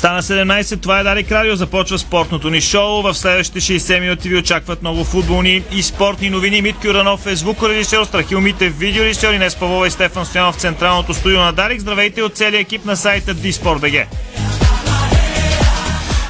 Стана 0.00 0.22
17, 0.22 0.82
това 0.82 1.00
е 1.00 1.02
Дарик 1.02 1.32
Радио, 1.32 1.56
започва 1.56 1.98
спортното 1.98 2.50
ни 2.50 2.60
шоу. 2.60 3.02
В 3.02 3.14
следващите 3.14 3.60
60 3.60 4.00
минути 4.00 4.28
ви 4.28 4.36
очакват 4.36 4.82
много 4.82 5.04
футболни 5.04 5.62
и 5.72 5.82
спортни 5.82 6.30
новини. 6.30 6.62
Митко 6.62 6.86
Юранов 6.86 7.26
е 7.26 7.36
звукорежисьор, 7.36 8.04
Страхил 8.04 8.40
Митев 8.40 8.78
видеорежисьор, 8.78 9.32
Инес 9.32 9.56
Павлова 9.56 9.86
и 9.86 9.90
Стефан 9.90 10.26
Стоянов 10.26 10.54
в 10.54 10.58
централното 10.58 11.14
студио 11.14 11.40
на 11.40 11.52
Дарик. 11.52 11.80
Здравейте 11.80 12.22
от 12.22 12.36
целия 12.36 12.60
екип 12.60 12.84
на 12.84 12.96
сайта 12.96 13.34
DSport.bg. 13.34 14.06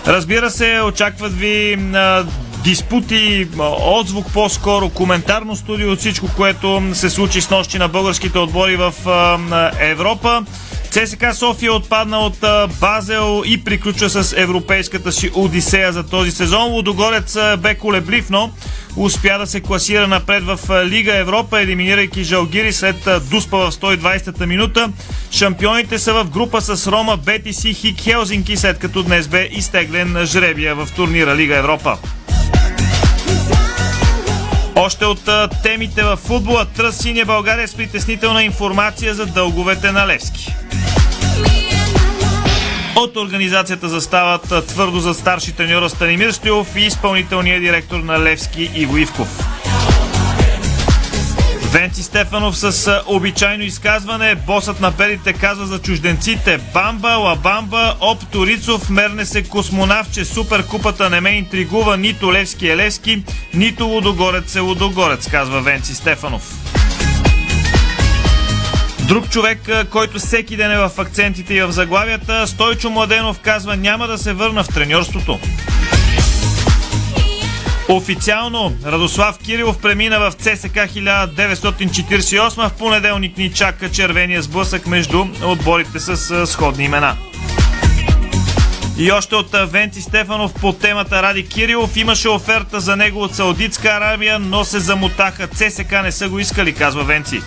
Разбира 0.06 0.50
се, 0.50 0.80
очакват 0.80 1.38
ви 1.38 1.78
а, 1.94 2.24
диспути, 2.64 3.48
отзвук 3.80 4.32
по-скоро, 4.32 4.88
коментарно 4.88 5.56
студио 5.56 5.92
от 5.92 5.98
всичко, 5.98 6.26
което 6.36 6.82
се 6.92 7.10
случи 7.10 7.40
с 7.40 7.50
нощи 7.50 7.78
на 7.78 7.88
българските 7.88 8.38
отбори 8.38 8.76
в 8.76 8.94
а, 9.06 9.70
Европа. 9.80 10.44
ЦСКА 10.90 11.34
София 11.34 11.72
отпадна 11.72 12.18
от 12.18 12.44
Базел 12.80 13.42
и 13.46 13.64
приключва 13.64 14.08
с 14.10 14.32
европейската 14.36 15.12
си 15.12 15.30
Одисея 15.34 15.92
за 15.92 16.02
този 16.02 16.30
сезон. 16.30 16.72
Лудогорец 16.72 17.38
бе 17.58 17.74
колеблив, 17.74 18.30
но 18.30 18.50
успя 18.96 19.38
да 19.38 19.46
се 19.46 19.60
класира 19.60 20.06
напред 20.06 20.44
в 20.44 20.84
Лига 20.84 21.16
Европа, 21.16 21.60
елиминирайки 21.60 22.24
Жалгири 22.24 22.72
след 22.72 23.08
Дуспа 23.30 23.56
в 23.56 23.72
120-та 23.72 24.46
минута. 24.46 24.92
Шампионите 25.30 25.98
са 25.98 26.14
в 26.14 26.30
група 26.30 26.60
с 26.60 26.86
Рома, 26.86 27.16
Бетис 27.16 27.64
и 27.64 27.74
Хик 27.74 28.00
Хелзинки, 28.00 28.56
след 28.56 28.78
като 28.78 29.02
днес 29.02 29.28
бе 29.28 29.48
изтеглен 29.52 30.26
жребия 30.26 30.74
в 30.74 30.88
турнира 30.96 31.36
Лига 31.36 31.56
Европа. 31.56 31.98
Още 34.76 35.04
от 35.04 35.30
темите 35.62 36.02
в 36.02 36.16
футбола 36.16 36.64
Тръс 36.64 36.98
Синя 36.98 37.24
България 37.24 37.68
с 37.68 37.74
притеснителна 37.74 38.42
информация 38.42 39.14
за 39.14 39.26
дълговете 39.26 39.92
на 39.92 40.06
Левски. 40.06 40.54
От 42.96 43.16
организацията 43.16 43.88
застават 43.88 44.66
твърдо 44.66 45.00
за 45.00 45.14
старши 45.14 45.52
треньора 45.52 45.90
Станимир 45.90 46.30
Стоилов 46.30 46.76
и 46.76 46.80
изпълнителния 46.80 47.60
директор 47.60 47.98
на 47.98 48.20
Левски 48.20 48.70
Иго 48.74 48.96
Ивков. 48.96 49.59
Венци 51.72 52.02
Стефанов 52.02 52.58
с 52.58 53.02
обичайно 53.06 53.62
изказване. 53.62 54.34
Босът 54.34 54.80
на 54.80 54.90
белите 54.90 55.32
казва 55.32 55.66
за 55.66 55.78
чужденците 55.78 56.58
Бамба, 56.74 57.08
Лабамба, 57.08 57.94
Оп 58.00 58.26
Торицов, 58.26 58.90
мерне 58.90 59.26
се 59.26 59.42
космонавче. 59.42 60.24
Суперкупата 60.24 61.10
не 61.10 61.20
ме 61.20 61.30
интригува 61.30 61.96
нито 61.96 62.32
Левски 62.32 62.68
е 62.68 62.76
Левски, 62.76 63.22
нито 63.54 63.84
Лудогорец 63.84 64.56
е 64.56 64.60
Лудогорец, 64.60 65.28
казва 65.30 65.60
Венци 65.60 65.94
Стефанов. 65.94 66.54
Друг 69.00 69.30
човек, 69.30 69.68
който 69.90 70.18
всеки 70.18 70.56
ден 70.56 70.72
е 70.72 70.78
в 70.78 70.90
акцентите 70.98 71.54
и 71.54 71.62
в 71.62 71.72
заглавията, 71.72 72.46
Стойчо 72.46 72.90
Младенов 72.90 73.38
казва 73.38 73.76
няма 73.76 74.06
да 74.06 74.18
се 74.18 74.32
върна 74.32 74.64
в 74.64 74.68
треньорството. 74.68 75.38
Официално 77.92 78.72
Радослав 78.86 79.38
Кирилов 79.38 79.78
премина 79.78 80.18
в 80.20 80.32
ЦСК 80.32 80.76
1948. 80.76 82.68
В 82.68 82.72
понеделник 82.72 83.38
ни 83.38 83.52
чака 83.52 83.90
червения 83.90 84.42
сблъсък 84.42 84.86
между 84.86 85.26
отборите 85.44 86.00
с 86.00 86.46
сходни 86.46 86.84
имена. 86.84 87.16
И 88.98 89.12
още 89.12 89.34
от 89.34 89.56
Венци 89.72 90.02
Стефанов 90.02 90.54
по 90.54 90.72
темата 90.72 91.22
Ради 91.22 91.48
Кирилов 91.48 91.96
имаше 91.96 92.28
оферта 92.28 92.80
за 92.80 92.96
него 92.96 93.22
от 93.22 93.34
Саудитска 93.34 93.88
Арабия, 93.88 94.38
но 94.38 94.64
се 94.64 94.78
замотаха. 94.78 95.48
ЦСК 95.48 95.92
не 96.02 96.12
са 96.12 96.28
го 96.28 96.38
искали, 96.38 96.74
казва 96.74 97.04
Венци. 97.04 97.40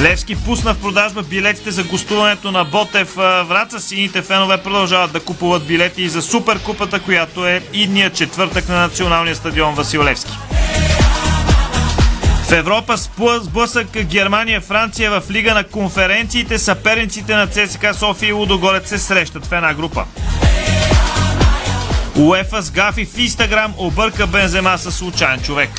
Левски 0.00 0.36
пусна 0.36 0.74
в 0.74 0.80
продажба 0.80 1.22
билетите 1.22 1.70
за 1.70 1.84
гостуването 1.84 2.52
на 2.52 2.64
Ботев 2.64 3.14
Враца. 3.48 3.80
Сините 3.80 4.22
фенове 4.22 4.62
продължават 4.62 5.12
да 5.12 5.20
купуват 5.20 5.66
билети 5.66 6.02
и 6.02 6.08
за 6.08 6.22
Суперкупата, 6.22 7.00
която 7.00 7.46
е 7.46 7.62
идния 7.72 8.10
четвъртък 8.10 8.68
на 8.68 8.80
националния 8.80 9.36
стадион 9.36 9.74
Васил 9.74 10.04
Левски. 10.04 10.32
В 12.48 12.52
Европа 12.52 12.94
сблъсък 13.40 14.04
Германия-Франция 14.04 15.10
в 15.10 15.30
Лига 15.30 15.54
на 15.54 15.64
конференциите. 15.64 16.58
Съперниците 16.58 17.34
на 17.34 17.46
ЦСКА 17.46 17.94
София 17.94 18.28
и 18.28 18.32
Лудогорец 18.32 18.88
се 18.88 18.98
срещат 18.98 19.46
в 19.46 19.52
една 19.52 19.74
група. 19.74 20.04
УЕФА 22.16 22.62
с 22.62 22.70
гафи 22.70 23.04
в 23.04 23.18
Инстаграм 23.18 23.74
обърка 23.76 24.26
Бензема 24.26 24.78
със 24.78 24.96
случайен 24.96 25.40
човек. 25.42 25.70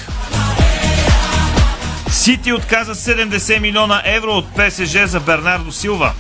Сити 2.12 2.54
отказа 2.54 2.96
70 2.96 3.60
милиона 3.60 4.02
евро 4.06 4.32
от 4.32 4.46
ПСЖ 4.56 5.06
за 5.06 5.20
Бернардо 5.20 5.72
Силва. 5.72 6.14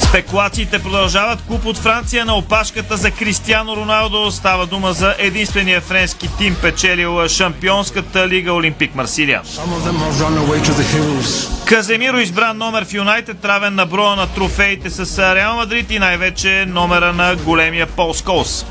Спекулациите 0.00 0.78
продължават. 0.78 1.42
Клуб 1.46 1.66
от 1.66 1.78
Франция 1.78 2.24
на 2.24 2.34
опашката 2.34 2.96
за 2.96 3.10
Кристиано 3.10 3.76
Роналдо. 3.76 4.30
Става 4.30 4.66
дума 4.66 4.92
за 4.92 5.14
единствения 5.18 5.80
френски 5.80 6.28
тим, 6.38 6.56
печелил 6.62 7.28
Шампионската 7.28 8.28
лига 8.28 8.52
Олимпик 8.52 8.94
Марсилия. 8.94 9.42
Каземиро 11.64 12.18
избран 12.18 12.58
номер 12.58 12.84
в 12.84 12.92
Юнайтед, 12.92 13.44
равен 13.44 13.74
на 13.74 13.86
броя 13.86 14.16
на 14.16 14.26
трофеите 14.26 14.90
с 14.90 15.34
Реал 15.34 15.56
Мадрид 15.56 15.90
и 15.90 15.98
най-вече 15.98 16.64
номера 16.68 17.12
на 17.12 17.36
големия 17.36 17.86
Пол 17.86 18.14
Сколс. 18.14 18.66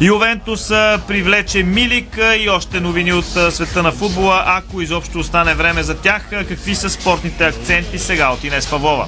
Ювентус 0.00 0.68
привлече 1.08 1.62
Милик 1.62 2.18
и 2.38 2.48
още 2.48 2.80
новини 2.80 3.12
от 3.12 3.24
света 3.24 3.82
на 3.82 3.92
футбола, 3.92 4.44
ако 4.46 4.80
изобщо 4.80 5.18
остане 5.18 5.54
време 5.54 5.82
за 5.82 5.96
тях. 5.96 6.28
Какви 6.30 6.74
са 6.74 6.90
спортните 6.90 7.44
акценти 7.44 7.98
сега 7.98 8.28
от 8.28 8.44
Инес 8.44 8.70
Павлова? 8.70 9.06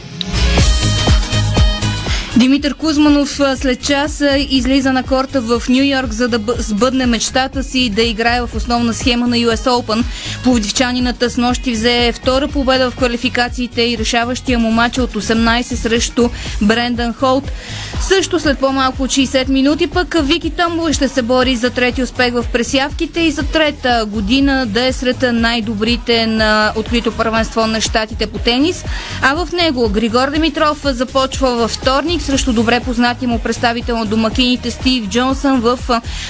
Димитър 2.37 2.75
Кузманов 2.75 3.41
след 3.57 3.83
час 3.83 4.23
излиза 4.37 4.93
на 4.93 5.03
корта 5.03 5.41
в 5.41 5.63
Нью 5.69 5.85
Йорк, 5.85 6.13
за 6.13 6.29
да 6.29 6.41
сбъдне 6.59 7.07
мечтата 7.07 7.63
си 7.63 7.91
да 7.91 8.03
играе 8.03 8.41
в 8.41 8.55
основна 8.55 8.95
схема 8.95 9.29
на 9.29 9.37
US 9.37 9.69
Open. 9.69 10.05
Пловдивчанината 10.45 11.31
с 11.31 11.37
нощи 11.37 11.73
взе 11.73 12.13
втора 12.13 12.49
победа 12.49 12.91
в 12.91 12.97
квалификациите 12.97 13.83
и 13.83 13.99
решаващия 13.99 14.59
му 14.59 14.71
матч 14.71 14.99
от 14.99 15.13
18 15.13 15.75
срещу 15.75 16.29
Брендан 16.63 17.13
Холт. 17.13 17.53
Също 18.01 18.41
след 18.41 18.59
по-малко 18.59 19.03
от 19.03 19.11
60 19.11 19.49
минути 19.49 19.87
пък 19.87 20.17
Вики 20.23 20.51
Томбова 20.51 20.93
ще 20.93 21.09
се 21.09 21.23
бори 21.23 21.57
за 21.57 21.71
трети 21.71 22.03
успех 22.03 22.35
в 22.35 22.45
пресявките 22.53 23.21
и 23.21 23.31
за 23.31 23.43
трета 23.43 24.05
година 24.09 24.67
да 24.67 24.87
е 24.87 24.93
сред 24.93 25.25
най-добрите 25.33 26.27
на 26.27 26.73
открито 26.77 27.13
първенство 27.13 27.67
на 27.67 27.81
щатите 27.81 28.27
по 28.27 28.39
тенис. 28.39 28.85
А 29.23 29.35
в 29.35 29.53
него 29.53 29.89
Григор 29.89 30.31
Димитров 30.31 30.79
започва 30.85 31.51
във 31.57 31.71
вторник 31.71 32.22
срещу 32.23 32.53
добре 32.53 32.81
познати 32.81 33.27
му 33.27 33.39
представител 33.39 33.99
на 33.99 34.07
домакините 34.07 34.71
Стив 34.71 35.09
Джонсън 35.09 35.61
в 35.61 35.79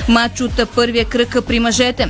матч 0.09 0.41
от 0.41 0.69
първия 0.75 1.05
кръг 1.05 1.37
при 1.47 1.61
мъжете. 1.61 2.09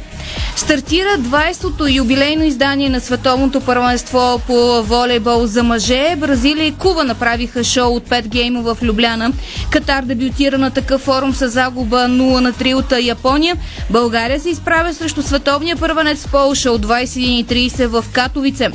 Стартира 0.56 1.08
20-то 1.18 1.86
юбилейно 1.88 2.44
издание 2.44 2.88
на 2.88 3.00
световното 3.00 3.60
първенство 3.60 4.40
по 4.46 4.82
волейбол 4.82 5.46
за 5.46 5.62
мъже. 5.62 6.16
Бразилия 6.16 6.66
и 6.66 6.72
Куба 6.72 7.04
направиха 7.04 7.64
шоу 7.64 7.96
от 7.96 8.08
5 8.08 8.26
гейма 8.26 8.62
в 8.62 8.78
Любляна. 8.82 9.32
Катар 9.70 10.02
дебютира 10.02 10.58
на 10.58 10.70
такъв 10.70 11.00
форум 11.00 11.34
с 11.34 11.48
загуба 11.48 11.96
0 11.96 12.40
на 12.40 12.52
3 12.52 12.74
от 12.74 13.04
Япония. 13.04 13.56
България 13.90 14.40
се 14.40 14.50
изправя 14.50 14.94
срещу 14.94 15.22
световния 15.22 15.76
първенец 15.76 16.26
Полша 16.32 16.70
от 16.70 16.86
21.30 16.86 17.86
в 17.86 18.04
Катовице. 18.12 18.70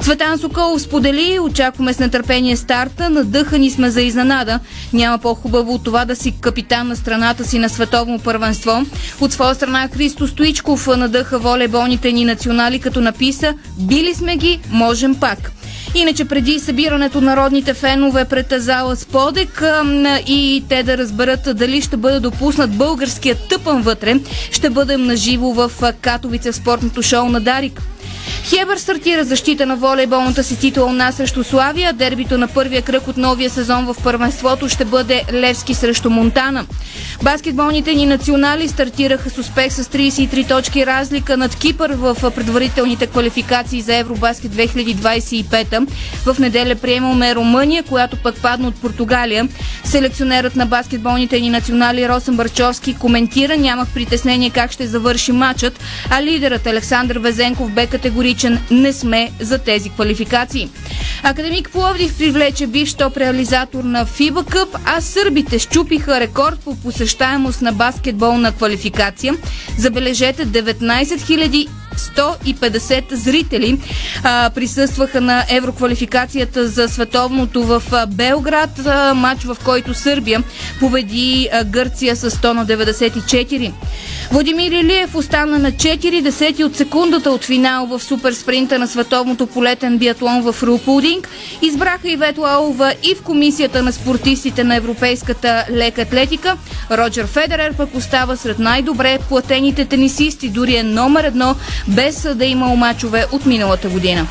Цветан 0.00 0.38
Соколов 0.38 0.82
сподели, 0.82 1.38
очакваме 1.40 1.92
с 1.92 1.98
нетърпение 1.98 2.56
старта, 2.56 3.10
надъхани 3.10 3.70
сме 3.70 3.90
за 3.90 4.02
изненада. 4.02 4.49
Няма 4.92 5.18
по-хубаво 5.18 5.74
от 5.74 5.84
това 5.84 6.04
да 6.04 6.16
си 6.16 6.34
капитан 6.40 6.88
на 6.88 6.96
страната 6.96 7.44
си 7.44 7.58
на 7.58 7.68
световно 7.68 8.18
първенство. 8.18 8.86
От 9.20 9.32
своя 9.32 9.54
страна 9.54 9.88
Христо 9.88 10.26
Стоичков 10.26 10.86
надъха 10.86 11.38
волейболните 11.38 12.12
ни 12.12 12.24
национали, 12.24 12.78
като 12.78 13.00
написа 13.00 13.54
«Били 13.78 14.14
сме 14.14 14.36
ги, 14.36 14.60
можем 14.70 15.14
пак». 15.14 15.52
Иначе 15.94 16.24
преди 16.24 16.58
събирането 16.58 17.20
на 17.20 17.36
родните 17.36 17.74
фенове 17.74 18.24
пред 18.24 18.52
зала 18.56 18.96
Сподек 18.96 19.62
и 20.26 20.64
те 20.68 20.82
да 20.82 20.98
разберат 20.98 21.56
дали 21.56 21.82
ще 21.82 21.96
бъде 21.96 22.20
допуснат 22.20 22.70
българският 22.70 23.48
тъпън 23.48 23.82
вътре, 23.82 24.14
ще 24.50 24.70
бъдем 24.70 25.06
наживо 25.06 25.52
в 25.52 25.70
Катовице 26.00 26.52
в 26.52 26.56
спортното 26.56 27.02
шоу 27.02 27.28
на 27.28 27.40
Дарик. 27.40 27.82
Хебър 28.44 28.76
стартира 28.76 29.24
защита 29.24 29.66
на 29.66 29.76
волейболната 29.76 30.44
си 30.44 30.58
титла 30.60 30.92
на 30.92 31.12
срещу 31.12 31.44
Славия. 31.44 31.92
Дербито 31.92 32.38
на 32.38 32.48
първия 32.48 32.82
кръг 32.82 33.08
от 33.08 33.16
новия 33.16 33.50
сезон 33.50 33.84
в 33.86 33.96
първенството 34.04 34.68
ще 34.68 34.84
бъде 34.84 35.24
Левски 35.32 35.74
срещу 35.74 36.10
Монтана. 36.10 36.66
Баскетболните 37.22 37.94
ни 37.94 38.06
национали 38.06 38.68
стартираха 38.68 39.30
с 39.30 39.38
успех 39.38 39.72
с 39.72 39.84
33 39.84 40.48
точки 40.48 40.86
разлика 40.86 41.36
над 41.36 41.56
Кипър 41.56 41.90
в 41.90 42.16
предварителните 42.34 43.06
квалификации 43.06 43.80
за 43.80 43.96
Евробаскет 43.96 44.52
2025. 44.52 45.88
В 46.24 46.38
неделя 46.38 46.74
приемаме 46.74 47.34
Румъния, 47.34 47.82
която 47.82 48.16
пък 48.16 48.42
падна 48.42 48.68
от 48.68 48.80
Португалия. 48.80 49.48
Селекционерът 49.84 50.56
на 50.56 50.66
баскетболните 50.66 51.40
ни 51.40 51.50
национали 51.50 52.08
Росен 52.08 52.36
Барчовски 52.36 52.94
коментира, 52.94 53.56
нямах 53.56 53.88
притеснение 53.94 54.50
как 54.50 54.72
ще 54.72 54.86
завърши 54.86 55.32
матчът, 55.32 55.80
а 56.10 56.22
лидерът 56.22 56.66
Александър 56.66 57.18
Везенков 57.18 57.70
бе 57.70 57.86
категоричен 58.30 58.58
не 58.70 58.92
сме 58.92 59.30
за 59.40 59.58
тези 59.58 59.90
квалификации. 59.90 60.68
Академик 61.22 61.70
Пловдив 61.70 62.18
привлече 62.18 62.66
бивш 62.66 62.94
топ 62.94 63.16
реализатор 63.16 63.84
на 63.84 64.06
FIBA 64.06 64.32
Cup, 64.32 64.78
а 64.84 65.00
сърбите 65.00 65.58
щупиха 65.58 66.20
рекорд 66.20 66.60
по 66.64 66.76
посещаемост 66.76 67.62
на 67.62 67.72
баскетболна 67.72 68.52
квалификация. 68.52 69.34
Забележете 69.78 70.46
19 70.46 71.04
000 71.04 71.68
150 72.00 73.14
зрители 73.14 73.80
а, 74.22 74.50
присъстваха 74.54 75.20
на 75.20 75.44
евроквалификацията 75.50 76.68
за 76.68 76.88
световното 76.88 77.62
в 77.62 77.82
Белград, 78.08 78.86
а, 78.86 79.14
матч 79.14 79.44
в 79.44 79.56
който 79.64 79.94
Сърбия 79.94 80.42
победи 80.80 81.48
а, 81.52 81.64
Гърция 81.64 82.16
с 82.16 82.30
100 82.30 82.52
на 82.52 82.66
94. 82.66 83.72
Владимир 84.32 84.72
Илиев 84.72 85.14
остана 85.14 85.58
на 85.58 85.72
4 85.72 86.22
десети 86.22 86.64
от 86.64 86.76
секундата 86.76 87.30
от 87.30 87.44
финал 87.44 87.86
в 87.86 88.00
суперспринта 88.00 88.78
на 88.78 88.88
световното 88.88 89.46
полетен 89.46 89.98
биатлон 89.98 90.42
в 90.42 90.62
Рупулдинг. 90.62 91.28
Избраха 91.62 92.10
и 92.10 92.16
Ветла 92.16 92.50
Алова 92.50 92.94
и 93.02 93.14
в 93.14 93.22
комисията 93.22 93.82
на 93.82 93.92
спортистите 93.92 94.64
на 94.64 94.76
Европейската 94.76 95.66
лека 95.70 96.02
атлетика. 96.02 96.56
Роджер 96.90 97.26
Федерер 97.26 97.72
пък 97.76 97.94
остава 97.94 98.36
сред 98.36 98.58
най-добре 98.58 99.18
платените 99.28 99.84
тенисисти, 99.84 100.48
дори 100.48 100.76
е 100.76 100.82
номер 100.82 101.24
едно 101.24 101.54
без 101.88 102.26
да 102.34 102.44
има 102.44 102.66
мачове 102.76 103.26
от 103.32 103.46
миналата 103.46 103.88
година. 103.88 104.26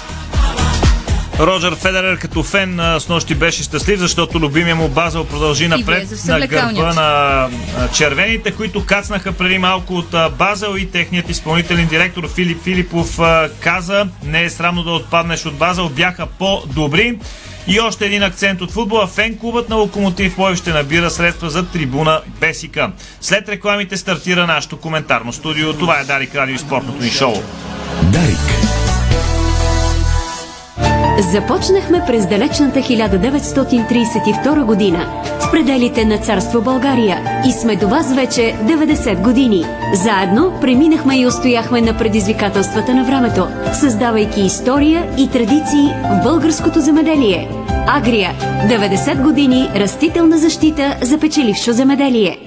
Роджер 1.40 1.76
Федерер 1.76 2.18
като 2.18 2.44
фен 2.44 2.80
с 3.00 3.10
нощи 3.10 3.36
беше 3.36 3.64
щастлив, 3.64 4.00
защото 4.00 4.40
любимия 4.40 4.76
му 4.76 4.90
Базел 4.90 5.26
продължи 5.26 5.68
напред 5.68 6.08
на 6.28 6.48
гърба 6.48 6.94
на 6.94 7.50
червените, 7.94 8.52
които 8.52 8.86
кацнаха 8.86 9.32
преди 9.32 9.58
малко 9.58 9.94
от 9.94 10.16
Базел 10.38 10.76
и 10.78 10.92
техният 10.92 11.30
изпълнителен 11.30 11.88
директор 11.88 12.34
Филип 12.36 12.64
Филипов 12.64 13.20
каза, 13.60 14.08
не 14.24 14.44
е 14.44 14.50
срамно 14.50 14.84
да 14.84 14.92
отпаднеш 14.92 15.46
от 15.46 15.56
Базел, 15.56 15.90
бяха 15.90 16.26
по-добри. 16.26 17.20
И 17.68 17.80
още 17.80 18.06
един 18.06 18.24
акцент 18.24 18.62
от 18.62 18.72
футбола. 18.72 19.08
Фен 19.08 19.38
клубът 19.38 19.70
на 19.70 19.76
Локомотив 19.76 20.36
Пловдив 20.36 20.58
ще 20.58 20.74
набира 20.74 21.10
средства 21.10 21.50
за 21.50 21.66
трибуна 21.66 22.22
Бесика. 22.40 22.92
След 23.22 23.50
рекламите 23.50 23.98
стартира 23.98 24.48
нашето 24.48 24.78
коментарно 24.78 25.34
студио. 25.34 25.74
Това 25.74 26.00
е 26.00 26.04
Дарик 26.04 26.36
Радио 26.36 26.56
и 26.56 26.60
спортното 26.60 27.04
ни 27.04 27.10
шоу. 27.10 27.34
Дарик. 28.04 28.89
Започнахме 31.22 32.04
през 32.08 32.28
далечната 32.28 32.80
1932 32.80 34.64
година 34.64 35.24
в 35.40 35.52
пределите 35.52 36.06
на 36.06 36.18
царство 36.18 36.62
България 36.62 37.42
и 37.48 37.52
сме 37.52 37.76
до 37.76 37.88
вас 37.88 38.16
вече 38.16 38.42
90 38.42 39.22
години. 39.24 39.66
Заедно 39.94 40.54
преминахме 40.62 41.20
и 41.20 41.26
устояхме 41.26 41.82
на 41.82 41.98
предизвикателствата 41.98 42.96
на 42.96 43.04
времето, 43.04 43.48
създавайки 43.74 44.42
история 44.42 45.10
и 45.18 45.30
традиции 45.30 45.88
в 46.04 46.24
българското 46.24 46.80
земеделие. 46.80 47.50
Агрия– 47.88 48.32
90 48.70 49.24
години 49.24 49.70
растителна 49.76 50.38
защита 50.38 50.98
за 51.02 51.20
печелившо 51.20 51.72
земеделие. 51.72 52.38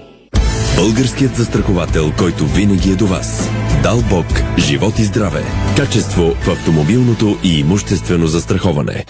Българският 0.76 1.36
застраховател, 1.36 2.12
който 2.19 2.46
винаги 2.46 2.92
е 2.92 2.96
до 2.96 3.06
вас. 3.06 3.50
Дал 3.82 4.02
Бог, 4.11 4.26
живот 4.58 4.99
и 4.99 5.05
здраве. 5.05 5.44
Качество 5.76 6.34
в 6.40 6.49
автомобилното 6.49 7.38
и 7.44 7.58
имуществено 7.58 8.26
застраховане. 8.26 9.05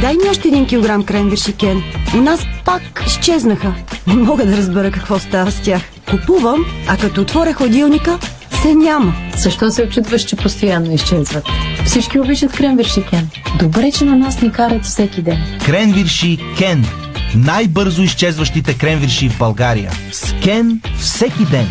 Дай 0.00 0.12
ми 0.12 0.30
още 0.30 0.48
един 0.48 0.66
килограм 0.66 1.04
кренвирши, 1.04 1.52
Кен. 1.52 1.82
У 2.14 2.16
нас 2.16 2.40
пак 2.64 3.04
изчезнаха. 3.06 3.74
Не 4.06 4.14
мога 4.14 4.46
да 4.46 4.56
разбера 4.56 4.90
какво 4.90 5.18
става 5.18 5.50
с 5.50 5.60
тях. 5.60 5.82
Купувам, 6.10 6.64
а 6.88 6.96
като 6.96 7.20
отворя 7.20 7.52
ходилника, 7.52 8.18
се 8.62 8.74
няма. 8.74 9.14
Защо 9.36 9.70
се 9.70 9.82
очудваш, 9.82 10.22
че 10.22 10.36
постоянно 10.36 10.92
изчезват? 10.92 11.44
Всички 11.86 12.20
обичат 12.20 12.52
кренвирши 12.52 13.02
Кен. 13.10 13.28
Добре, 13.58 13.92
че 13.92 14.04
на 14.04 14.16
нас 14.16 14.42
ни 14.42 14.52
карат 14.52 14.84
всеки 14.84 15.22
ден. 15.22 15.38
Кренвирши 15.66 16.38
Кен. 16.58 16.86
Най-бързо 17.34 18.02
изчезващите 18.02 18.74
кренвирши 18.74 19.28
в 19.28 19.38
България. 19.38 19.92
С 20.12 20.34
Кен 20.42 20.80
всеки 20.98 21.44
ден. 21.44 21.68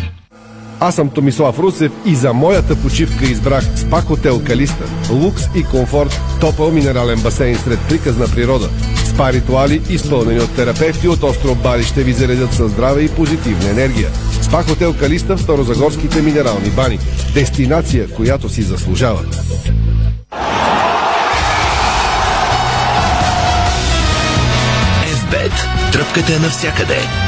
Аз 0.80 0.94
съм 0.94 1.10
Томислав 1.10 1.58
Русев 1.58 1.92
и 2.06 2.14
за 2.14 2.32
моята 2.32 2.76
почивка 2.76 3.24
избрах 3.24 3.64
СПА 3.76 4.00
Хотел 4.00 4.44
Калиста. 4.44 4.84
Лукс 5.10 5.42
и 5.54 5.64
комфорт, 5.64 6.20
топъл 6.40 6.70
минерален 6.70 7.20
басейн 7.20 7.56
сред 7.56 7.78
приказна 7.88 8.28
природа. 8.28 8.68
СПА 9.04 9.32
ритуали, 9.32 9.82
изпълнени 9.90 10.40
от 10.40 10.56
терапевти 10.56 11.08
от 11.08 11.22
остров 11.22 11.62
Бали, 11.62 11.84
ще 11.84 12.02
ви 12.02 12.12
заредят 12.12 12.52
със 12.54 12.70
здраве 12.70 13.00
и 13.02 13.08
позитивна 13.08 13.70
енергия. 13.70 14.08
СПА 14.42 14.62
Хотел 14.62 14.94
Калиста 14.94 15.36
в 15.36 15.42
Старозагорските 15.42 16.22
минерални 16.22 16.70
бани. 16.70 16.98
Дестинация, 17.34 18.08
която 18.08 18.48
си 18.48 18.62
заслужава. 18.62 19.20
FBET. 25.04 25.92
Тръпката 25.92 26.34
е 26.34 26.38
навсякъде. 26.38 27.27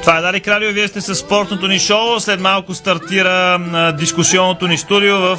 Това 0.00 0.18
е 0.18 0.20
Дарик 0.20 0.48
Радио, 0.48 0.72
вие 0.72 0.88
сте 0.88 1.00
с 1.00 1.14
спортното 1.14 1.68
ни 1.68 1.78
шоу. 1.78 2.20
След 2.20 2.40
малко 2.40 2.74
стартира 2.74 3.58
дискусионното 3.98 4.66
ни 4.66 4.78
студио 4.78 5.18
в 5.18 5.38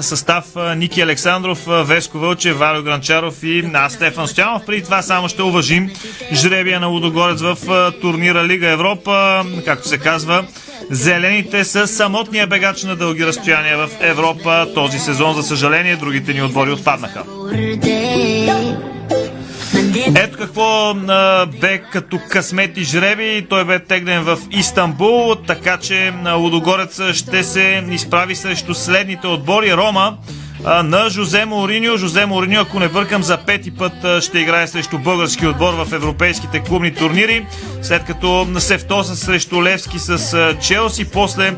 състав 0.00 0.44
Ники 0.76 1.00
Александров, 1.00 1.66
Веско 1.66 2.18
Вълчев, 2.18 2.58
Валио 2.58 2.82
Гранчаров 2.82 3.42
и 3.42 3.70
аз 3.74 3.92
Стефан 3.92 4.28
Стоянов. 4.28 4.66
Преди 4.66 4.82
това 4.82 5.02
само 5.02 5.28
ще 5.28 5.42
уважим 5.42 5.90
жребия 6.32 6.80
на 6.80 6.86
Лудогорец 6.86 7.40
в 7.40 7.56
турнира 8.00 8.44
Лига 8.44 8.68
Европа, 8.68 9.44
както 9.64 9.88
се 9.88 9.98
казва. 9.98 10.44
Зелените 10.90 11.64
са 11.64 11.86
самотния 11.86 12.46
бегач 12.46 12.82
на 12.82 12.96
дълги 12.96 13.26
разстояния 13.26 13.78
в 13.78 13.90
Европа 14.00 14.66
този 14.74 14.98
сезон. 14.98 15.34
За 15.34 15.42
съжаление, 15.42 15.96
другите 15.96 16.32
ни 16.32 16.42
отбори 16.42 16.72
отпаднаха. 16.72 17.22
Ето 20.16 20.38
какво 20.38 20.90
а, 20.90 21.46
бе 21.46 21.78
като 21.78 22.18
късмет 22.30 22.76
и 22.76 22.84
жреби. 22.84 23.46
Той 23.50 23.64
бе 23.64 23.78
тегнен 23.78 24.22
в 24.22 24.38
Истанбул, 24.50 25.34
така 25.34 25.76
че 25.76 26.12
Лудогорец 26.36 27.12
ще 27.12 27.44
се 27.44 27.84
изправи 27.90 28.36
срещу 28.36 28.74
следните 28.74 29.26
отбори. 29.26 29.76
Рома 29.76 30.16
на 30.66 31.10
Жозе 31.10 31.44
Мориньо. 31.44 31.96
Жозе 31.96 32.26
Мориньо, 32.26 32.60
ако 32.60 32.80
не 32.80 32.88
бъркам, 32.88 33.22
за 33.22 33.36
пети 33.36 33.70
път 33.70 33.92
ще 34.22 34.38
играе 34.38 34.66
срещу 34.66 34.98
български 34.98 35.46
отбор 35.46 35.74
в 35.74 35.92
европейските 35.92 36.60
клубни 36.60 36.94
турнири, 36.94 37.46
след 37.82 38.04
като 38.04 38.46
се 38.58 38.78
втоса 38.78 39.16
срещу 39.16 39.62
Левски 39.62 39.98
с 39.98 40.54
Челси. 40.60 41.10
После 41.10 41.54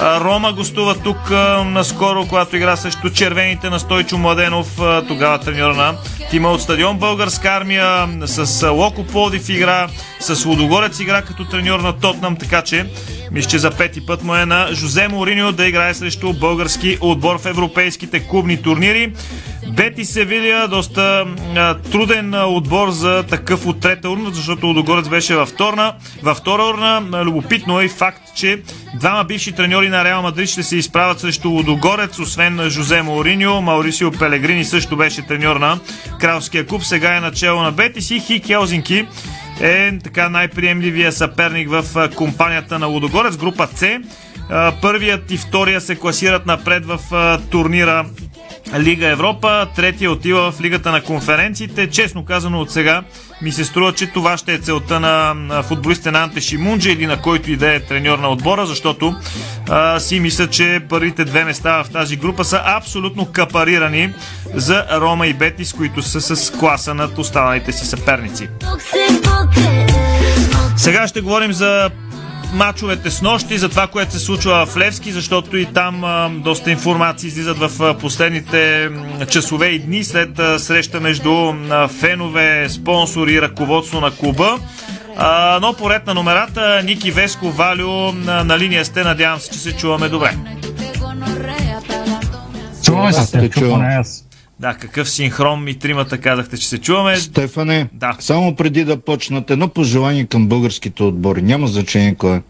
Рома 0.00 0.52
гостува 0.52 0.94
тук 0.94 1.30
наскоро, 1.64 2.26
когато 2.28 2.56
игра 2.56 2.76
срещу 2.76 3.10
червените 3.10 3.70
на 3.70 3.80
Стойчо 3.80 4.18
Младенов, 4.18 4.80
тогава 5.08 5.38
треньора 5.38 5.74
на 5.74 5.94
тима 6.30 6.48
от 6.48 6.62
стадион 6.62 6.98
Българска 6.98 7.48
армия, 7.48 8.08
с 8.26 8.68
Локо 8.70 9.04
Плодив 9.06 9.48
игра, 9.48 9.88
с 10.20 10.44
Лудогорец 10.44 11.00
игра 11.00 11.22
като 11.22 11.44
треньор 11.44 11.80
на 11.80 11.92
Тотнам, 11.92 12.36
така 12.36 12.62
че 12.62 12.86
мисля, 13.32 13.50
че 13.50 13.58
за 13.58 13.70
пети 13.70 14.06
път 14.06 14.24
му 14.24 14.34
е 14.34 14.46
на 14.46 14.68
Жозе 14.72 15.08
Мориньо 15.08 15.52
да 15.52 15.66
играе 15.66 15.94
срещу 15.94 16.32
български 16.32 16.98
отбор 17.00 17.38
в 17.38 17.46
европейските 17.46 18.20
клубни 18.20 18.45
турнири. 18.54 19.12
Бети 19.68 20.04
Севилия, 20.04 20.68
доста 20.68 21.26
а, 21.56 21.74
труден 21.74 22.34
а, 22.34 22.46
отбор 22.46 22.90
за 22.90 23.22
такъв 23.22 23.66
от 23.66 23.80
трета 23.80 24.10
урна, 24.10 24.30
защото 24.30 24.66
Лудогорец 24.66 25.08
беше 25.08 25.36
във 25.36 25.48
вторна. 25.48 25.94
Във 26.22 26.36
втора 26.36 26.64
урна, 26.64 27.24
любопитно 27.24 27.80
е 27.80 27.84
и 27.84 27.88
факт, 27.88 28.22
че 28.36 28.62
двама 28.94 29.24
бивши 29.24 29.52
треньори 29.52 29.88
на 29.88 30.04
Реал 30.04 30.22
Мадрид 30.22 30.48
ще 30.48 30.62
се 30.62 30.76
изправят 30.76 31.20
срещу 31.20 31.50
Лудогорец, 31.50 32.18
освен 32.18 32.70
Жозе 32.70 33.02
Мориньо. 33.02 33.62
Маурисио 33.62 34.12
Пелегрини 34.12 34.64
също 34.64 34.96
беше 34.96 35.22
треньор 35.22 35.56
на 35.56 35.78
Кралския 36.20 36.66
клуб, 36.66 36.84
сега 36.84 37.16
е 37.16 37.20
начало 37.20 37.62
на 37.62 37.72
Бетис 37.72 38.10
и 38.10 38.20
Хик 38.20 38.50
Елзинки 38.50 39.06
е 39.60 39.98
така 40.04 40.28
най-приемливия 40.28 41.12
съперник 41.12 41.70
в 41.70 42.08
компанията 42.14 42.78
на 42.78 42.86
Лудогорец, 42.86 43.36
група 43.36 43.68
С. 43.74 43.98
Първият 44.82 45.30
и 45.30 45.36
втория 45.36 45.80
се 45.80 45.96
класират 45.96 46.46
напред 46.46 46.86
в 46.86 47.00
турнира 47.50 48.04
Лига 48.74 49.06
Европа, 49.06 49.66
третия 49.76 50.10
отива 50.10 50.52
в 50.52 50.60
Лигата 50.60 50.90
на 50.90 51.02
конференциите. 51.02 51.90
Честно 51.90 52.24
казано 52.24 52.60
от 52.60 52.70
сега 52.70 53.02
ми 53.42 53.52
се 53.52 53.64
струва, 53.64 53.92
че 53.92 54.06
това 54.06 54.36
ще 54.36 54.54
е 54.54 54.58
целта 54.58 55.00
на 55.00 55.62
футболистите 55.62 56.10
на 56.10 56.22
Анте 56.22 56.40
Шимунджи 56.40 56.90
или 56.90 57.06
на 57.06 57.22
който 57.22 57.50
и 57.50 57.56
да 57.56 57.74
е 57.74 57.80
треньор 57.80 58.18
на 58.18 58.28
отбора, 58.28 58.66
защото 58.66 59.14
а, 59.68 60.00
си 60.00 60.20
мисля, 60.20 60.46
че 60.50 60.80
първите 60.88 61.24
две 61.24 61.44
места 61.44 61.84
в 61.84 61.90
тази 61.90 62.16
група 62.16 62.44
са 62.44 62.62
абсолютно 62.64 63.26
капарирани 63.26 64.12
за 64.54 64.86
Рома 64.92 65.26
и 65.26 65.34
Бетис, 65.34 65.72
които 65.72 66.02
са 66.02 66.36
с 66.36 66.52
класа 66.52 66.94
над 66.94 67.18
останалите 67.18 67.72
си 67.72 67.86
съперници. 67.86 68.48
Сега 70.76 71.08
ще 71.08 71.20
говорим 71.20 71.52
за 71.52 71.90
мачовете 72.56 73.10
с 73.10 73.22
нощи, 73.22 73.58
за 73.58 73.68
това, 73.68 73.86
което 73.86 74.12
се 74.12 74.18
случва 74.18 74.66
в 74.66 74.76
Левски, 74.76 75.12
защото 75.12 75.56
и 75.56 75.66
там 75.66 76.04
а, 76.04 76.30
доста 76.34 76.70
информации 76.70 77.26
излизат 77.28 77.58
в 77.58 77.82
а, 77.82 77.94
последните 77.94 78.90
часове 79.30 79.66
и 79.66 79.78
дни 79.78 80.04
след 80.04 80.38
а, 80.38 80.58
среща 80.58 81.00
между 81.00 81.32
а, 81.70 81.88
фенове, 81.88 82.68
спонсори 82.68 83.32
и 83.32 83.42
ръководство 83.42 84.00
на 84.00 84.10
клуба. 84.10 84.58
А, 85.16 85.58
но 85.62 85.72
поред 85.72 86.06
на 86.06 86.14
номерата, 86.14 86.82
Ники 86.84 87.10
Веско, 87.10 87.50
Валю 87.50 88.12
на, 88.12 88.44
на 88.44 88.58
линия 88.58 88.84
сте, 88.84 89.04
надявам 89.04 89.40
се, 89.40 89.50
че 89.50 89.58
се 89.58 89.76
чуваме 89.76 90.08
добре. 90.08 90.36
Чуваме 92.84 93.12
се, 93.12 93.20
Аз 93.20 93.30
те 93.30 93.50
чу 93.50 93.60
чувам. 93.60 93.80
поне 93.80 93.94
аз. 93.94 94.25
Да, 94.60 94.74
какъв 94.74 95.10
синхрон 95.10 95.68
и 95.68 95.74
тримата 95.78 96.18
казахте, 96.18 96.56
че 96.58 96.68
се 96.68 96.78
чуваме. 96.78 97.16
Стефане, 97.16 97.88
Да. 97.92 98.16
само 98.20 98.56
преди 98.56 98.84
да 98.84 98.96
почнат, 98.96 99.50
едно 99.50 99.68
пожелание 99.68 100.24
към 100.26 100.46
българските 100.48 101.02
отбори, 101.02 101.42
няма 101.42 101.66
значение 101.66 102.14
кой 102.14 102.36
е. 102.36 102.42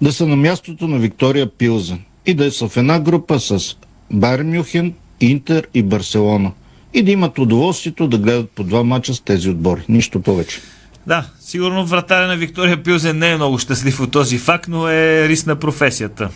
Да 0.00 0.12
са 0.12 0.26
на 0.26 0.36
мястото 0.36 0.88
на 0.88 0.98
Виктория 0.98 1.50
Пилзен 1.50 2.00
и 2.26 2.34
да 2.34 2.52
са 2.52 2.68
в 2.68 2.76
една 2.76 3.00
група 3.00 3.40
с 3.40 3.76
Байер 4.12 4.42
Мюхен, 4.42 4.94
Интер 5.20 5.66
и 5.74 5.82
Барселона. 5.82 6.52
И 6.94 7.02
да 7.02 7.10
имат 7.10 7.38
удоволствието 7.38 8.08
да 8.08 8.18
гледат 8.18 8.50
по 8.50 8.64
два 8.64 8.84
мача 8.84 9.14
с 9.14 9.20
тези 9.20 9.50
отбори. 9.50 9.80
Нищо 9.88 10.22
повече. 10.22 10.60
Да, 11.06 11.24
сигурно 11.40 11.86
вратаря 11.86 12.26
на 12.26 12.36
Виктория 12.36 12.82
Пилзен 12.82 13.18
не 13.18 13.30
е 13.30 13.36
много 13.36 13.58
щастлив 13.58 14.00
от 14.00 14.10
този 14.10 14.38
факт, 14.38 14.68
но 14.68 14.88
е 14.88 15.28
рис 15.28 15.46
на 15.46 15.56
професията. 15.56 16.28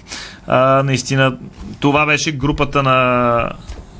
А, 0.47 0.83
наистина, 0.83 1.39
това 1.81 2.07
беше 2.07 2.33
групата 2.33 2.83
на 2.83 3.51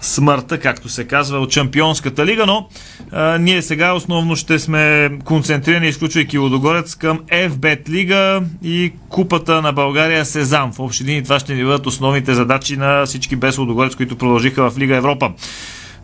смъртта, 0.01 0.61
както 0.61 0.89
се 0.89 1.05
казва, 1.05 1.39
от 1.39 1.51
Чемпионската 1.51 2.27
лига, 2.27 2.47
но 2.47 2.69
а, 3.13 3.39
ние 3.39 3.63
сега 3.63 3.93
основно 3.93 4.37
ще 4.37 4.59
сме 4.59 5.11
концентрирани, 5.25 5.89
изключвайки 5.89 6.39
Лодогорец, 6.39 6.95
към 6.95 7.19
FBET 7.19 7.89
лига 7.89 8.43
и 8.63 8.93
купата 9.09 9.63
на 9.63 9.73
България 9.73 10.25
Сезам. 10.25 10.73
В 10.73 10.81
общи 10.81 11.05
линии 11.05 11.23
това 11.23 11.39
ще 11.39 11.55
ни 11.55 11.65
бъдат 11.65 11.87
основните 11.87 12.35
задачи 12.35 12.77
на 12.77 13.07
всички 13.07 13.37
без 13.37 13.59
Лодогорец, 13.59 13.95
които 13.95 14.17
продължиха 14.17 14.71
в 14.71 14.79
Лига 14.79 14.97
Европа. 14.97 15.33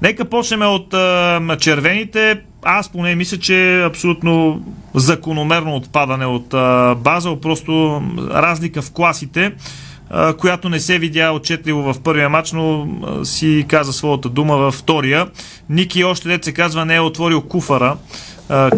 Нека 0.03 0.25
почнем 0.25 0.63
от 0.63 0.95
а, 0.95 1.57
червените. 1.61 2.41
Аз 2.63 2.89
поне 2.89 3.15
мисля, 3.15 3.37
че 3.37 3.73
е 3.73 3.85
абсолютно 3.85 4.65
закономерно 4.95 5.77
отпадане 5.77 6.27
от 6.27 6.55
а, 6.55 6.95
Базел. 6.95 7.37
Просто 7.37 8.03
разлика 8.31 8.83
в 8.83 8.93
класите, 8.93 9.53
която 10.39 10.69
не 10.69 10.81
се 10.81 10.99
видя 10.99 11.33
отчетливо 11.33 11.93
в 11.93 12.01
първия 12.01 12.29
матч, 12.29 12.53
но 12.53 12.87
си 13.25 13.65
каза 13.69 13.93
своята 13.93 14.29
дума 14.29 14.57
във 14.57 14.75
втория. 14.75 15.27
Ники 15.71 16.05
още 16.05 16.29
дет 16.29 16.45
се 16.45 16.53
казва 16.53 16.85
не 16.85 16.95
е 16.95 17.01
отворил 17.01 17.41
куфара, 17.41 17.97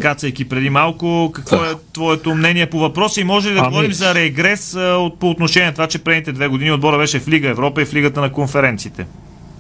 кацайки 0.01 0.49
преди 0.49 0.71
малко. 0.71 1.31
Какво 1.35 1.57
е 1.57 1.75
твоето 1.93 2.35
мнение 2.35 2.67
по 2.67 2.79
въпроса 2.79 3.21
и 3.21 3.25
може 3.25 3.51
ли 3.51 3.55
да 3.55 3.61
Ами- 3.61 3.69
говорим 3.69 3.93
за 3.93 4.15
регрес 4.15 4.75
от, 4.75 5.19
по 5.19 5.31
отношение 5.31 5.67
на 5.67 5.73
това, 5.73 5.87
че 5.87 5.99
предните 5.99 6.33
две 6.33 6.49
години 6.49 6.73
отбора 6.73 6.99
беше 6.99 7.21
в 7.21 7.29
Лига 7.29 7.49
Европа 7.49 7.83
и 7.83 7.85
в 7.85 7.95
Лигата 7.95 8.21
на 8.21 8.33
конференциите? 8.33 9.07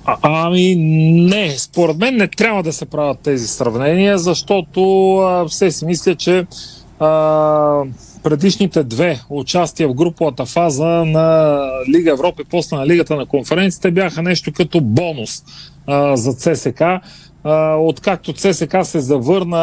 А, 0.05 0.17
ами 0.23 0.75
не, 0.77 1.51
според 1.59 1.97
мен 1.99 2.17
не 2.17 2.29
трябва 2.29 2.63
да 2.63 2.73
се 2.73 2.87
правят 2.87 3.19
тези 3.23 3.47
сравнения, 3.47 4.19
защото 4.19 5.17
а, 5.17 5.49
все 5.49 5.71
си 5.71 5.85
мисля, 5.85 6.15
че 6.15 6.47
а, 7.01 7.83
предишните 8.23 8.85
две 8.85 9.21
участия 9.31 9.89
в 9.89 9.95
груповата 9.95 10.47
фаза 10.47 10.87
на 10.87 11.61
Лига 11.89 12.11
Европа 12.11 12.43
и 12.43 12.45
после 12.51 12.77
на 12.77 12.87
Лигата 12.87 13.17
на 13.17 13.27
конференциите 13.27 13.91
бяха 13.91 14.23
нещо 14.23 14.53
като 14.53 14.81
бонус 14.81 15.43
а, 15.87 16.17
за 16.17 16.33
ЦСК. 16.33 16.83
Откакто 17.79 18.33
ЦСК 18.33 18.77
се 18.83 19.01
завърна 19.01 19.57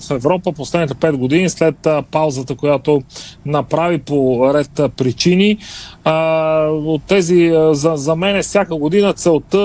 в 0.00 0.10
Европа 0.10 0.52
последните 0.52 0.94
5 0.94 1.16
години 1.16 1.48
след 1.48 1.88
паузата, 2.10 2.56
която 2.56 3.02
направи 3.46 3.98
по 3.98 4.50
ред 4.54 4.80
причини. 4.96 5.58
А, 6.04 6.66
от 6.66 7.02
тези, 7.02 7.52
за, 7.70 7.92
за 7.96 8.16
мен 8.16 8.42
всяка 8.42 8.76
година 8.76 9.12
целта, 9.12 9.58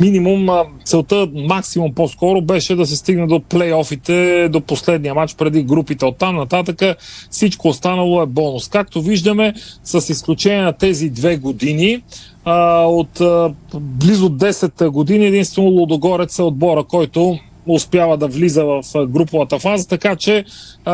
минимум, 0.00 0.48
целта 0.84 1.28
максимум 1.34 1.94
по-скоро 1.94 2.40
беше 2.40 2.76
да 2.76 2.86
се 2.86 2.96
стигне 2.96 3.26
до 3.26 3.40
плейофите, 3.40 4.48
до 4.48 4.60
последния 4.60 5.14
матч 5.14 5.34
преди 5.34 5.62
групите. 5.62 6.04
От 6.04 6.18
там 6.18 6.36
нататък 6.36 6.82
всичко 7.30 7.68
останало 7.68 8.22
е 8.22 8.26
бонус. 8.26 8.68
Както 8.68 9.02
виждаме, 9.02 9.54
с 9.84 10.10
изключение 10.12 10.62
на 10.62 10.72
тези 10.72 11.10
две 11.10 11.36
години, 11.36 12.02
а, 12.44 12.84
от 12.84 13.20
а, 13.20 13.52
близо 13.74 14.30
10 14.30 14.88
години 14.88 15.26
единствено 15.26 15.68
Лудогорец 15.68 16.38
е 16.38 16.42
отбора, 16.42 16.84
който 16.84 17.38
успява 17.66 18.16
да 18.16 18.28
влиза 18.28 18.64
в 18.64 18.82
груповата 19.06 19.58
фаза, 19.58 19.88
така 19.88 20.16
че 20.16 20.44
а, 20.84 20.92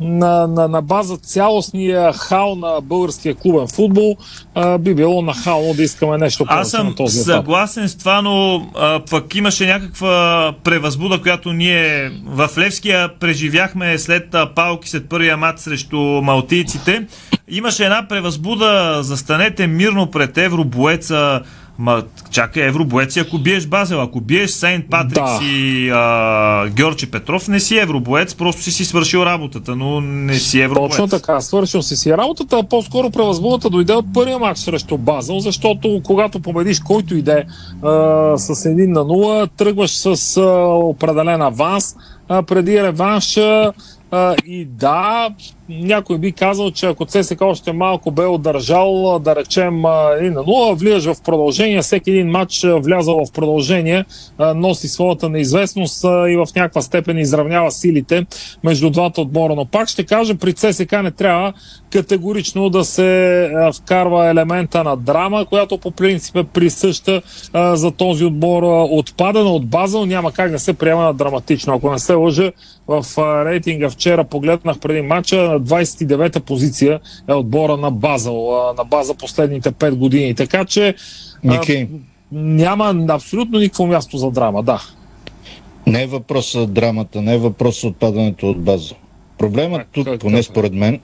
на, 0.00 0.46
на, 0.46 0.68
на 0.68 0.82
база 0.82 1.16
цялостния 1.16 2.12
хал 2.12 2.56
на 2.56 2.80
българския 2.80 3.34
клубен 3.34 3.68
футбол 3.68 4.16
а, 4.54 4.78
би 4.78 4.94
било 4.94 5.22
нахално 5.22 5.74
да 5.74 5.82
искаме 5.82 6.18
нещо 6.18 6.44
повече 6.44 6.60
Аз 6.60 6.70
съм 6.70 6.86
на 6.86 6.94
този 6.94 7.20
етап. 7.20 7.34
съгласен 7.34 7.88
с 7.88 7.96
това, 7.96 8.22
но 8.22 8.66
а, 8.76 9.00
пък 9.10 9.34
имаше 9.34 9.66
някаква 9.66 10.52
превъзбуда, 10.64 11.22
която 11.22 11.52
ние 11.52 12.10
в 12.24 12.50
Левския 12.58 13.18
преживяхме 13.18 13.98
след 13.98 14.34
а, 14.34 14.54
палки 14.54 14.88
след 14.88 15.08
първия 15.08 15.36
мат 15.36 15.60
срещу 15.60 15.96
малтийците. 15.98 17.06
Имаше 17.48 17.84
една 17.84 18.08
превъзбуда, 18.08 18.98
застанете 19.02 19.66
мирно 19.66 20.10
пред 20.10 20.38
Евробоеца. 20.38 21.40
Ма, 21.78 22.02
чакай, 22.30 22.66
Евробоеци, 22.66 23.20
ако 23.20 23.38
биеш 23.38 23.66
Базел, 23.66 24.02
ако 24.02 24.20
биеш 24.20 24.50
Сейнт 24.50 24.90
Патрикс 24.90 25.38
Да. 25.38 25.44
и 25.44 25.90
а, 25.90 26.68
Георги 26.68 27.06
Петров, 27.06 27.48
не 27.48 27.60
си 27.60 27.78
Евробоец, 27.78 28.34
просто 28.34 28.62
си 28.62 28.72
си 28.72 28.84
свършил 28.84 29.18
работата, 29.18 29.76
но 29.76 30.00
не 30.00 30.34
си 30.34 30.60
Евробоец. 30.60 30.90
Точно 30.90 31.08
така, 31.08 31.40
свършил 31.40 31.82
си 31.82 31.96
си 31.96 32.12
работата, 32.12 32.58
а 32.58 32.62
по-скоро 32.62 33.10
превъзбудата 33.10 33.70
дойде 33.70 33.92
от 33.92 34.06
първия 34.14 34.38
матч 34.38 34.60
срещу 34.60 34.98
Базел, 34.98 35.38
защото 35.38 36.00
когато 36.04 36.40
победиш 36.40 36.80
който 36.80 37.16
иде 37.16 37.44
с 38.36 38.54
1 38.54 38.86
на 38.86 39.00
0, 39.00 39.50
тръгваш 39.56 39.90
с 39.90 40.36
а, 40.36 40.42
определен 40.74 41.42
аванс 41.42 41.96
а, 42.28 42.42
преди 42.42 42.82
реванша 42.82 43.72
а, 44.10 44.36
и 44.46 44.64
да, 44.64 45.30
някой 45.68 46.18
би 46.18 46.32
казал, 46.32 46.70
че 46.70 46.86
ако 46.86 47.04
ЦСК 47.04 47.42
още 47.42 47.72
малко 47.72 48.10
бе 48.10 48.26
удържал, 48.26 49.18
да 49.18 49.36
речем 49.36 49.84
а, 49.84 49.88
1 49.88 50.34
на 50.34 50.40
0, 50.40 50.74
влизаш 50.74 51.16
в 51.16 51.22
продължение, 51.22 51.82
всеки 51.82 52.10
един 52.10 52.30
матч 52.30 52.66
влязал 52.80 53.24
в 53.26 53.32
продължение 53.32 54.04
носи 54.54 54.88
своята 54.88 55.28
неизвестност 55.28 56.04
и 56.04 56.36
в 56.36 56.46
някаква 56.56 56.82
степен 56.82 57.18
изравнява 57.18 57.70
силите 57.70 58.26
между 58.64 58.90
двата 58.90 59.20
отбора. 59.20 59.54
Но 59.54 59.64
пак 59.64 59.88
ще 59.88 60.06
кажа, 60.06 60.34
при 60.34 60.52
ЦСК 60.52 60.92
не 61.02 61.10
трябва 61.10 61.52
категорично 61.94 62.70
да 62.70 62.84
се 62.84 63.50
вкарва 63.76 64.26
елемента 64.26 64.84
на 64.84 64.96
драма, 64.96 65.46
която 65.46 65.78
по 65.78 65.90
принцип 65.90 66.36
е 66.36 66.44
присъща 66.44 67.22
а, 67.52 67.76
за 67.76 67.90
този 67.90 68.24
отбор. 68.24 68.62
А, 68.62 68.84
Отпадана 68.84 69.50
от 69.50 69.66
Базел 69.66 70.06
няма 70.06 70.32
как 70.32 70.50
да 70.50 70.58
се 70.58 70.72
приема 70.74 71.02
на 71.02 71.14
драматично. 71.14 71.74
Ако 71.74 71.90
не 71.90 71.98
се 71.98 72.14
лъжа, 72.14 72.52
в 72.88 73.04
рейтинга 73.46 73.90
вчера 73.90 74.24
погледнах 74.24 74.78
преди 74.78 75.02
матча 75.02 75.36
на 75.36 75.60
29-та 75.60 76.40
позиция 76.40 77.00
е 77.28 77.32
отбора 77.32 77.76
на 77.76 77.90
Базел, 77.90 78.56
а, 78.56 78.74
на 78.78 78.84
база 78.84 79.14
последните 79.14 79.72
5 79.72 79.94
години. 79.94 80.34
Така 80.34 80.64
че 80.64 80.94
а, 81.46 81.86
няма 82.32 83.06
абсолютно 83.08 83.58
никакво 83.58 83.86
място 83.86 84.16
за 84.16 84.30
драма, 84.30 84.62
да. 84.62 84.82
не 85.86 86.02
е 86.02 86.06
въпрос 86.06 86.52
за 86.52 86.66
драмата, 86.66 87.22
не 87.22 87.34
е 87.34 87.38
въпрос 87.38 87.80
за 87.80 87.88
отпадането 87.88 88.50
от 88.50 88.62
база. 88.62 88.94
Проблемът 89.38 89.82
тук, 89.92 90.08
поне 90.20 90.42
според 90.42 90.72
мен, 90.72 91.00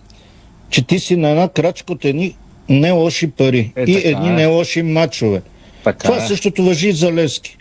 че 0.71 0.87
ти 0.87 0.99
си 0.99 1.17
на 1.17 1.31
една 1.31 1.49
крачка 1.49 1.93
от 1.93 2.05
едни 2.05 2.37
не 2.69 2.91
лоши 2.91 3.31
пари 3.31 3.73
Е, 3.77 3.83
и 3.83 3.95
така 3.95 4.09
едни 4.09 4.29
е. 4.29 4.33
не 4.33 4.47
лоши 4.47 4.83
матчове. 4.83 5.43
Така 5.85 6.09
Това 6.09 6.21
същото 6.21 6.63
въжи 6.63 6.89
и 6.89 6.93
за 6.93 7.13
Левски. 7.13 7.57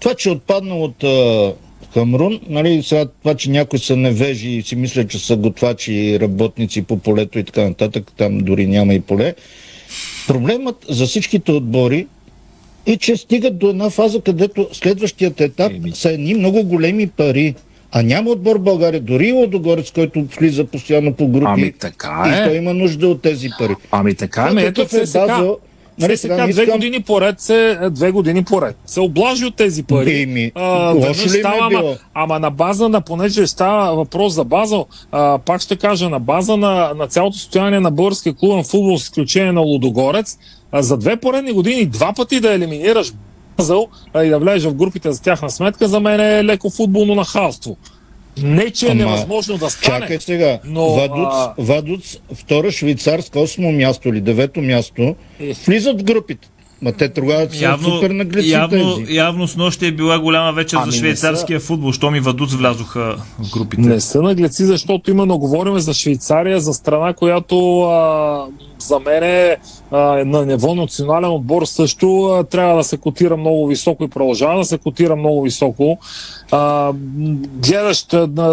Това, 0.00 0.14
че 0.14 0.28
е 0.28 0.32
отпаднал 0.32 0.84
от 0.84 1.04
а, 1.04 1.52
Хамрун, 1.94 2.40
нали, 2.48 2.82
сега 2.82 3.06
това, 3.22 3.34
че 3.34 3.50
някои 3.50 3.78
са 3.78 3.96
невежи 3.96 4.50
и 4.50 4.62
си 4.62 4.76
мислят, 4.76 5.10
че 5.10 5.18
са 5.18 5.36
готвачи 5.36 5.92
и 5.92 6.20
работници 6.20 6.82
по 6.82 6.98
полето 6.98 7.38
и 7.38 7.44
така 7.44 7.64
нататък, 7.64 8.12
там 8.16 8.38
дори 8.38 8.66
няма 8.66 8.94
и 8.94 9.00
поле. 9.00 9.34
Проблемът 10.26 10.86
за 10.88 11.06
всичките 11.06 11.52
отбори 11.52 12.06
е, 12.86 12.96
че 12.96 13.16
стигат 13.16 13.58
до 13.58 13.68
една 13.70 13.90
фаза, 13.90 14.20
където 14.20 14.68
следващият 14.72 15.40
етап 15.40 15.72
са 15.94 16.10
едни 16.10 16.34
много 16.34 16.62
големи 16.62 17.06
пари. 17.06 17.54
А 17.94 18.02
няма 18.02 18.30
отбор 18.30 18.56
в 18.56 18.62
България, 18.62 19.00
дори 19.00 19.26
и 19.26 19.32
Лодогорец, 19.32 19.90
който 19.90 20.24
влиза 20.38 20.64
постоянно 20.64 21.12
по 21.12 21.28
групи. 21.28 21.46
Ами 21.48 21.72
така 21.72 22.24
И 22.28 22.40
е. 22.40 22.44
той 22.44 22.56
има 22.56 22.74
нужда 22.74 23.08
от 23.08 23.22
тези 23.22 23.48
пари. 23.58 23.74
Ами 23.90 24.14
така, 24.14 24.46
ами 24.50 24.62
ето 24.62 24.80
е. 24.82 24.86
Базел? 24.98 25.58
Нали, 25.98 26.16
сега 26.16 26.36
не 26.36 26.52
две 26.52 26.62
искам- 26.62 26.78
години 26.78 27.00
поред 27.00 27.40
се, 27.40 27.78
две 27.90 28.10
години 28.10 28.44
поред 28.44 28.76
се 28.86 29.00
облажи 29.00 29.44
от 29.44 29.56
тези 29.56 29.82
пари. 29.82 30.22
Еми, 30.22 30.52
А, 30.54 30.90
лошо 30.90 31.20
ли 31.22 31.26
е 31.26 31.40
става, 31.40 31.58
ама, 31.60 31.68
било? 31.70 31.96
ама 32.14 32.38
на 32.38 32.50
база 32.50 32.88
на, 32.88 33.00
понеже 33.00 33.46
става 33.46 33.96
въпрос 33.96 34.32
за 34.32 34.44
Базел, 34.44 34.86
а, 35.12 35.38
пак 35.38 35.60
ще 35.60 35.76
кажа, 35.76 36.08
на 36.08 36.20
база 36.20 36.56
на, 36.56 36.92
на 36.96 37.06
цялото 37.06 37.36
състояние 37.36 37.80
на 37.80 37.90
българския 37.90 38.34
клубен 38.34 38.64
футбол, 38.64 38.98
с 38.98 39.02
изключение 39.02 39.52
на 39.52 39.60
Лудогорец, 39.60 40.38
а, 40.72 40.82
за 40.82 40.96
две 40.96 41.16
поредни 41.16 41.52
години 41.52 41.86
два 41.86 42.12
пъти 42.12 42.40
да 42.40 42.54
елиминираш 42.54 43.12
Базел 43.56 43.88
а, 44.14 44.24
и 44.24 44.30
да 44.30 44.38
влезеш 44.38 44.70
в 44.70 44.74
групите 44.74 45.12
за 45.12 45.22
тяхна 45.22 45.50
сметка, 45.50 45.88
за 45.88 46.00
мен 46.00 46.20
е 46.20 46.44
леко 46.44 46.70
футболно 46.70 47.14
нахалство. 47.14 47.76
Не, 48.42 48.70
че 48.70 48.86
е 48.88 48.94
невъзможно 48.94 49.58
да 49.58 49.70
стане. 49.70 50.00
Чакай 50.00 50.20
сега. 50.20 50.58
Но, 50.64 50.90
Вадуц, 50.90 51.16
а- 51.30 51.54
Вадуц, 51.58 52.16
втора 52.34 52.70
швейцарска, 52.70 53.40
осмо 53.40 53.72
място 53.72 54.08
или 54.08 54.20
девето 54.20 54.60
място, 54.60 55.14
Е. 55.40 55.52
влизат 55.66 56.00
в 56.00 56.04
групите. 56.04 56.48
Ма 56.82 56.92
те 56.92 57.08
тогава 57.08 57.48
са 57.50 57.64
Явно, 57.64 57.88
супер 57.88 58.10
наглеци 58.10 58.50
явно, 58.50 58.96
тези. 58.96 59.14
явно 59.14 59.48
с 59.48 59.56
нощи 59.56 59.86
е 59.86 59.92
била 59.92 60.18
голяма 60.18 60.52
вечер 60.52 60.78
Ами 60.80 60.92
за 60.92 60.98
швейцарския 60.98 61.60
футбол, 61.60 61.92
що 61.92 62.10
ми 62.10 62.20
Вадуц 62.20 62.52
влязоха 62.52 63.16
в 63.38 63.50
групите. 63.52 63.82
Не 63.82 64.00
са 64.00 64.22
наглеци, 64.22 64.64
защото 64.64 65.10
именно 65.10 65.38
говорим 65.38 65.78
за 65.78 65.94
Швейцария, 65.94 66.60
за 66.60 66.74
страна, 66.74 67.12
която 67.12 67.80
а, 67.82 68.46
за 68.78 68.98
мен 68.98 69.22
е 69.22 69.56
а, 69.90 69.98
на 70.24 70.46
ниво 70.46 70.74
национален 70.74 71.30
отбор 71.30 71.64
също 71.64 72.24
а, 72.24 72.44
трябва 72.44 72.76
да 72.76 72.84
се 72.84 72.96
котира 72.96 73.36
много 73.36 73.66
високо 73.66 74.04
и 74.04 74.08
продължава 74.08 74.58
да 74.58 74.64
се 74.64 74.78
котира 74.78 75.16
много 75.16 75.42
високо. 75.42 75.98
А, 76.50 76.92
гледаш, 77.66 78.06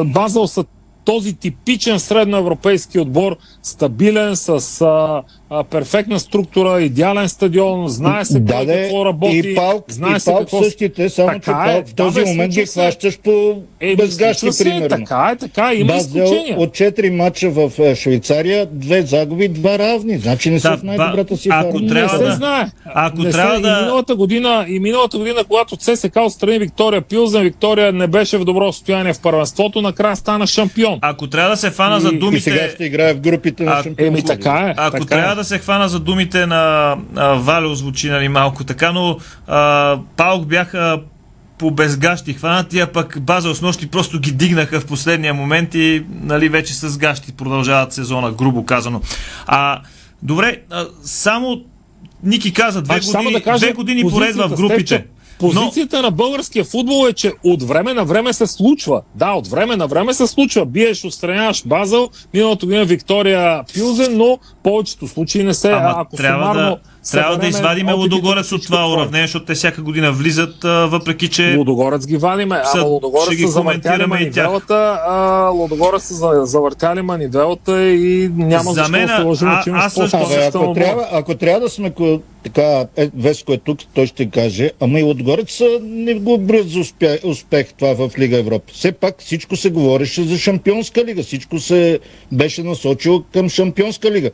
Базел 0.06 0.48
са 0.48 0.66
този 1.06 1.34
типичен 1.34 2.00
средноевропейски 2.00 3.00
отбор, 3.00 3.36
стабилен, 3.64 4.36
с 4.36 4.82
а, 4.82 5.22
а, 5.52 5.64
перфектна 5.66 6.20
структура, 6.20 6.82
идеален 6.82 7.30
стадион, 7.30 7.88
знае 7.88 8.26
се 8.26 8.40
Да, 8.40 8.54
кой 8.56 8.66
какво 8.68 9.06
работи, 9.06 9.38
и 9.38 9.56
Палк, 9.56 9.84
знае 9.88 10.18
и 10.18 10.20
се 10.20 10.26
Палк 10.26 10.40
какво... 10.40 10.64
същите, 10.64 11.10
само 11.10 11.30
че 11.32 11.40
Така 11.42 11.64
е, 11.64 11.74
Палк 11.74 11.88
в 11.88 11.90
да, 11.90 11.96
този 11.96 12.16
бе, 12.16 12.26
момент 12.26 12.54
ги 12.54 12.66
хващаш 12.66 13.20
по 13.20 13.56
Е, 13.82 13.96
безгащи, 13.96 14.52
се, 14.52 14.64
примерно. 14.64 14.90
Така 14.90 15.30
е, 15.30 15.38
така 15.38 15.72
е, 15.72 15.76
има 15.76 15.88
Базел 15.88 16.20
изключения. 16.20 16.60
от 16.60 16.70
4 16.72 17.10
мача 17.12 17.50
в 17.50 17.72
е, 17.80 17.96
Швейцария, 17.96 18.68
две 18.68 19.02
загуби, 19.02 19.48
два 19.50 19.80
равни. 19.80 20.18
Значи 20.18 20.50
не 20.50 20.60
са 20.60 20.70
Да, 20.70 20.78
в 20.78 20.84
най-добрата 20.84 21.38
си 21.38 21.50
ако 21.52 21.72
форма. 21.72 21.88
трябва 21.90 22.14
не 22.14 22.20
се 22.20 22.26
да- 22.26 22.32
знае. 22.32 22.66
ако 22.86 23.20
не 23.20 23.32
трябва 23.32 23.56
се, 23.56 23.62
да- 23.62 23.68
И 23.72 23.82
миналата, 23.82 24.16
година, 24.16 24.66
и 24.68 24.80
миналата 24.80 25.18
година, 25.18 25.44
когато 25.44 25.78
ЦСК 25.78 26.16
отстрани 26.18 26.60
Виктория 26.60 27.02
Пилзен, 27.02 27.44
Виктория 27.44 27.94
не 27.94 28.08
беше 28.08 28.38
в 28.38 28.44
добро 28.44 28.72
състояние 28.72 29.14
в 29.14 29.20
първенството, 29.20 29.82
накрая 29.82 30.16
стана 30.16 30.48
шампион. 30.48 31.00
Ако 31.02 31.28
трябва 31.28 31.50
да 31.50 31.58
се 31.58 31.70
фана 31.72 31.98
И- 31.98 32.02
за 32.02 32.10
и 32.10 32.12
И 32.12 32.20
думите... 32.20 32.42
сега 32.42 32.70
ще 32.70 32.86
играе 32.86 33.14
в 33.14 33.20
групите 33.20 33.64
на 33.64 33.72
А, 33.72 33.84
шампион. 33.84 34.08
Еми 34.08 34.24
така 34.24 34.66
е. 34.68 34.74
Ако 34.78 34.98
така 34.98 35.06
трябва 35.08 35.32
е. 35.34 35.36
Да 35.42 35.46
се 35.46 35.60
хвана 35.60 35.90
за 35.90 36.00
думите 36.00 36.46
на 36.46 36.96
а, 37.16 37.28
Валио, 37.28 37.76
звучи 37.76 38.10
нали, 38.10 38.28
малко 38.28 38.64
така, 38.64 38.92
но 38.92 39.18
а, 39.48 39.98
Паук 40.18 40.46
бяха 40.46 41.02
по 41.58 41.72
безгащи 41.72 42.34
хванати, 42.34 42.80
а 42.80 42.88
пък 42.88 43.22
Базел 43.22 43.56
с 43.56 43.62
нощи 43.62 43.88
просто 43.88 44.20
ги 44.20 44.32
дигнаха 44.32 44.80
в 44.80 44.86
последния 44.86 45.34
момент 45.34 45.76
и 45.76 46.06
нали, 46.10 46.50
вече 46.50 46.74
с 46.74 46.98
гащи 46.98 47.32
продължават 47.32 47.94
сезона, 47.94 48.32
грубо 48.32 48.66
казано. 48.66 49.02
А, 49.48 49.82
добре, 50.24 50.58
а, 50.70 50.86
само 51.04 51.62
Ники 52.24 52.54
каза 52.54 52.82
две 52.82 52.94
Значи, 52.94 53.08
само 53.08 53.24
години, 53.24 53.40
да 53.40 53.44
кажа, 53.44 53.66
две 53.66 53.74
години 53.74 54.02
поред 54.10 54.36
в 54.36 54.56
групите. 54.56 54.86
Стефчо, 54.86 55.04
Позицията 55.42 56.02
на 56.02 56.12
българския 56.12 56.66
футбол 56.66 57.08
е, 57.08 57.14
че 57.14 57.34
от 57.44 57.64
време 57.64 57.94
на 57.94 58.06
време 58.06 58.34
се 58.34 58.48
случва. 58.48 59.02
Да, 59.16 59.32
от 59.32 59.48
време 59.48 59.76
на 59.76 59.88
време 59.88 60.14
се 60.14 60.28
случва. 60.28 60.66
Биеш, 60.66 61.06
отстраняваш 61.06 61.64
Базъл, 61.66 62.10
миналото 62.34 62.66
година 62.66 62.86
Виктория 62.86 63.64
Пилзен, 63.74 64.18
но 64.18 64.38
повечето 64.64 65.08
случаи 65.08 65.44
не 65.44 65.54
се. 65.54 65.72
Ама 65.72 65.94
ако 65.98 66.16
трябва 66.16 66.44
сумарно 66.44 66.70
да, 66.70 66.80
трябва 67.12 67.38
да 67.38 67.48
извадиме 67.48 67.94
Лудогорец 67.94 68.52
от 68.52 68.64
това 68.64 68.94
уравнение, 68.94 69.28
защото 69.28 69.46
те 69.46 69.54
всяка 69.54 69.82
година 69.82 70.12
влизат, 70.12 70.64
а, 70.64 70.88
въпреки 70.88 71.28
че 71.28 71.56
Лудогорец 71.58 72.08
ги 72.08 72.18
вадиме, 72.18 72.62
Са- 72.66 72.78
ама 72.78 72.88
Лудогорец 72.88 73.26
ще 73.26 73.36
ги 73.36 73.44
са 73.44 73.52
завъртяли 73.52 74.06
манивелата, 74.06 75.00
а 75.08 75.48
Лудогорец 75.50 76.04
са 76.04 76.14
за- 76.14 76.42
завъртяли 76.44 77.02
манивелата 77.02 77.90
и 77.90 78.32
няма 78.36 78.64
За 78.64 78.74
защо 78.74 78.92
мен, 78.92 79.08
да 79.08 79.16
се 79.16 79.22
лъжим, 79.22 79.48
а- 79.48 79.64
аз 79.68 79.94
също- 79.94 80.18
ако, 80.18 80.74
трябва, 80.74 81.08
ако 81.12 81.36
трябва 81.36 81.60
да 81.60 81.70
сме 81.70 81.92
така, 82.44 82.86
е, 82.98 83.10
Веско 83.18 83.54
е 83.54 83.58
тук, 83.58 83.80
той 83.94 84.08
ще 84.08 84.30
каже, 84.30 84.72
ама 84.80 85.00
и 85.00 85.04
са- 85.48 85.80
не 85.82 86.14
го 86.14 86.38
броят 86.38 86.70
за 86.70 86.80
успех, 86.80 87.20
успех 87.24 87.74
това 87.74 87.94
в 87.94 88.20
Лига 88.20 88.38
Европа. 88.38 88.74
Все 88.74 88.92
пак 88.92 89.16
всичко 89.20 89.56
се 89.56 89.70
говореше 89.70 90.24
за 90.24 90.38
Шампионска 90.38 91.06
лига, 91.06 91.24
всичко 91.24 91.60
се 91.60 92.00
беше 92.32 92.64
насочило 92.64 93.24
към 93.34 93.50
Шампионска 93.50 94.12
лига. 94.12 94.32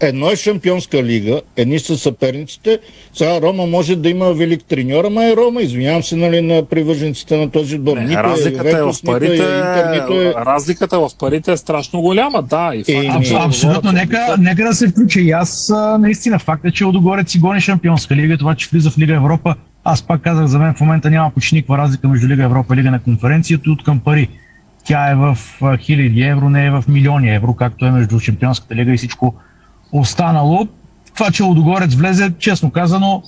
Едно 0.00 0.30
е 0.30 0.36
Шампионска 0.36 1.02
лига, 1.02 1.40
едни 1.56 1.78
са 1.78 1.98
съперниците. 1.98 2.78
Сега 3.14 3.40
Рома 3.40 3.66
може 3.66 3.96
да 3.96 4.08
има 4.08 4.32
велик 4.32 4.64
треньор, 4.64 5.04
ама 5.04 5.24
е 5.24 5.36
Рома. 5.36 5.62
Извинявам 5.62 6.02
се 6.02 6.16
нали, 6.16 6.40
на 6.40 6.62
привържениците 6.62 7.36
на 7.36 7.50
този 7.50 7.76
отбор. 7.76 7.96
Не, 7.96 8.04
Нито 8.04 8.22
разликата 8.22 8.68
е 8.68 8.72
в 8.72 8.76
Ювентус, 8.76 9.02
нито 9.02 9.12
парите. 9.12 9.32
Интер, 9.32 9.90
нито 9.90 10.20
е... 10.20 10.34
Разликата 10.34 11.00
в 11.00 11.10
парите 11.18 11.52
е 11.52 11.56
страшно 11.56 12.00
голяма, 12.00 12.42
да. 12.42 12.72
И 12.74 12.84
факт, 12.84 13.06
Аб- 13.06 13.46
Абсолютно, 13.46 13.90
Лудогорец 13.90 14.08
нека, 14.08 14.36
нека 14.38 14.64
да 14.64 14.74
се 14.74 14.88
включа 14.88 15.20
и 15.20 15.30
аз. 15.30 15.72
Наистина, 15.98 16.38
факта, 16.38 16.70
че 16.70 16.84
Лодогорец 16.84 17.30
си 17.30 17.38
гони 17.38 17.60
Шампионска 17.60 18.16
лига, 18.16 18.38
това, 18.38 18.54
че 18.54 18.68
влиза 18.72 18.90
в 18.90 18.98
Лига 18.98 19.14
Европа, 19.14 19.54
аз 19.84 20.02
пак 20.02 20.22
казах, 20.22 20.46
за 20.46 20.58
мен 20.58 20.74
в 20.74 20.80
момента 20.80 21.10
няма 21.10 21.30
почти 21.30 21.54
никаква 21.54 21.78
разлика 21.78 22.08
между 22.08 22.28
Лига 22.28 22.44
Европа 22.44 22.74
и 22.74 22.76
Лига 22.76 22.90
на 22.90 23.02
конференцията 23.02 23.70
от 23.70 23.84
към 23.84 24.00
пари. 24.00 24.28
Тя 24.84 25.10
е 25.10 25.14
в 25.14 25.38
хиляди 25.78 26.22
евро, 26.22 26.50
не 26.50 26.66
е 26.66 26.70
в 26.70 26.84
милиони 26.88 27.34
евро, 27.34 27.54
както 27.54 27.84
е 27.84 27.90
между 27.90 28.20
Шампионската 28.20 28.74
лига 28.74 28.92
и 28.92 28.96
всичко 28.96 29.34
останало. 29.92 30.68
Това, 31.14 31.30
че 31.30 31.42
Лодогорец 31.42 31.94
влезе, 31.94 32.32
честно 32.38 32.70
казано, 32.70 33.22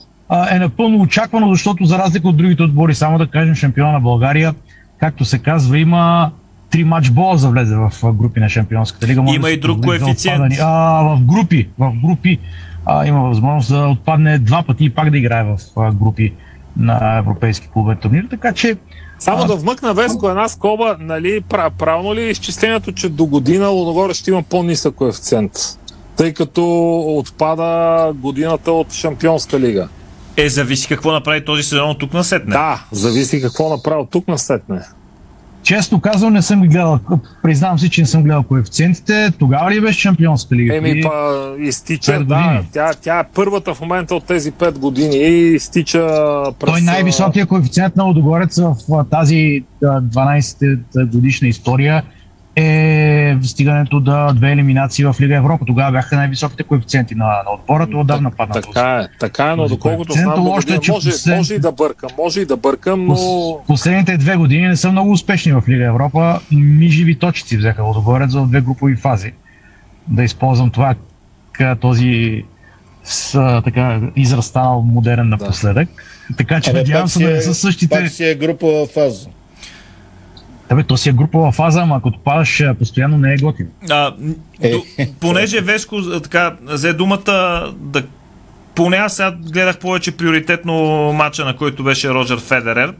е 0.50 0.58
напълно 0.58 1.00
очаквано, 1.00 1.50
защото 1.50 1.84
за 1.84 1.98
разлика 1.98 2.28
от 2.28 2.36
другите 2.36 2.62
отбори, 2.62 2.94
само 2.94 3.18
да 3.18 3.26
кажем, 3.26 3.54
шампиона 3.54 3.92
на 3.92 4.00
България, 4.00 4.54
както 4.98 5.24
се 5.24 5.38
казва, 5.38 5.78
има 5.78 6.30
три 6.70 6.84
матч 6.84 7.10
бола 7.10 7.38
за 7.38 7.48
влезе 7.48 7.76
в 7.76 8.12
групи 8.12 8.40
на 8.40 8.48
Шампионската 8.48 9.06
лига. 9.06 9.22
Може 9.22 9.36
Има 9.36 9.46
да 9.46 9.52
и 9.52 9.60
друг 9.60 9.84
коефициент. 9.84 10.38
отпадане. 10.40 10.58
А, 10.60 11.02
в 11.02 11.20
групи, 11.20 11.68
в 11.78 11.92
групи 12.04 12.38
а, 12.86 13.06
има 13.06 13.20
възможност 13.20 13.68
да 13.68 13.88
отпадне 13.88 14.38
два 14.38 14.62
пъти 14.62 14.84
и 14.84 14.90
пак 14.90 15.10
да 15.10 15.18
играе 15.18 15.44
в 15.44 15.58
а, 15.76 15.92
групи 15.92 16.32
на 16.76 17.18
европейски 17.18 17.68
клубен 17.72 17.96
турнир, 17.96 18.26
така 18.30 18.52
че 18.52 18.76
Само 19.18 19.42
А- 19.42 19.46
да 19.46 19.56
вмъкна 19.56 19.94
Веско 19.94 20.28
една 20.28 20.48
скоба, 20.48 20.96
нали, 21.00 21.40
пра- 21.40 21.70
правилно 21.70 22.14
ли 22.14 22.20
е 22.20 22.30
изчислението, 22.30 22.92
че 22.92 23.08
до 23.08 23.26
година 23.26 23.68
Лудогорец 23.68 24.16
ще 24.16 24.30
има 24.30 24.42
по-нисък 24.42 24.94
коефициент? 24.94 25.52
Тъй 26.20 26.32
като 26.32 26.98
отпада 27.00 28.12
годината 28.14 28.72
от 28.72 28.92
Шампионска 28.92 29.60
лига. 29.60 29.88
е 30.36 30.48
зависи 30.48 30.88
какво 30.88 31.12
направи 31.12 31.44
този 31.44 31.62
сезон 31.62 31.90
от 31.90 31.98
тук 31.98 32.14
на 32.14 32.24
сетне. 32.24 32.52
Да, 32.52 32.84
зависи 32.92 33.42
какво 33.42 33.68
направи 33.68 34.00
от 34.00 34.10
тук 34.10 34.28
на 34.28 34.38
сетне. 34.38 34.80
честно 35.62 36.00
казвам 36.00 36.32
не 36.32 36.42
съм 36.42 36.62
ги 36.62 36.68
гледал, 36.68 36.98
признавам 37.42 37.78
си, 37.78 37.90
че 37.90 38.00
не 38.00 38.06
съм 38.06 38.22
гледал 38.22 38.42
коефициенците. 38.42 39.32
Тогава 39.38 39.70
ли 39.70 39.80
беше 39.80 40.00
Шампионска 40.00 40.54
лига? 40.54 40.76
Еми, 40.76 41.02
па, 41.02 41.54
изтича, 41.58 42.24
да. 42.24 42.62
Тя, 42.72 42.92
тя 43.02 43.20
е 43.20 43.24
първата 43.34 43.74
в 43.74 43.80
момента 43.80 44.14
от 44.14 44.24
тези 44.24 44.52
5 44.52 44.78
години 44.78 45.16
и 45.16 45.54
изтича 45.54 46.06
през... 46.58 46.72
Той 46.72 46.80
най-високия 46.80 47.46
коефициент 47.46 47.96
на 47.96 48.04
Лодогорец 48.04 48.58
в 48.58 49.04
тази 49.10 49.64
а, 49.84 49.86
12 49.86 51.06
годишна 51.06 51.48
история 51.48 52.02
е 52.56 53.36
стигането 53.42 54.00
до 54.00 54.32
две 54.34 54.52
елиминации 54.52 55.04
в 55.04 55.16
Лига 55.20 55.36
Европа. 55.36 55.64
Тогава 55.64 55.92
бяха 55.92 56.16
най-високите 56.16 56.62
коефициенти 56.62 57.14
на, 57.14 57.24
на 57.26 57.52
отбора. 57.52 57.86
Това 57.86 58.00
отдавна 58.00 58.30
падна. 58.30 58.54
Така 58.54 59.00
е, 59.04 59.18
така 59.20 59.52
е, 59.52 59.56
но 59.56 59.68
доколкото 59.68 60.12
знам, 60.12 60.34
до 60.34 60.40
Лошото 60.40 60.74
е, 60.74 60.78
че 60.78 60.92
може, 60.92 61.10
послед- 61.10 61.36
може 61.36 61.54
и 61.54 61.58
да 61.58 61.72
бъркам, 61.72 62.10
може 62.18 62.40
и 62.40 62.46
да 62.46 62.56
бъркам, 62.56 63.06
но... 63.06 63.14
Пос- 63.14 63.66
Последните 63.66 64.16
две 64.16 64.36
години 64.36 64.68
не 64.68 64.76
са 64.76 64.92
много 64.92 65.10
успешни 65.10 65.52
в 65.52 65.62
Лига 65.68 65.84
Европа. 65.84 66.40
Ми 66.52 66.88
живи 66.88 67.18
точици 67.18 67.56
взеха 67.56 67.82
Лодогорец 67.82 68.34
в 68.34 68.46
две 68.46 68.60
групови 68.60 68.96
фази. 68.96 69.32
Да 70.08 70.24
използвам 70.24 70.70
това 70.70 70.94
този 71.80 72.44
с, 73.04 73.32
така, 73.64 74.00
израз 74.16 74.46
станал 74.46 74.82
модерен 74.82 75.28
напоследък. 75.28 75.88
Така 76.38 76.60
че 76.60 76.70
Абе, 76.70 76.78
надявам 76.78 77.02
пак 77.02 77.10
се 77.10 77.18
да 77.18 77.30
е- 77.30 77.34
не 77.34 77.40
са 77.40 77.54
същите. 77.54 77.98
Пак 78.00 78.08
си 78.08 78.24
е 78.24 78.34
групова 78.34 78.86
фаза. 78.86 79.28
Абе, 80.70 80.82
то 80.82 80.96
си 80.96 81.08
е 81.08 81.12
групова 81.12 81.52
фаза, 81.52 81.80
ама 81.80 81.96
ако 81.96 82.12
падаш 82.14 82.62
постоянно 82.78 83.18
не 83.18 83.34
е 83.34 83.36
готин. 83.36 83.66
А, 83.90 84.12
Е. 84.60 84.70
до, 84.70 84.82
понеже 85.20 85.60
Веско 85.60 85.96
а, 85.96 86.20
така 86.20 86.56
взе 86.62 86.92
думата 86.92 87.32
да 87.72 88.02
поне 88.74 88.96
аз 88.96 89.16
сега 89.16 89.30
гледах 89.32 89.78
повече 89.78 90.12
приоритетно 90.12 90.74
матча, 91.12 91.44
на 91.44 91.56
който 91.56 91.84
беше 91.84 92.10
Роджер 92.10 92.38
Федерер. 92.38 92.94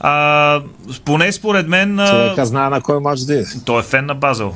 А, 0.00 0.60
поне 1.04 1.32
според 1.32 1.68
мен 1.68 1.98
Човека 2.00 2.46
знае 2.46 2.70
на 2.70 2.80
кой 2.80 3.00
матч 3.00 3.20
да 3.20 3.34
иде. 3.34 3.44
той 3.64 3.80
е 3.80 3.84
фен 3.84 4.06
на 4.06 4.14
Базел. 4.14 4.54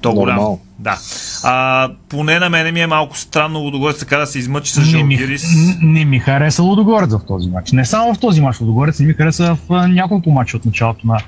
То 0.00 0.12
голям. 0.12 0.56
Да. 0.78 0.98
А, 1.44 1.88
поне 2.08 2.38
на 2.38 2.48
мене 2.48 2.72
ми 2.72 2.80
е 2.80 2.86
малко 2.86 3.18
странно 3.18 3.58
Лудогорец 3.58 3.98
така 3.98 4.16
да 4.16 4.26
се 4.26 4.38
измъчи 4.38 4.72
с 4.72 4.76
Не 4.92 5.02
ми, 5.02 5.16
Жалгирис. 5.16 5.44
н- 5.56 5.74
не 5.82 6.04
ми 6.04 6.18
хареса 6.18 6.62
Лудогорец 6.62 7.10
в 7.10 7.20
този 7.28 7.48
матч. 7.48 7.72
Не 7.72 7.84
само 7.84 8.14
в 8.14 8.18
този 8.18 8.40
матч 8.40 8.60
Лудогорец, 8.60 9.00
не 9.00 9.06
ми 9.06 9.14
хареса 9.14 9.56
в 9.68 9.88
няколко 9.88 10.30
матча 10.30 10.56
от 10.56 10.64
началото 10.64 11.06
на, 11.06 11.18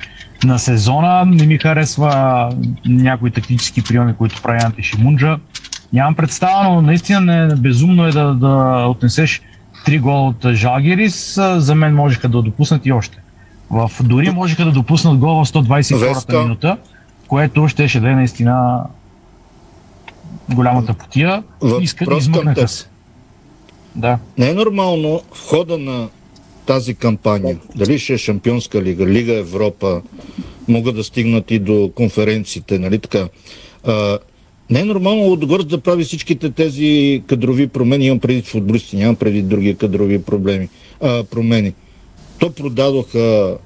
на 0.44 0.58
сезона. 0.58 1.24
Не 1.24 1.46
ми 1.46 1.58
харесва 1.58 2.52
някои 2.86 3.30
тактически 3.30 3.84
приеми, 3.84 4.14
които 4.14 4.42
прави 4.42 4.58
Анти 4.64 4.82
Шимунджа. 4.82 5.38
Нямам 5.92 6.14
представа, 6.14 6.64
но 6.64 6.82
наистина 6.82 7.20
не, 7.20 7.54
безумно 7.54 8.06
е 8.06 8.10
да, 8.10 8.34
да 8.34 8.84
отнесеш 8.88 9.42
три 9.84 9.98
гола 9.98 10.28
от 10.28 10.52
Жалгирис. 10.52 11.38
А, 11.38 11.60
За 11.60 11.74
мен 11.74 11.94
можеха 11.94 12.28
да 12.28 12.42
допуснат 12.42 12.86
и 12.86 12.92
още. 12.92 13.18
В, 13.70 13.90
дори 14.02 14.30
можеха 14.30 14.64
да 14.64 14.72
допуснат 14.72 15.18
гол 15.18 15.44
в 15.44 15.48
122-та 15.48 16.08
Веска. 16.08 16.42
минута, 16.42 16.76
което 17.28 17.68
щеше 17.68 18.00
да 18.00 18.10
е 18.10 18.14
наистина 18.14 18.84
голямата 20.54 20.94
потия. 20.94 21.42
Искат, 21.80 22.08
измъкнаха 22.18 22.68
се. 22.68 22.88
Да. 23.96 24.18
Не 24.38 24.50
е 24.50 24.54
нормално 24.54 25.20
в 25.32 25.48
хода 25.48 25.78
на 25.78 26.08
тази 26.68 26.94
кампания, 26.94 27.58
дали 27.76 27.98
ще 27.98 28.14
е 28.14 28.18
Шампионска 28.18 28.82
лига, 28.82 29.06
Лига 29.06 29.34
Европа, 29.34 30.02
могат 30.68 30.96
да 30.96 31.04
стигнат 31.04 31.50
и 31.50 31.58
до 31.58 31.90
конференциите, 31.94 32.78
нали 32.78 32.98
така. 32.98 33.28
А, 33.84 34.18
не 34.70 34.80
е 34.80 34.84
нормално 34.84 35.22
Лудогорец 35.22 35.66
да 35.66 35.80
прави 35.80 36.04
всичките 36.04 36.50
тези 36.50 37.22
кадрови 37.26 37.66
промени, 37.66 38.06
имам 38.06 38.20
преди 38.20 38.42
футболисти, 38.42 38.96
нямам 38.96 39.16
преди 39.16 39.42
други 39.42 39.74
кадрови 39.74 40.22
проблеми, 40.22 40.68
а, 41.00 41.24
промени. 41.24 41.74
То 42.38 42.50
продадоха 42.50 43.56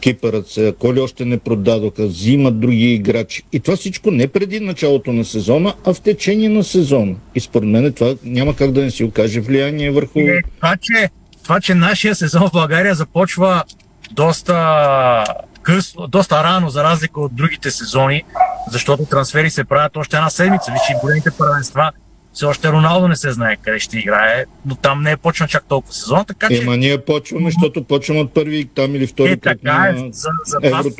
кипърът 0.00 0.48
се, 0.48 0.74
коли 0.78 1.00
още 1.00 1.24
не 1.24 1.38
продадоха, 1.38 2.06
взимат 2.06 2.60
други 2.60 2.94
играчи. 2.94 3.42
И 3.52 3.60
това 3.60 3.76
всичко 3.76 4.10
не 4.10 4.28
преди 4.28 4.60
началото 4.60 5.12
на 5.12 5.24
сезона, 5.24 5.74
а 5.84 5.94
в 5.94 6.00
течение 6.00 6.48
на 6.48 6.64
сезона. 6.64 7.14
И 7.34 7.40
според 7.40 7.68
мен 7.68 7.92
това 7.92 8.14
няма 8.24 8.56
как 8.56 8.72
да 8.72 8.82
не 8.82 8.90
си 8.90 9.04
окаже 9.04 9.40
влияние 9.40 9.90
върху... 9.90 10.18
Е, 10.18 10.40
това, 10.60 10.76
че, 10.76 11.08
това, 11.48 11.60
че 11.60 11.74
нашия 11.74 12.14
сезон 12.14 12.48
в 12.48 12.52
България 12.52 12.94
започва 12.94 13.64
доста 14.10 15.24
късно, 15.62 16.06
доста 16.06 16.44
рано, 16.44 16.70
за 16.70 16.84
разлика 16.84 17.20
от 17.20 17.34
другите 17.34 17.70
сезони, 17.70 18.22
защото 18.70 19.04
трансфери 19.04 19.50
се 19.50 19.64
правят 19.64 19.96
още 19.96 20.16
една 20.16 20.30
седмица. 20.30 20.72
Виж, 20.72 20.80
и 20.90 21.00
големите 21.00 21.30
първенства, 21.30 21.92
все 22.32 22.44
още 22.44 22.72
Роналдо 22.72 23.08
не 23.08 23.16
се 23.16 23.32
знае 23.32 23.56
къде 23.56 23.78
ще 23.78 23.98
играе, 23.98 24.44
но 24.66 24.74
там 24.74 25.02
не 25.02 25.10
е 25.10 25.16
почна 25.16 25.48
чак 25.48 25.64
толкова 25.68 25.94
сезон, 25.94 26.24
така 26.24 26.48
че... 26.48 26.62
Ема 26.62 26.76
ние 26.76 27.04
почваме, 27.04 27.50
защото 27.50 27.84
почваме 27.84 28.20
от 28.20 28.34
първи 28.34 28.68
там 28.74 28.94
или 28.94 29.06
втори 29.06 29.30
Е, 29.30 29.36
така 29.36 29.78
на 29.78 29.88
е, 29.88 29.94
за, 30.12 30.28
за, 30.44 30.58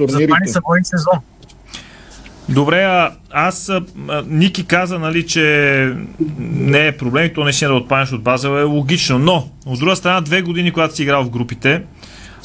за 0.09 0.29
са 0.47 0.61
воен 0.69 0.85
сезон. 0.85 1.19
Добре, 2.49 2.83
а, 2.83 3.11
аз, 3.31 3.69
а, 3.69 3.83
Ники 4.27 4.67
каза, 4.67 4.99
нали, 4.99 5.27
че 5.27 5.95
не 6.39 6.87
е 6.87 6.97
проблем 6.97 7.31
то 7.35 7.45
наистина 7.45 7.71
да 7.71 7.77
отпаднеш 7.77 8.13
от 8.13 8.23
Базел 8.23 8.59
е 8.59 8.63
логично, 8.63 9.19
но 9.19 9.49
от 9.67 9.79
друга 9.79 9.97
страна 9.97 10.21
две 10.21 10.43
години, 10.43 10.73
когато 10.73 10.97
си 10.97 11.03
играл 11.03 11.25
в 11.25 11.31
групите, 11.31 11.83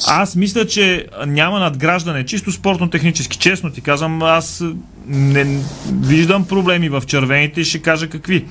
аз 0.08 0.36
мисля, 0.36 0.66
че 0.66 1.06
няма 1.26 1.58
надграждане, 1.58 2.24
чисто 2.24 2.52
спортно-технически. 2.52 3.38
Честно 3.38 3.70
ти 3.70 3.80
казвам, 3.80 4.22
аз 4.22 4.64
не 5.06 5.60
виждам 5.92 6.46
проблеми 6.46 6.88
в 6.88 7.02
червените 7.06 7.60
и 7.60 7.64
ще 7.64 7.78
кажа 7.78 8.08
какви. 8.08 8.44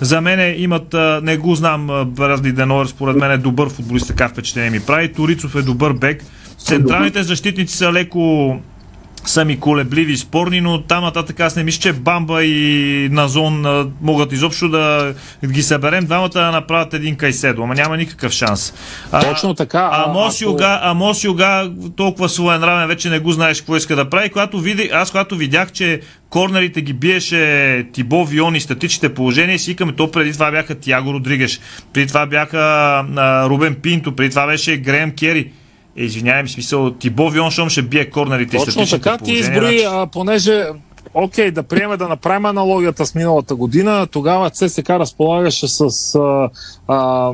За 0.00 0.20
мен 0.20 0.54
имат, 0.62 0.94
не 1.22 1.36
го 1.36 1.54
знам, 1.54 2.04
Бразли 2.06 2.52
Денойер 2.52 2.86
според 2.86 3.16
мен 3.16 3.30
е 3.30 3.38
добър 3.38 3.70
футболист, 3.70 4.08
така 4.08 4.28
впечатление 4.28 4.70
ми 4.70 4.80
прави. 4.80 5.12
Торицов 5.12 5.54
е 5.54 5.62
добър 5.62 5.92
бек. 5.92 6.24
Централните 6.58 7.22
защитници 7.22 7.76
са 7.76 7.92
леко 7.92 8.56
са 9.24 9.44
ми 9.44 9.60
колебливи 9.60 10.16
спорни, 10.16 10.60
но 10.60 10.82
там 10.82 11.04
нататък 11.04 11.40
аз 11.40 11.56
не 11.56 11.62
мисля, 11.62 11.80
че 11.80 11.92
Бамба 11.92 12.44
и 12.44 13.08
Назон 13.12 13.66
а, 13.66 13.88
могат 14.02 14.32
изобщо 14.32 14.68
да 14.68 15.14
ги 15.46 15.62
съберем 15.62 16.04
двамата 16.04 16.28
да 16.28 16.50
направят 16.50 16.94
един 16.94 17.16
кайседо, 17.16 17.62
ама 17.62 17.74
няма 17.74 17.96
никакъв 17.96 18.32
шанс. 18.32 18.74
А, 19.12 19.24
Точно 19.24 19.54
така. 19.54 19.90
А 19.92 20.04
а, 20.04 20.12
Мос 20.12 20.42
ако- 20.42 20.50
Юга, 20.50 20.80
а 20.82 20.94
Мос 20.94 21.24
Юга 21.24 21.70
толкова 21.96 22.28
своенравен, 22.28 22.88
вече 22.88 23.10
не 23.10 23.18
го 23.18 23.32
знаеш 23.32 23.60
какво 23.60 23.76
иска 23.76 23.96
да 23.96 24.10
прави. 24.10 24.28
Когато 24.28 24.60
види, 24.60 24.90
аз 24.92 25.10
когато 25.10 25.36
видях, 25.36 25.72
че 25.72 26.00
корнерите 26.30 26.82
ги 26.82 26.92
биеше 26.92 27.86
Тибо 27.92 28.24
Вион 28.24 28.56
и 28.56 28.60
статичните 28.60 29.14
положения, 29.14 29.58
си 29.58 29.70
викаме, 29.70 29.92
то 29.92 30.10
преди 30.10 30.32
това 30.32 30.50
бяха 30.50 30.74
Тиаго 30.74 31.14
Родригеш, 31.14 31.60
преди 31.92 32.06
това 32.06 32.26
бяха 32.26 32.58
а, 33.16 33.48
Рубен 33.48 33.74
Пинто, 33.74 34.16
преди 34.16 34.30
това 34.30 34.46
беше 34.46 34.76
Греем 34.76 35.10
Кери. 35.10 35.50
Е, 35.96 36.02
Извинявай, 36.02 36.48
смисъл, 36.48 36.90
Тибо 36.90 37.30
Вион, 37.30 37.50
щом 37.50 37.68
ще 37.68 37.82
бие 37.82 38.10
корнерите 38.10 38.56
Точно 38.56 38.86
така 38.86 39.18
ти 39.18 39.32
изброи, 39.32 39.78
значи- 39.78 39.84
а, 39.88 40.06
понеже 40.06 40.66
Окей, 41.14 41.50
да 41.50 41.62
приеме 41.62 41.96
да 41.96 42.08
направим 42.08 42.44
аналогията 42.44 43.06
с 43.06 43.14
миналата 43.14 43.54
година. 43.54 44.06
Тогава 44.06 44.50
ЦСК 44.50 44.90
разполагаше 44.90 45.68
с 45.68 46.14
а, 46.14 46.50
а, 46.88 47.32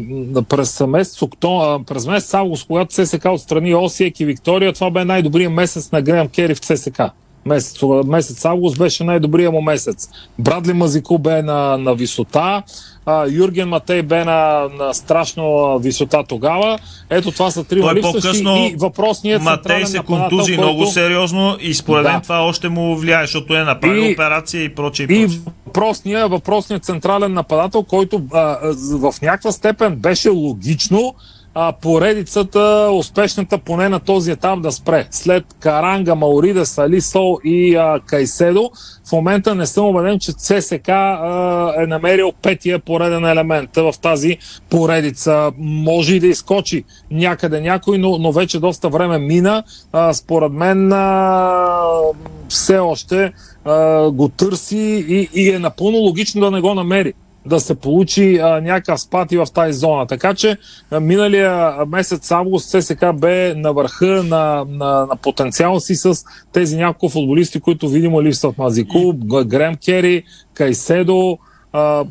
през 0.49 0.81
месец, 0.81 1.23
октом, 1.23 1.85
през 1.85 2.07
месец 2.07 2.35
август, 2.35 2.67
когато 2.67 2.95
ЦСК 2.95 3.25
отстрани 3.25 3.75
Осиек 3.75 4.21
и 4.21 4.25
Виктория, 4.25 4.73
това 4.73 4.91
бе 4.91 5.05
най-добрият 5.05 5.53
месец 5.53 5.93
на 5.93 6.03
Греъм 6.03 6.29
Кери 6.29 6.55
в 6.55 6.59
ЦСК. 6.59 7.01
Месец, 7.45 7.81
месец 8.07 8.45
август 8.45 8.79
беше 8.79 9.05
най-добрият 9.05 9.53
му 9.53 9.63
месец. 9.63 10.09
Брадли 10.39 10.73
Мазико 10.73 11.19
бе 11.19 11.43
на, 11.43 11.77
на 11.79 11.95
висота, 11.95 12.63
а, 13.09 13.27
Юрген 13.29 13.69
Матей 13.69 14.03
бе 14.03 14.25
на, 14.25 14.69
на 14.73 14.95
страшно 14.95 15.45
висота 15.79 16.25
тогава. 16.25 16.79
Ето 17.11 17.31
това 17.31 17.51
са 17.51 17.65
три 17.65 17.77
липсващи 17.77 18.03
по-късно 18.03 18.57
и 18.57 18.75
въпросният 18.79 19.43
Матей 19.43 19.57
централен 19.57 19.87
се 19.87 19.99
контузи 19.99 20.57
който- 20.57 20.63
много 20.63 20.87
сериозно 20.87 21.57
и 21.61 21.75
според 21.75 22.03
Да. 22.05 22.13
мен 22.13 22.21
това 22.21 22.41
още 22.41 22.69
му 22.69 22.97
влияе, 22.97 23.23
защото 23.23 23.57
е 23.57 23.65
направил 23.65 24.03
И- 24.03 24.13
операция 24.13 24.65
и 24.65 24.75
прочее. 24.75 25.07
И, 25.11 25.23
И 25.23 25.27
въпросният, 25.67 26.31
въпросният 26.31 26.85
централен 26.85 27.33
нападател, 27.33 27.83
който 27.83 28.23
а, 28.33 28.39
а, 28.41 28.59
в 28.93 29.15
някаква 29.23 29.53
степен 29.53 29.97
беше 29.97 30.29
логично 30.29 31.15
а, 31.61 31.73
поредицата, 31.73 32.91
успешната 32.93 33.59
поне 33.59 33.89
на 33.89 34.01
този 34.01 34.31
етап 34.31 34.61
да 34.63 34.73
спре. 34.73 35.07
След 35.11 35.45
Каранга, 35.61 36.15
Маурида, 36.15 36.67
Сали, 36.67 37.01
Сол 37.01 37.39
и 37.45 37.77
а, 37.77 38.01
Кайседо, 38.07 38.71
в 39.09 39.13
момента 39.13 39.55
не 39.55 39.67
съм 39.67 39.87
убеден, 39.87 40.19
че 40.19 40.33
ЦСК 40.33 40.89
а, 40.89 41.75
е 41.83 41.87
намерил 41.87 42.33
петия 42.43 42.79
пореден 42.79 43.25
елемент 43.25 43.71
в 43.77 43.95
тази 44.03 44.37
поредица. 44.71 45.53
Може 45.59 46.15
и 46.15 46.21
да 46.21 46.27
изкочи 46.27 46.85
някъде 47.11 47.61
някой, 47.61 47.99
но, 47.99 48.19
но 48.19 48.33
вече 48.33 48.61
доста 48.61 48.89
време 48.89 49.19
мина. 49.19 49.63
А, 49.93 50.15
според 50.15 50.53
мен 50.53 50.93
а, 50.93 52.01
все 52.49 52.79
още 52.79 53.33
а, 53.65 54.11
го 54.11 54.29
търси 54.29 55.07
и, 55.09 55.29
и 55.35 55.51
е 55.51 55.59
напълно 55.59 55.99
логично 55.99 56.41
да 56.41 56.51
не 56.51 56.61
го 56.61 56.75
намери 56.75 57.13
да 57.49 57.61
се 57.61 57.75
получи 57.75 58.37
а, 58.37 58.61
някакъв 58.61 59.01
спад 59.01 59.33
и 59.33 59.37
в 59.37 59.47
тази 59.55 59.79
зона. 59.79 60.07
Така 60.07 60.35
че 60.35 60.57
а, 60.91 61.01
миналия 61.01 61.73
месец 61.87 62.31
август 62.31 62.71
ЦСК 62.71 63.05
бе 63.15 63.55
на 63.55 63.73
върха 63.73 64.23
на, 64.23 64.65
на, 64.69 65.07
на 65.07 65.17
потенциал 65.23 65.81
си 65.81 65.95
с 65.95 66.15
тези 66.53 66.77
няколко 66.77 67.09
футболисти, 67.09 67.61
които 67.61 67.89
видимо 67.89 68.23
липсват 68.23 68.59
Мазику, 68.59 69.13
Грем 69.45 69.77
Кери, 69.77 70.23
Кайседо, 70.55 71.39
а, 71.73 72.05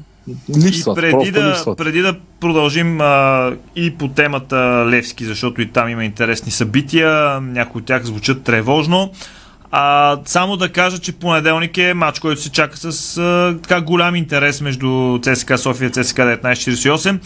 липсват. 0.66 0.98
И 0.98 1.02
преди 1.02 1.32
да, 1.32 1.50
липсват. 1.50 1.78
преди 1.78 2.02
да 2.02 2.16
продължим 2.40 3.02
а, 3.02 3.54
и 3.76 3.98
по 3.98 4.08
темата 4.08 4.86
Левски, 4.90 5.26
защото 5.26 5.62
и 5.62 5.72
там 5.72 5.90
има 5.90 6.06
интересни 6.06 6.52
събития, 6.52 7.42
някои 7.42 7.80
от 7.80 7.86
тях 7.86 8.04
звучат 8.04 8.44
тревожно. 8.44 9.12
А, 9.72 10.18
само 10.26 10.58
да 10.58 10.70
кажа, 10.70 11.00
че 11.00 11.12
понеделник 11.12 11.78
е 11.78 11.94
матч, 11.94 12.20
който 12.20 12.42
се 12.42 12.52
чака 12.52 12.78
с 12.78 13.18
а, 13.18 13.58
така 13.62 13.82
голям 13.82 14.16
интерес 14.16 14.62
между 14.62 15.20
ЦСКА 15.22 15.58
София 15.58 15.88
и 15.88 15.92
ЦСКА 15.92 16.22
1948. 16.22 17.20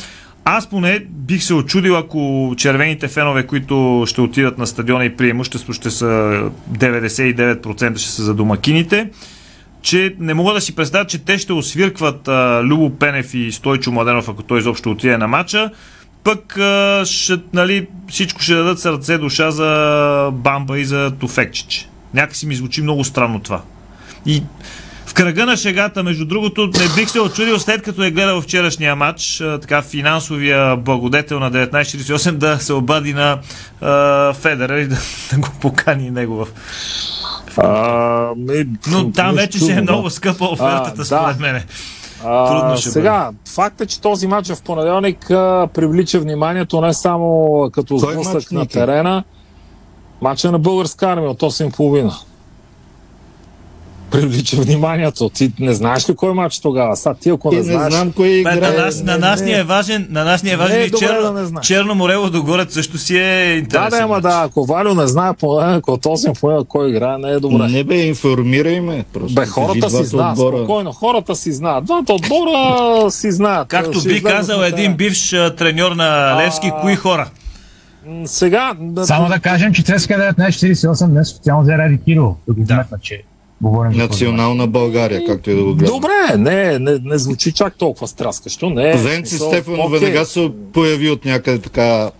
Аз 0.46 0.70
поне 0.70 1.00
бих 1.10 1.44
се 1.44 1.54
очудил, 1.54 1.98
ако 1.98 2.54
червените 2.58 3.08
фенове, 3.08 3.48
които 3.48 4.04
ще 4.08 4.22
отидат 4.22 4.58
на 4.58 4.68
стадиона 4.68 5.06
и 5.06 5.18
преимущество 5.18 5.74
ще 5.74 5.90
са 5.92 6.06
99% 6.72 7.98
ще 7.98 8.10
са 8.12 8.24
за 8.24 8.34
домакините, 8.34 9.10
че 9.82 10.16
не 10.20 10.34
мога 10.34 10.54
да 10.54 10.62
си 10.62 10.76
представя, 10.76 11.06
че 11.06 11.26
те 11.26 11.38
ще 11.38 11.54
освиркват 11.54 12.28
а, 12.28 12.62
Любо 12.64 12.90
Пенев 12.90 13.34
и 13.34 13.52
Стойчо 13.52 13.92
Младенов, 13.92 14.30
ако 14.30 14.44
той 14.44 14.60
изобщо 14.60 14.92
отиде 14.92 15.18
на 15.18 15.28
матча. 15.28 15.72
Пък 16.24 16.58
а, 16.58 17.04
ще, 17.06 17.40
нали, 17.54 17.88
всичко 18.10 18.42
ще 18.42 18.54
дадат 18.54 18.80
сърце 18.80 19.18
душа 19.18 19.52
за 19.52 20.30
Бамба 20.34 20.80
и 20.80 20.86
за 20.86 21.12
Туфекчич. 21.20 21.91
Някакси 22.14 22.48
ми 22.48 22.56
звучи 22.56 22.82
много 22.82 23.04
странно 23.04 23.40
това. 23.40 23.62
И 24.26 24.44
в 25.06 25.14
кръга 25.14 25.46
на 25.46 25.58
шегата, 25.58 26.04
между 26.04 26.26
другото, 26.26 26.62
не 26.62 26.96
бих 26.96 27.10
се 27.10 27.20
очудил 27.20 27.60
след 27.60 27.82
като 27.82 28.04
е 28.04 28.12
гледал 28.12 28.42
вчерашния 28.42 28.96
матч, 28.96 29.44
така 29.62 29.82
финансовия 29.82 30.78
благодетел 30.78 31.40
на 31.40 31.52
1948 31.52 32.32
да 32.32 32.60
се 32.60 32.74
обади 32.74 33.14
на 33.14 33.40
а, 33.82 34.34
Федера 34.34 34.80
и 34.80 34.88
да, 34.88 34.98
да 35.32 35.38
го 35.40 35.50
покани 35.62 36.08
и 36.08 36.12
него 36.12 36.36
в 36.36 36.48
А, 37.58 38.34
ми, 38.38 38.66
но 38.88 39.12
там 39.12 39.36
вече 39.36 39.58
ще 39.58 39.72
е 39.72 39.82
много 39.82 40.10
скъпа 40.10 40.46
офертата, 40.46 41.02
А, 41.02 41.06
според 41.06 41.38
да. 41.38 41.42
мене. 41.42 41.66
А, 42.26 42.48
Трудно 42.48 42.78
ще 42.78 42.90
сега, 42.90 43.30
факт 43.56 43.82
е, 43.82 43.86
че 43.86 44.02
този 44.02 44.28
матч 44.28 44.50
в 44.50 44.62
понеделник 44.62 45.32
а, 45.32 45.68
привлича 45.74 46.20
вниманието 46.20 46.82
не 46.82 46.94
само 46.94 47.70
като 47.74 47.98
сблъсък 47.98 48.52
на 48.52 48.66
терена, 48.66 49.24
матча 50.22 50.52
на 50.52 50.60
българска 50.60 51.06
армия 51.06 51.30
от 51.30 51.40
8.30. 51.42 52.14
привлича 54.12 54.58
вниманието. 54.58 55.30
Ти 55.30 55.54
не 55.60 55.74
знаеш 55.74 56.10
ли 56.10 56.16
кой 56.16 56.34
матч 56.34 56.60
тогава? 56.60 56.96
Са, 56.96 57.14
ти 57.20 57.30
ако 57.30 57.52
не, 57.52 57.58
не 57.58 57.64
знаеш... 57.64 57.94
знам 57.94 58.12
кой 58.12 58.28
Бе, 58.28 58.40
играе. 58.40 58.56
на 58.56 58.86
нас, 58.86 59.04
на 59.04 59.12
не, 59.12 59.18
нас 59.18 59.40
не. 59.40 59.46
ни 59.46 59.54
е 59.54 59.64
важен, 59.64 60.08
на 60.10 60.24
нас 60.24 60.44
ни 60.44 60.50
е 60.50 60.52
Не 60.52 60.58
важен 60.58 60.82
е 60.82 60.84
и 60.84 60.92
Черно, 60.92 61.34
да 61.34 61.42
не. 61.42 61.62
Черно 61.62 61.96
море 61.96 62.16
Лодогорец 62.16 62.74
също 62.74 62.98
си 62.98 63.18
е 63.18 63.48
Да, 63.48 63.54
интересен. 63.58 63.90
да, 63.90 63.98
ама 63.98 64.08
матч. 64.08 64.22
да, 64.24 64.44
ако 64.46 64.66
Валю 64.66 64.94
не 64.94 65.08
знае 65.08 65.34
поне, 65.34 65.76
ако 65.76 65.98
този 65.98 66.28
не 66.28 66.34
поне 66.34 66.60
кой 66.68 66.90
играе, 66.90 67.18
не 67.18 67.30
е 67.30 67.40
добре. 67.40 67.68
Не 67.68 67.84
бе, 67.84 67.96
информирай 67.96 68.82
ме. 68.82 69.06
Просто 69.14 69.36
Бе, 69.36 69.46
хората 69.46 69.90
си 69.90 70.06
знаят, 70.06 70.38
спокойно, 70.38 70.92
хората 70.92 71.36
си 71.36 71.52
знаят. 71.52 71.86
Двата 71.86 72.14
отбора 72.14 73.12
си 73.12 73.32
знаят. 73.32 73.68
Както 73.68 74.02
би 74.04 74.24
казал 74.24 74.60
на 74.60 74.68
един 74.68 74.94
бивш 74.94 75.30
треньор 75.58 75.92
на 75.92 76.38
Левски, 76.40 76.72
кои 76.82 76.96
хора? 76.96 77.30
Сега... 78.26 78.74
да- 78.80 79.06
Само 79.06 79.28
да 79.28 79.40
кажем, 79.40 79.74
че 79.74 79.84
ЦСКА 79.84 80.14
1948 80.14 81.08
днес 81.08 81.28
специално 81.28 81.66
за 81.66 81.72
Ради 81.72 82.00
Кирилов. 82.00 82.36
Да 82.48 82.54
го 82.54 82.64
вметна, 82.64 82.98
че 83.02 83.24
говорим 83.62 83.92
за 83.92 83.98
Национална 83.98 84.68
България, 84.68 85.26
както 85.28 85.52
и 85.52 85.56
да 85.56 85.64
го 85.64 85.76
гледам. 85.76 85.96
Добре, 85.96 86.10
не, 86.38 86.80
не, 86.80 87.00
не 87.04 87.18
звучи 87.18 87.52
чак 87.52 87.76
толкова 87.76 88.08
стряскащо. 88.08 88.70
Не, 88.70 88.94
Венци 88.94 89.30
смисъл, 89.30 89.48
Стефанов 89.50 89.86
окей. 89.86 90.00
веднага 90.00 90.26
се 90.26 90.52
появи 90.74 91.10
от 91.10 91.26
някъде 91.26 91.60
така 91.60 92.12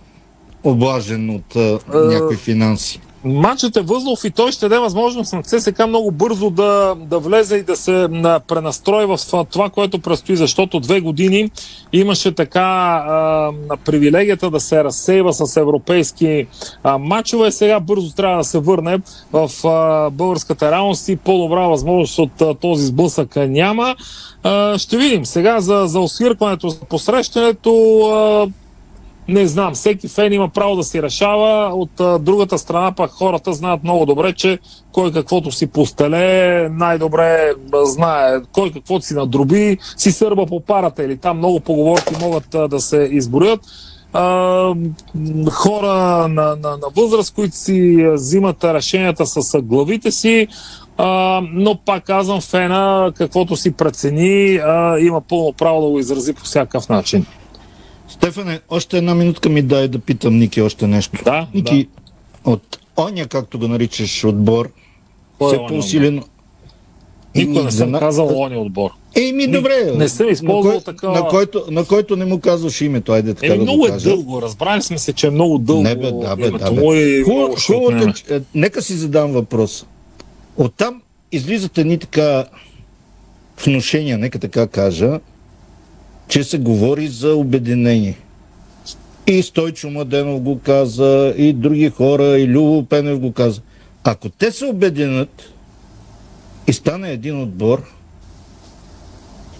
облажен 0.64 1.30
от 1.30 1.56
а, 1.56 1.78
някакви 1.94 2.36
финанси. 2.36 3.00
Матчът 3.24 3.76
е 3.76 3.80
възлов 3.80 4.24
и 4.24 4.30
той 4.30 4.52
ще 4.52 4.68
даде 4.68 4.80
възможност 4.80 5.32
на 5.32 5.42
ЦСК 5.42 5.86
много 5.88 6.10
бързо 6.10 6.50
да, 6.50 6.94
да 6.98 7.18
влезе 7.18 7.56
и 7.56 7.62
да 7.62 7.76
се 7.76 7.92
на, 7.92 8.40
пренастрои 8.40 9.06
в 9.06 9.18
това, 9.50 9.70
което 9.70 9.98
предстои, 9.98 10.36
защото 10.36 10.80
две 10.80 11.00
години 11.00 11.50
имаше 11.92 12.34
така 12.34 12.60
а, 12.60 13.52
привилегията 13.84 14.50
да 14.50 14.60
се 14.60 14.84
разсейва 14.84 15.32
с 15.32 15.56
европейски 15.56 16.46
а, 16.82 16.98
матчове. 16.98 17.50
Сега 17.50 17.80
бързо 17.80 18.14
трябва 18.14 18.36
да 18.36 18.44
се 18.44 18.58
върне 18.58 18.98
в 19.32 19.50
а, 19.64 20.10
българската 20.10 20.70
реалност 20.70 21.08
и 21.08 21.16
по-добра 21.16 21.66
възможност 21.66 22.18
от 22.18 22.40
а, 22.40 22.54
този 22.54 22.86
сблъсък 22.86 23.36
няма. 23.36 23.96
А, 24.42 24.78
ще 24.78 24.96
видим. 24.96 25.26
Сега 25.26 25.60
за, 25.60 25.82
за 25.86 26.00
освиркването, 26.00 26.68
за 26.68 26.80
посрещането 26.80 28.00
а, 28.00 28.46
не 29.28 29.46
знам, 29.46 29.74
всеки 29.74 30.08
фен 30.08 30.32
има 30.32 30.48
право 30.48 30.76
да 30.76 30.84
си 30.84 31.02
решава. 31.02 31.74
От 31.74 32.00
а, 32.00 32.18
другата 32.18 32.58
страна 32.58 32.92
пък 32.92 33.10
хората 33.10 33.52
знаят 33.52 33.84
много 33.84 34.06
добре, 34.06 34.32
че 34.32 34.58
кой 34.92 35.12
каквото 35.12 35.52
си 35.52 35.66
постеле, 35.66 36.68
най-добре 36.68 37.52
знае. 37.84 38.40
Кой 38.52 38.72
каквото 38.72 39.06
си 39.06 39.14
надроби, 39.14 39.78
си 39.96 40.12
сърба 40.12 40.46
по 40.46 40.60
парата 40.60 41.04
или 41.04 41.16
там 41.16 41.38
много 41.38 41.60
поговорки 41.60 42.14
могат 42.20 42.54
а, 42.54 42.68
да 42.68 42.80
се 42.80 43.08
изброят. 43.12 43.60
А, 44.12 44.74
хора 45.50 46.28
на, 46.28 46.56
на, 46.56 46.70
на 46.70 46.88
възраст, 46.96 47.34
които 47.34 47.56
си 47.56 48.06
взимат 48.12 48.64
решенията 48.64 49.26
с 49.26 49.62
главите 49.62 50.10
си, 50.10 50.48
а, 50.96 51.40
но 51.52 51.78
пак 51.86 52.04
казвам, 52.04 52.40
фена, 52.40 53.12
каквото 53.16 53.56
си 53.56 53.72
прецени, 53.72 54.56
а, 54.56 54.98
има 54.98 55.20
пълно 55.20 55.52
право 55.52 55.82
да 55.82 55.88
го 55.88 55.98
изрази 55.98 56.32
по 56.32 56.44
всякакъв 56.44 56.88
начин. 56.88 57.26
Стефане, 58.22 58.60
още 58.68 58.98
една 58.98 59.14
минутка 59.14 59.48
ми 59.48 59.62
дай 59.62 59.88
да 59.88 59.98
питам 59.98 60.38
Ники 60.38 60.62
още 60.62 60.86
нещо. 60.86 61.18
Да, 61.24 61.46
Ники, 61.54 61.88
от 62.44 62.78
оня, 62.98 63.26
както 63.26 63.58
го 63.58 63.68
наричаш, 63.68 64.24
отбор, 64.24 64.70
Кой 65.38 65.46
е 65.46 65.50
все 65.50 65.58
оня 65.58 65.68
по-усилено... 65.68 66.22
Еми, 67.34 67.58
не 67.58 67.70
съм 67.70 67.90
на- 67.90 67.98
казал 67.98 68.38
оня 68.38 68.58
отбор. 68.58 68.90
Еми, 69.16 69.46
добре. 69.46 69.92
не 69.96 70.08
съм 70.08 70.28
използвал 70.28 70.62
на 70.64 70.70
кой, 70.74 70.84
такава- 70.84 71.14
На 71.14 71.28
който, 71.28 71.64
на 71.70 71.84
който 71.84 72.16
не 72.16 72.24
му 72.24 72.40
казваш 72.40 72.80
името, 72.80 73.12
айде 73.12 73.34
така 73.34 73.46
Еми, 73.46 73.56
да 73.56 73.62
много 73.62 73.78
го 73.78 73.86
е 73.86 73.90
дълго. 73.92 74.42
Разбрали 74.42 74.82
сме 74.82 74.98
се, 74.98 75.12
че 75.12 75.26
е 75.26 75.30
много 75.30 75.58
дълго. 75.58 75.82
Не 75.82 75.94
бе, 75.94 76.10
да 76.12 76.36
бе, 76.36 76.50
да 76.50 76.72
бе. 76.72 77.22
Хубаво- 77.22 77.56
отнеме. 77.78 78.12
е, 78.30 78.34
е, 78.34 78.40
нека 78.54 78.82
си 78.82 78.94
задам 78.94 79.32
въпрос. 79.32 79.86
Оттам 80.56 81.02
излизат 81.32 81.78
едни 81.78 81.98
така 81.98 82.44
внушения, 83.64 84.18
нека 84.18 84.38
така 84.38 84.66
кажа, 84.66 85.20
че 86.32 86.44
се 86.44 86.58
говори 86.58 87.08
за 87.08 87.34
обединение. 87.34 88.16
И 89.26 89.42
Стойчо 89.42 89.90
Младенов 89.90 90.40
го 90.40 90.60
каза, 90.60 91.34
и 91.36 91.52
други 91.52 91.90
хора, 91.90 92.38
и 92.38 92.48
Любо 92.48 92.84
Пенев 92.84 93.20
го 93.20 93.32
каза. 93.32 93.60
Ако 94.04 94.28
те 94.28 94.50
се 94.50 94.66
обединят 94.66 95.52
и 96.66 96.72
стане 96.72 97.10
един 97.10 97.42
отбор, 97.42 97.82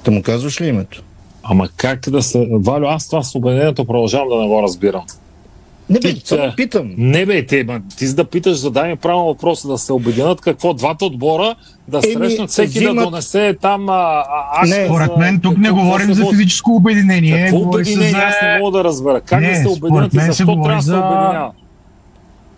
ще 0.01 0.11
му 0.11 0.23
казваш 0.23 0.61
ли 0.61 0.67
името? 0.67 1.03
Ама 1.43 1.69
как 1.77 2.11
да 2.11 2.23
се... 2.23 2.49
Валю, 2.53 2.87
аз 2.87 3.07
това 3.09 3.23
с 3.23 3.35
обединението 3.35 3.85
продължавам 3.85 4.29
да 4.29 4.37
не 4.37 4.49
го 4.49 4.63
разбирам. 4.63 5.05
Не 5.93 6.01
бе, 6.01 6.09
Ти, 6.09 6.21
че- 6.21 6.53
питам. 6.57 6.95
Не 6.99 7.27
бе, 7.27 7.47
те, 7.47 7.65
ма, 7.65 7.81
ти 7.99 8.07
за 8.07 8.15
да 8.15 8.25
питаш, 8.25 8.57
задай 8.57 8.91
ми 8.91 8.97
правилно 8.97 9.27
въпроса, 9.27 9.69
да 9.69 9.79
се 9.79 9.93
обединят 9.93 10.41
какво? 10.41 10.75
Двата 10.75 11.05
отбора, 11.05 11.55
да 11.89 12.01
Еми, 12.05 12.15
срещнат 12.15 12.51
всеки 12.51 12.73
да 12.75 12.79
взимат- 12.81 13.05
донесе 13.05 13.57
там 13.61 13.89
а, 13.89 14.25
а, 14.53 14.67
Не, 14.67 14.85
Според 14.87 15.17
мен 15.17 15.41
тук 15.41 15.59
не 15.59 15.71
говорим 15.71 16.15
за 16.15 16.27
физическо 16.27 16.71
обединение. 16.73 17.45
Какво 17.45 17.59
обединение? 17.59 18.11
за- 18.11 18.17
Аз 18.19 18.35
не 18.43 18.59
мога 18.59 18.79
да 18.79 18.85
разбера. 18.85 19.21
Как 19.21 19.41
Не, 19.41 19.49
да 19.49 19.57
се 19.57 19.69
обединят 19.69 20.15
и 20.15 20.19
защо 20.19 20.45
трябва 20.45 20.69
да 20.69 20.83
се 20.83 20.91
обединяват? 20.91 21.53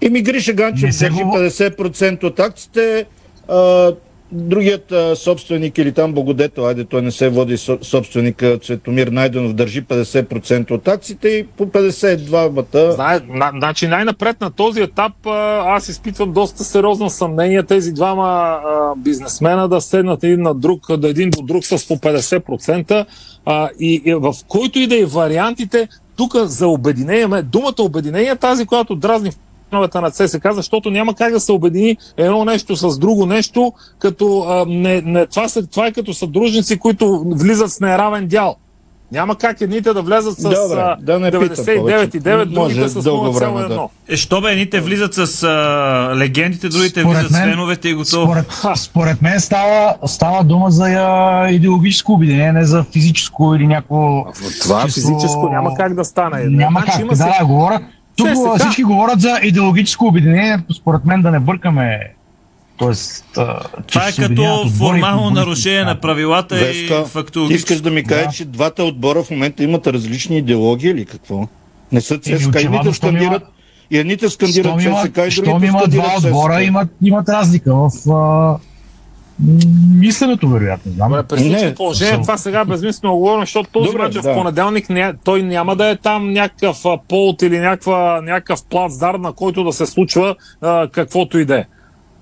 Ими 0.01 0.23
Гриша 0.23 0.51
Не 0.51 0.57
Ганчев 0.57 1.13
го- 1.15 1.33
50% 1.33 2.25
от 2.25 2.39
акциите, 2.41 3.05
а, 3.49 3.93
другият 4.33 4.93
а, 4.93 5.17
собственик 5.17 5.79
или 5.79 5.93
там 5.93 6.13
благодетел, 6.13 6.67
айде 6.67 6.85
той 6.85 7.03
не 7.03 7.11
се 7.11 7.29
води 7.29 7.57
со- 7.57 7.85
собственика, 7.85 8.59
Цветомир 8.59 9.07
Найденов 9.07 9.53
държи 9.53 9.83
50% 9.83 10.71
от 10.71 10.89
акциите 10.89 11.29
и 11.29 11.47
по 11.47 11.67
52-бата. 11.67 12.93
Знае, 12.93 13.21
на, 13.29 13.53
значи 13.57 13.87
най-напред 13.87 14.41
на 14.41 14.51
този 14.51 14.81
етап 14.81 15.13
а, 15.27 15.31
аз 15.77 15.89
изпитвам 15.89 16.33
доста 16.33 16.65
сериозно 16.65 17.11
съмнение 17.11 17.63
тези 17.63 17.93
двама 17.93 18.27
а, 18.27 18.93
бизнесмена 18.97 19.69
да 19.69 19.81
седнат 19.81 20.25
един 20.25 20.43
на 20.43 20.55
друг, 20.55 20.97
да 20.97 21.09
един 21.09 21.31
до 21.31 21.43
друг 21.43 21.65
с 21.65 21.89
по 21.89 21.97
50%. 21.97 23.07
А, 23.47 23.69
и, 23.81 24.03
и 24.05 24.15
в 24.15 24.35
който 24.49 24.79
и 24.79 24.87
да 24.87 25.01
е 25.01 25.05
вариантите, 25.05 25.89
тук 26.17 26.37
за 26.37 26.69
обединение, 26.69 27.43
думата 27.43 27.75
обединение 27.81 28.31
е 28.31 28.37
тази, 28.37 28.67
която 28.67 28.95
дразни 28.95 29.31
в 29.31 29.37
феновете 29.75 30.01
на 30.01 30.11
ЦСК, 30.11 30.47
защото 30.51 30.91
няма 30.91 31.15
как 31.15 31.33
да 31.33 31.41
се 31.41 31.53
обедини 31.53 31.97
едно 32.17 32.45
нещо 32.45 32.77
с 32.77 32.99
друго 32.99 33.27
нещо, 33.27 33.73
като 33.99 34.41
а, 34.41 34.65
не, 34.69 35.01
не, 35.01 35.27
това, 35.27 35.49
са, 35.49 35.67
това 35.67 35.87
е 35.87 35.93
като 35.93 36.15
съдружници, 36.15 36.79
които 36.79 37.25
влизат 37.27 37.71
с 37.71 37.81
неравен 37.81 38.27
дял. 38.27 38.57
Няма 39.13 39.37
как 39.37 39.61
едните 39.61 39.93
да 39.93 40.03
влязат 40.03 40.35
с 40.35 40.43
Добре, 40.43 40.95
да 41.01 41.19
не 41.19 41.31
питам 41.31 41.49
99,9, 41.49 41.75
повече. 42.55 42.75
другите 42.75 42.89
с 42.91 43.03
дълго 43.03 43.33
време 43.33 43.53
0,1. 43.53 43.69
да. 43.69 43.89
Е, 44.09 44.17
що 44.17 44.41
бе, 44.41 44.51
едните 44.51 44.81
влизат 44.81 45.15
с 45.15 45.43
а, 45.43 45.49
легендите, 46.17 46.69
другите 46.69 47.01
Според 47.01 47.17
влизат 47.17 47.33
с 47.33 47.41
феновете 47.41 47.89
и 47.89 47.95
готово. 47.95 48.25
Според, 48.27 48.47
според 48.77 49.23
мен 49.23 49.41
става, 49.41 49.95
става 50.07 50.45
дума 50.45 50.71
за 50.71 50.85
а, 50.85 51.49
идеологическо 51.51 52.13
обединение, 52.13 52.53
не 52.53 52.65
за 52.65 52.85
физическо 52.85 53.55
или 53.55 53.67
някакво... 53.67 54.25
Това 54.63 54.83
чисто- 54.83 54.95
физическо 54.95 55.49
няма 55.49 55.75
как 55.75 55.95
да 55.95 56.05
стане. 56.05 56.45
Няма 56.45 56.81
Значи 56.81 56.93
как, 56.93 57.01
има 57.01 57.11
да, 57.11 57.17
се- 57.17 57.39
да, 57.41 57.45
говоря. 57.45 57.81
Тук 58.17 58.29
ЦСКА. 58.29 58.59
всички 58.59 58.83
говорят 58.83 59.21
за 59.21 59.41
идеологическо 59.43 60.07
обединение, 60.07 60.59
според 60.75 61.05
мен 61.05 61.23
да 61.23 61.31
не 61.31 61.41
бъркаме. 61.41 62.01
Тоест, 62.77 63.25
Това 63.87 64.09
е 64.09 64.13
като 64.13 64.69
формално 64.71 65.31
нарушение 65.31 65.85
на 65.85 66.01
правилата 66.01 66.55
Веска, 66.55 66.95
и 66.95 67.05
ти 67.05 67.11
фактологически. 67.11 67.55
искаш 67.65 67.81
да 67.81 67.91
ми 67.91 68.05
кажеш, 68.05 68.35
че 68.35 68.45
двата 68.45 68.85
отбора 68.85 69.23
в 69.23 69.31
момента 69.31 69.65
имат 69.65 69.87
различни 69.87 70.39
идеологии 70.39 70.91
или 70.91 71.05
какво? 71.05 71.49
Не 71.93 72.01
са 72.01 72.19
ЦСКА, 72.19 72.35
едните 72.61 72.65
има- 72.65 72.95
скандират, 72.95 73.43
и 73.91 73.99
едните 73.99 74.31
скандират 74.31 74.83
има, 74.83 75.05
ЦСКА 75.05 75.27
и 75.27 75.31
щом 75.31 75.45
другите 75.45 75.67
има 75.67 75.79
скандират 75.79 76.05
два 76.05 76.29
отбора, 76.29 76.53
ЦСКА. 76.53 76.63
имат, 76.65 76.89
имат 77.03 77.29
разлика 77.29 77.75
в 77.75 77.91
мисленето, 79.95 80.49
вероятно. 80.49 80.93
Знам. 80.93 81.09
Добре, 81.09 81.23
при 81.23 81.37
всички 81.37 81.65
Не, 81.65 81.75
положения, 81.75 82.21
това 82.23 82.37
сега 82.37 82.61
е 82.61 82.65
безмислено 82.65 83.17
говорим, 83.17 83.41
защото 83.41 83.71
този 83.73 83.87
Добре, 83.87 84.03
мач 84.03 84.17
е 84.17 84.19
в 84.19 84.23
да. 84.23 84.35
понеделник, 84.35 84.89
ня- 84.89 85.15
той 85.25 85.43
няма 85.43 85.77
да 85.77 85.89
е 85.91 85.97
там 85.97 86.33
някакъв 86.33 86.85
полт 87.09 87.43
или 87.43 87.59
някаква, 87.59 88.21
някакъв 88.21 88.65
плацдар, 88.65 89.15
на 89.15 89.33
който 89.33 89.65
да 89.65 89.73
се 89.73 89.87
случва 89.87 90.37
а, 90.61 90.89
каквото 90.89 91.39
и 91.39 91.45
да 91.45 91.59
е. 91.59 91.65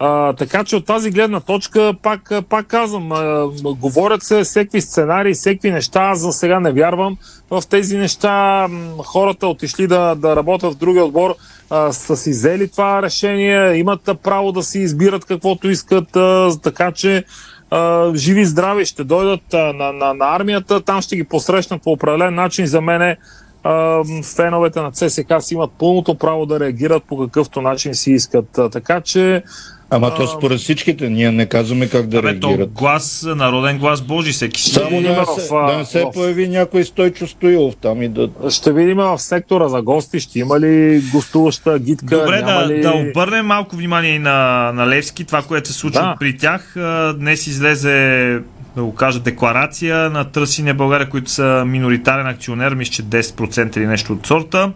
А, 0.04 0.32
така 0.32 0.64
че 0.64 0.76
от 0.76 0.86
тази 0.86 1.10
гледна 1.10 1.40
точка, 1.40 1.94
пак, 2.02 2.32
пак 2.48 2.66
казвам, 2.66 3.12
а, 3.12 3.48
говорят 3.62 4.22
се 4.22 4.44
всеки 4.44 4.80
сценарии, 4.80 5.34
всеки 5.34 5.70
неща. 5.70 6.00
Аз 6.00 6.18
за 6.20 6.32
сега 6.32 6.60
не 6.60 6.72
вярвам 6.72 7.16
в 7.50 7.62
тези 7.70 7.96
неща. 7.98 8.68
Хората 8.98 9.46
отишли 9.46 9.86
да, 9.86 10.14
да 10.14 10.36
работят 10.36 10.72
в 10.72 10.76
другия 10.76 11.04
отбор, 11.04 11.34
а, 11.70 11.92
са 11.92 12.16
си 12.16 12.30
взели 12.30 12.68
това 12.68 13.02
решение, 13.02 13.74
имат 13.74 14.10
право 14.22 14.52
да 14.52 14.62
си 14.62 14.78
избират 14.78 15.24
каквото 15.24 15.70
искат, 15.70 16.16
а, 16.16 16.50
така 16.62 16.92
че 16.92 17.24
а, 17.70 18.12
живи 18.14 18.44
здрави 18.44 18.84
ще 18.84 19.04
дойдат 19.04 19.54
а, 19.54 19.72
на, 19.72 19.92
на, 19.92 20.14
на 20.14 20.36
армията, 20.36 20.80
там 20.80 21.02
ще 21.02 21.16
ги 21.16 21.24
посрещнат 21.24 21.82
по 21.82 21.92
определен 21.92 22.34
начин. 22.34 22.66
За 22.66 22.80
мене 22.80 23.16
а, 23.64 24.04
феновете 24.36 24.80
на 24.80 24.92
ЦСКА 24.92 25.40
си 25.40 25.54
имат 25.54 25.70
пълното 25.78 26.14
право 26.14 26.46
да 26.46 26.60
реагират 26.60 27.02
по 27.04 27.18
какъвто 27.18 27.60
начин 27.62 27.94
си 27.94 28.12
искат. 28.12 28.58
Така 28.72 29.00
че 29.00 29.42
Ама 29.92 30.14
то 30.14 30.26
според 30.28 30.58
всичките, 30.58 31.10
ние 31.10 31.32
не 31.32 31.46
казваме 31.46 31.88
как 31.88 32.06
да 32.06 32.18
Абе, 32.18 32.40
то 32.40 32.48
реагират. 32.48 32.72
глас, 32.72 33.26
народен 33.28 33.78
глас 33.78 34.02
Божи, 34.02 34.32
всеки 34.32 34.60
си. 34.62 34.70
Само 34.70 35.02
да 35.02 35.26
се, 35.38 35.48
а, 35.52 35.66
да 35.66 35.78
не 35.78 35.84
се 35.84 36.00
в- 36.00 36.10
появи 36.10 36.48
някой 36.48 36.84
Стойчо 36.84 37.26
Стоилов 37.26 37.76
там 37.76 38.02
и 38.02 38.08
да... 38.08 38.28
Ще 38.50 38.72
видим 38.72 38.96
в 38.96 39.18
сектора 39.18 39.68
за 39.68 39.82
гости, 39.82 40.20
ще 40.20 40.38
има 40.38 40.60
ли 40.60 41.02
гостуваща 41.12 41.78
гидка? 41.78 42.18
Добре, 42.18 42.36
няма 42.36 42.60
да, 42.60 42.68
ли... 42.68 42.80
да 42.80 42.90
обърнем 42.90 43.46
малко 43.46 43.76
внимание 43.76 44.10
и 44.10 44.18
на, 44.18 44.32
на 44.72 44.88
Левски, 44.88 45.24
това, 45.24 45.42
което 45.42 45.68
се 45.68 45.74
случва 45.74 46.02
Да. 46.02 46.16
при 46.20 46.36
тях. 46.36 46.76
А, 46.76 47.14
Днес 47.14 47.46
излезе, 47.46 48.38
да 48.76 48.82
го 48.82 48.94
кажа, 48.94 49.20
декларация 49.20 50.10
на 50.10 50.24
Търсине 50.24 50.74
България, 50.74 51.08
които 51.08 51.30
са 51.30 51.64
миноритарен 51.66 52.26
акционер, 52.26 52.74
мисля, 52.74 52.92
че 52.92 53.02
10% 53.02 53.76
или 53.76 53.86
нещо 53.86 54.12
от 54.12 54.26
сорта. 54.26 54.72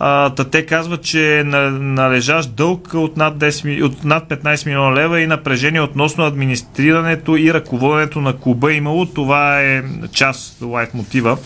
А, 0.00 0.30
та 0.30 0.44
те 0.44 0.66
казват, 0.66 1.02
че 1.02 1.38
е 1.38 1.44
на, 1.44 1.70
належащ 1.70 2.50
дълг 2.50 2.90
от 2.94 3.16
над, 3.16 3.36
10, 3.36 3.64
ми- 3.66 3.82
от 3.82 4.04
над 4.04 4.24
15 4.24 4.66
милиона 4.66 4.92
лева 4.92 5.20
и 5.20 5.26
напрежение 5.26 5.80
относно 5.80 6.24
администрирането 6.24 7.36
и 7.36 7.54
ръководенето 7.54 8.20
на 8.20 8.32
клуба 8.34 8.72
е 8.72 8.76
имало. 8.76 9.06
Това 9.06 9.60
е 9.60 9.82
част 10.08 10.62
лайт 10.62 10.94
мотива 10.94 11.38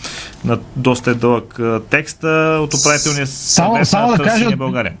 на 0.45 0.59
доста 0.75 1.11
е 1.11 1.15
дълъг 1.15 1.59
текст 1.89 2.23
от 2.59 2.73
управителния 2.73 3.27
съвет 3.27 3.87
само 3.87 4.11
на 4.11 4.17
да 4.17 4.23
кажа- 4.23 4.55
България. 4.57 4.93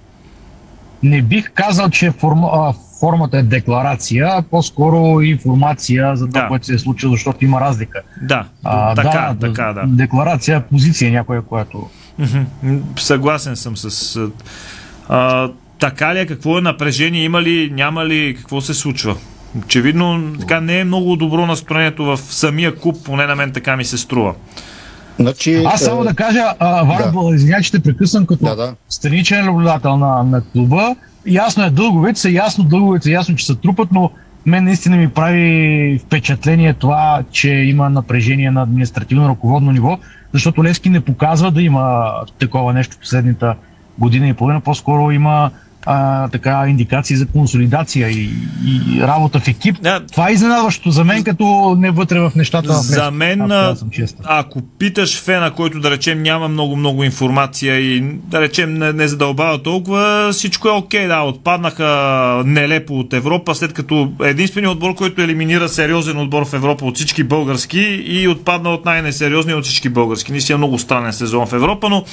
Не 1.03 1.21
бих 1.21 1.51
казал, 1.51 1.89
че 1.89 2.11
форма, 2.11 2.73
формата 2.99 3.37
е 3.37 3.43
декларация, 3.43 4.27
а 4.27 4.41
по-скоро 4.41 5.21
информация 5.21 6.15
за 6.15 6.27
това, 6.27 6.41
Да. 6.41 6.47
което 6.47 6.65
се 6.65 6.73
е 6.73 6.79
случило, 6.79 7.11
защото 7.11 7.45
има 7.45 7.61
разлика. 7.61 8.01
Да, 8.21 8.45
А, 8.63 8.95
така, 8.95 9.33
да, 9.33 9.47
така, 9.47 9.73
да. 9.73 9.83
Декларация, 9.87 10.61
позиция 10.61 11.11
някоя, 11.11 11.41
която... 11.41 11.89
Съгласен 12.97 13.55
съм 13.55 13.77
с. 13.77 14.17
а, 15.09 15.49
така 15.79 16.15
ли 16.15 16.19
е? 16.19 16.25
Какво 16.25 16.57
е 16.57 16.61
напрежение? 16.61 17.23
Има 17.23 17.41
ли, 17.41 17.71
няма 17.73 18.05
ли? 18.05 18.35
Какво 18.37 18.61
се 18.61 18.73
случва? 18.73 19.15
Очевидно, 19.63 20.33
така 20.39 20.59
не 20.59 20.79
е 20.79 20.83
много 20.83 21.15
добро 21.15 21.45
настроението 21.45 22.05
в 22.05 22.17
самия 22.17 22.75
клуб, 22.75 22.95
поне 23.05 23.25
на 23.25 23.35
мен 23.35 23.51
така 23.51 23.77
ми 23.77 23.85
се 23.85 23.97
струва. 23.97 24.33
Значи, 25.19 25.63
Аз 25.65 25.81
само 25.81 26.03
да 26.03 26.13
кажа, 26.13 26.43
Вара, 26.61 27.11
да. 27.11 27.35
извиня, 27.35 27.61
че 27.61 27.71
те 27.71 27.79
прекъсвам 27.79 28.25
като 28.25 28.45
Да, 28.45 28.55
да. 28.55 28.75
страничен 28.89 29.45
наблюдател 29.45 29.97
на, 29.97 30.23
на 30.23 30.41
клуба. 30.41 30.95
Ясно 31.27 31.63
е, 31.63 31.69
дълговете 31.69 32.19
са 32.19 32.29
ясно, 32.29 32.63
дълговете 32.63 33.03
са 33.03 33.11
ясно, 33.11 33.35
че 33.35 33.45
се 33.45 33.55
трупат, 33.55 33.87
но 33.91 34.11
мен 34.45 34.63
наистина 34.63 34.97
ми 34.97 35.09
прави 35.09 35.99
впечатление 36.05 36.73
това, 36.73 37.23
че 37.31 37.49
има 37.49 37.89
напрежение 37.89 38.51
на 38.51 38.61
административно 38.61 39.29
ръководно 39.29 39.71
ниво, 39.71 39.97
защото 40.33 40.63
Левски 40.63 40.89
не 40.89 41.01
показва 41.01 41.51
да 41.51 41.61
има 41.61 42.11
такова 42.39 42.73
нещо 42.73 42.95
в 42.95 42.99
последната 42.99 43.55
година 43.99 44.27
и 44.27 44.33
половина. 44.33 44.61
По-скоро 44.61 45.11
има 45.11 45.51
а, 45.85 46.27
така 46.27 46.65
индикации 46.67 47.15
за 47.15 47.27
консолидация 47.27 48.09
и, 48.09 48.29
и 48.65 49.01
работа 49.01 49.39
в 49.39 49.47
екип. 49.47 49.81
Да. 49.81 49.99
Това 50.11 50.29
е 50.29 50.33
изненадващо 50.33 50.91
за 50.91 51.03
мен, 51.03 51.23
като 51.23 51.75
не 51.79 51.91
вътре 51.91 52.19
в 52.19 52.31
нещата. 52.35 52.73
в 52.73 52.81
За 52.81 53.11
мен, 53.11 53.51
а, 53.51 53.75
съм 53.75 53.89
честен. 53.89 54.25
ако 54.29 54.61
питаш 54.79 55.21
фена, 55.21 55.51
който 55.51 55.79
да 55.79 55.91
речем 55.91 56.23
няма 56.23 56.47
много-много 56.47 57.03
информация 57.03 57.79
и 57.79 58.01
да 58.13 58.41
речем 58.41 58.73
не, 58.73 58.93
не 58.93 59.07
задълбава 59.07 59.63
толкова, 59.63 60.29
всичко 60.31 60.67
е 60.67 60.71
окей, 60.71 61.07
да, 61.07 61.21
отпаднаха 61.21 61.85
нелепо 62.45 62.99
от 62.99 63.13
Европа, 63.13 63.55
след 63.55 63.73
като 63.73 64.11
единственият 64.23 64.73
отбор, 64.73 64.95
който 64.95 65.21
елиминира 65.21 65.69
сериозен 65.69 66.17
отбор 66.17 66.45
в 66.45 66.53
Европа 66.53 66.85
от 66.85 66.95
всички 66.95 67.23
български 67.23 67.79
и 68.05 68.27
отпадна 68.27 68.69
от 68.69 68.85
най-несериозния 68.85 69.57
от 69.57 69.65
всички 69.65 69.89
български. 69.89 70.31
Наистина 70.31 70.57
много 70.57 70.79
странен 70.79 71.13
сезон 71.13 71.47
в 71.47 71.53
Европа, 71.53 71.89
но 71.89 72.03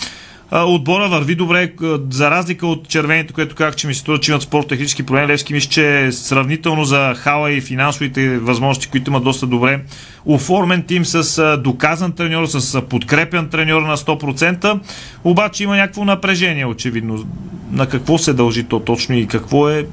отбора 0.52 1.08
върви 1.08 1.34
добре, 1.34 1.72
за 2.10 2.30
разлика 2.30 2.66
от 2.66 2.88
червените, 2.88 3.32
което 3.32 3.54
казах, 3.54 3.76
че 3.76 3.86
ми 3.86 3.94
се 3.94 4.00
струва, 4.00 4.20
че 4.20 4.30
имат 4.30 4.42
спорт-технически 4.42 5.02
проблеми. 5.02 5.28
Левски 5.28 5.52
мисля, 5.52 5.70
че 5.70 6.00
е 6.00 6.12
сравнително 6.12 6.84
за 6.84 7.14
хала 7.16 7.52
и 7.52 7.60
финансовите 7.60 8.38
възможности, 8.38 8.90
които 8.90 9.10
има 9.10 9.20
доста 9.20 9.46
добре 9.46 9.80
оформен 10.24 10.82
тим 10.82 11.04
с 11.04 11.56
доказан 11.56 12.12
треньор, 12.12 12.46
с 12.46 12.82
подкрепен 12.82 13.48
треньор 13.48 13.82
на 13.82 13.96
100%, 13.96 14.80
обаче 15.24 15.64
има 15.64 15.76
някакво 15.76 16.04
напрежение, 16.04 16.66
очевидно. 16.66 17.26
На 17.70 17.88
какво 17.88 18.18
се 18.18 18.32
дължи 18.32 18.64
то 18.64 18.80
точно 18.80 19.16
и 19.16 19.26
какво 19.26 19.68
е 19.68 19.86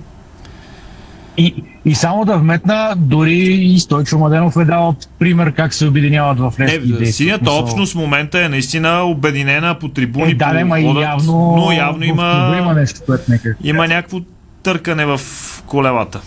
И, 1.38 1.64
и 1.86 1.96
само 1.96 2.26
да 2.26 2.38
вметна, 2.38 2.94
дори 2.98 3.38
и 3.44 3.80
Стойчо 3.80 4.18
Младенов 4.18 4.56
е 4.58 4.66
дал 4.66 4.96
пример 5.20 5.54
как 5.54 5.74
се 5.74 5.88
обединяват 5.88 6.40
в 6.40 6.54
Левски. 6.60 6.80
Не, 6.80 6.86
действия. 6.86 7.14
синята 7.14 7.52
общност 7.52 7.94
в 7.94 7.96
момента 7.96 8.44
е 8.44 8.50
наистина 8.50 9.04
обединена 9.04 9.80
по 9.80 9.90
трибуни, 9.90 10.32
Е, 10.32 10.36
да, 10.36 10.66
ма 10.66 10.80
и 10.80 10.86
явно, 11.02 11.56
но 11.58 11.72
явно 11.72 12.04
има, 12.04 12.56
има 12.60 12.74
нещо, 12.74 13.00
което 13.06 13.32
нека. 13.32 13.56
има 13.64 13.88
някакво 13.88 14.20
търкане 14.64 15.06
в 15.06 15.22
колелата. 15.68 16.22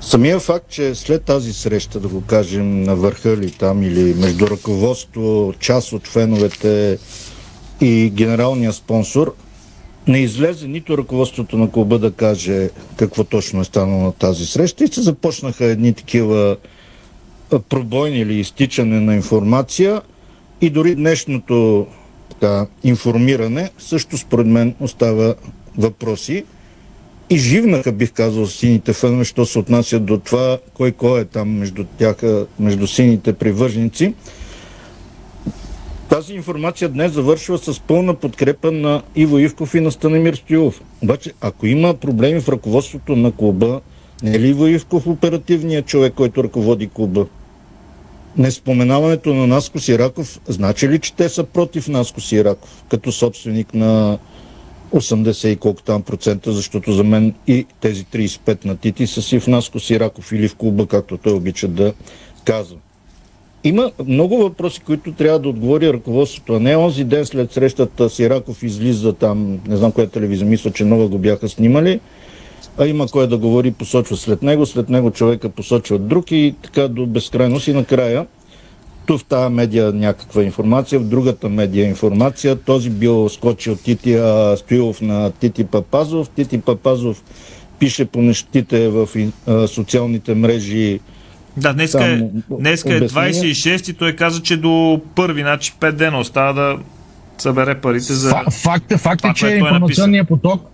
Самия 0.00 0.40
факт, 0.40 0.68
че 0.68 0.94
след 0.94 1.22
тази 1.22 1.52
среща, 1.52 2.00
да 2.00 2.08
го 2.08 2.20
кажем, 2.20 2.82
на 2.82 2.96
върха 2.96 3.30
или 3.30 3.50
там, 3.50 3.82
или 3.82 4.14
между 4.14 4.46
ръководство, 4.46 5.52
част 5.60 5.92
от 5.92 6.06
феновете 6.06 6.98
и 7.80 8.10
генералния 8.14 8.72
спонсор, 8.72 9.34
не 10.08 10.18
излезе 10.18 10.68
нито 10.68 10.98
ръководството 10.98 11.58
на 11.58 11.70
клуба 11.70 11.98
да 11.98 12.12
каже 12.12 12.70
какво 12.96 13.24
точно 13.24 13.60
е 13.60 13.64
станало 13.64 14.02
на 14.02 14.12
тази 14.12 14.46
среща 14.46 14.84
и 14.84 14.88
се 14.88 15.02
започнаха 15.02 15.64
едни 15.64 15.92
такива 15.92 16.56
пробойни 17.68 18.18
или 18.18 18.34
изтичане 18.34 19.00
на 19.00 19.14
информация 19.14 20.02
и 20.60 20.70
дори 20.70 20.94
днешното 20.94 21.86
така, 22.30 22.66
информиране 22.84 23.70
също 23.78 24.18
според 24.18 24.46
мен 24.46 24.74
остава 24.80 25.34
въпроси 25.78 26.44
и 27.30 27.38
живнаха, 27.38 27.92
бих 27.92 28.12
казал, 28.12 28.46
сините 28.46 28.92
фенове, 28.92 29.24
що 29.24 29.46
се 29.46 29.58
отнасят 29.58 30.04
до 30.04 30.18
това, 30.18 30.58
кой 30.74 30.92
кой 30.92 31.20
е 31.20 31.24
там 31.24 31.58
между 31.58 31.84
тях, 31.98 32.16
между 32.60 32.86
сините 32.86 33.32
привърженици. 33.32 34.14
Тази 36.14 36.34
информация 36.34 36.88
днес 36.88 37.12
завършва 37.12 37.58
с 37.58 37.80
пълна 37.80 38.14
подкрепа 38.14 38.72
на 38.72 39.02
Иво 39.16 39.38
Ивков 39.38 39.74
и 39.74 39.80
на 39.80 39.92
Станемир 39.92 40.34
Стоилов. 40.34 40.80
Обаче, 41.02 41.32
ако 41.40 41.66
има 41.66 41.94
проблеми 41.94 42.40
в 42.40 42.48
ръководството 42.48 43.16
на 43.16 43.32
клуба, 43.32 43.80
не 44.22 44.34
е 44.34 44.40
ли 44.40 44.48
Иво 44.48 44.66
Ивков 44.66 45.06
оперативният 45.06 45.86
човек, 45.86 46.14
който 46.14 46.44
ръководи 46.44 46.88
клуба? 46.88 47.26
Неспоменаването 48.36 49.34
на 49.34 49.46
Наско 49.46 49.78
Сираков, 49.78 50.40
значи 50.48 50.88
ли, 50.88 50.98
че 50.98 51.14
те 51.14 51.28
са 51.28 51.44
против 51.44 51.88
Наско 51.88 52.20
Сираков, 52.20 52.84
като 52.88 53.12
собственик 53.12 53.74
на 53.74 54.18
80 54.92 55.48
и 55.48 55.56
колко 55.56 55.82
там 55.82 56.02
процента, 56.02 56.52
защото 56.52 56.92
за 56.92 57.04
мен 57.04 57.34
и 57.46 57.66
тези 57.80 58.04
35 58.04 58.64
на 58.64 58.76
Тити 58.76 59.06
са 59.06 59.22
си 59.22 59.40
в 59.40 59.46
Наско 59.46 59.80
Сираков 59.80 60.32
или 60.32 60.48
в 60.48 60.56
клуба, 60.56 60.86
както 60.86 61.16
той 61.16 61.32
обича 61.32 61.68
да 61.68 61.92
казва. 62.44 62.76
Има 63.64 63.90
много 64.06 64.38
въпроси, 64.38 64.80
които 64.80 65.12
трябва 65.12 65.38
да 65.38 65.48
отговори 65.48 65.92
ръководството, 65.92 66.54
а 66.54 66.60
не 66.60 66.76
онзи 66.76 67.04
ден 67.04 67.26
след 67.26 67.52
срещата 67.52 68.10
Сираков 68.10 68.62
излиза 68.62 69.12
там, 69.12 69.60
не 69.68 69.76
знам 69.76 69.92
коя 69.92 70.06
телевизия, 70.06 70.46
мисля, 70.46 70.70
че 70.70 70.84
нова 70.84 71.08
го 71.08 71.18
бяха 71.18 71.48
снимали, 71.48 72.00
а 72.78 72.86
има 72.86 73.08
кой 73.08 73.28
да 73.28 73.38
говори, 73.38 73.70
посочва 73.70 74.16
след 74.16 74.42
него, 74.42 74.66
след 74.66 74.88
него 74.88 75.10
човека 75.10 75.48
посочва 75.48 75.98
друг 75.98 76.30
и 76.30 76.54
така 76.62 76.88
до 76.88 77.06
безкрайност 77.06 77.68
и 77.68 77.72
накрая 77.72 78.26
ту 79.06 79.18
в 79.18 79.24
тази 79.24 79.54
медия 79.54 79.92
някаква 79.92 80.42
информация, 80.42 81.00
в 81.00 81.04
другата 81.04 81.48
медия 81.48 81.88
информация. 81.88 82.56
Този 82.56 82.90
бил 82.90 83.28
скочил 83.28 83.76
Тити 83.76 84.14
а, 84.14 84.56
Стоилов 84.56 85.00
на 85.00 85.30
Тити 85.30 85.64
Папазов. 85.64 86.28
Тити 86.28 86.60
Папазов 86.60 87.22
пише 87.78 88.04
по 88.04 88.22
нещите 88.22 88.88
в 88.88 89.08
а, 89.46 89.68
социалните 89.68 90.34
мрежи. 90.34 91.00
Да, 91.56 91.72
днеска 91.72 92.04
е, 92.04 92.18
Само 92.18 92.30
днеска 92.50 92.94
е 92.94 92.96
обяснение. 92.96 93.32
26 93.32 93.90
и 93.90 93.94
той 93.94 94.12
каза, 94.12 94.42
че 94.42 94.56
до 94.56 95.00
първи, 95.14 95.40
значи 95.40 95.72
5 95.80 95.92
дена 95.92 96.18
остава 96.18 96.52
да 96.52 96.76
събере 97.38 97.74
парите 97.74 98.12
за... 98.12 98.30
Фа- 98.30 98.62
Факт 98.62 98.92
е, 98.92 98.98
факт 98.98 99.18
това, 99.18 99.30
е, 99.30 99.34
че 99.34 99.48
е 99.48 99.56
информационният 99.56 100.28
поток 100.28 100.70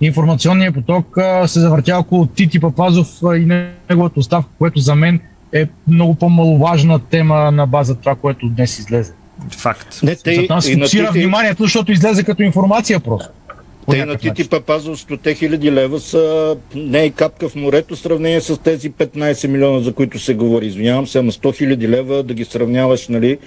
информационният 0.00 0.74
поток 0.74 1.18
а, 1.18 1.48
се 1.48 1.60
завъртя 1.60 1.96
около 1.98 2.26
Тити 2.26 2.60
Папазов 2.60 3.08
а, 3.24 3.36
и 3.36 3.46
неговата 3.90 4.20
оставка, 4.20 4.50
което 4.58 4.80
за 4.80 4.94
мен 4.94 5.20
е 5.52 5.66
много 5.88 6.14
по-маловажна 6.14 6.98
тема 6.98 7.50
на 7.52 7.66
база 7.66 7.94
това, 7.94 8.14
което 8.14 8.48
днес 8.48 8.78
излезе. 8.78 9.12
Факт. 9.50 10.00
Не, 10.02 10.16
те 10.16 10.34
Затова 10.34 10.60
и 10.66 10.76
на 10.76 10.84
фокусира 10.84 11.06
Тити, 11.06 11.18
вниманието, 11.18 11.62
защото 11.62 11.92
излезе 11.92 12.24
като 12.24 12.42
информация 12.42 13.00
просто. 13.00 13.28
Те 13.90 14.06
на 14.06 14.16
Тити. 14.16 14.48
Папазов 14.48 14.98
100 14.98 15.36
хиляди 15.36 15.72
лева 15.72 16.00
са 16.00 16.56
не 16.74 16.98
и 17.04 17.10
капка 17.10 17.48
в 17.48 17.54
морето 17.54 17.96
в 17.96 17.98
сравнение 17.98 18.40
с 18.40 18.58
тези 18.58 18.92
15 18.92 19.46
милиона, 19.48 19.80
за 19.80 19.92
които 19.92 20.18
се 20.18 20.34
говори. 20.34 20.66
Извинявам 20.66 21.06
се, 21.06 21.18
ама 21.18 21.32
100 21.32 21.56
хиляди 21.56 21.88
лева 21.88 22.22
да 22.22 22.34
ги 22.34 22.44
сравняваш, 22.44 23.08
нали, 23.08 23.38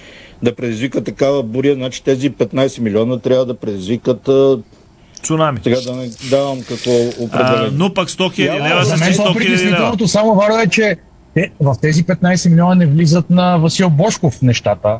да 0.44 0.56
предизвика 0.56 1.04
такава 1.04 1.44
буря, 1.44 1.74
значи 1.74 2.04
тези 2.04 2.32
15 2.32 2.80
милиона 2.80 3.20
трябва 3.20 3.46
да 3.46 3.54
предизвикат 3.54 4.30
Цунами. 5.24 5.60
Сега 5.64 5.82
да 5.82 5.96
не 5.96 6.10
давам 6.30 6.60
какво 6.62 6.92
А, 6.92 7.24
определение. 7.24 7.70
но 7.74 7.94
пък 7.94 8.10
100 8.10 8.34
хиляди 8.34 8.60
лева 8.60 8.86
За 8.86 8.98
са 8.98 9.04
мен 9.06 9.14
100 9.14 9.42
хиляди 9.42 9.66
лева. 9.66 10.08
само 10.08 10.36
Варо 10.36 10.58
е, 10.60 10.68
че 10.68 10.98
те, 11.34 11.52
в 11.60 11.76
тези 11.82 12.04
15 12.04 12.50
милиона 12.50 12.76
не 12.76 12.86
влизат 12.86 13.30
на 13.30 13.58
Васил 13.58 13.90
Бошков 13.90 14.42
нещата. 14.42 14.98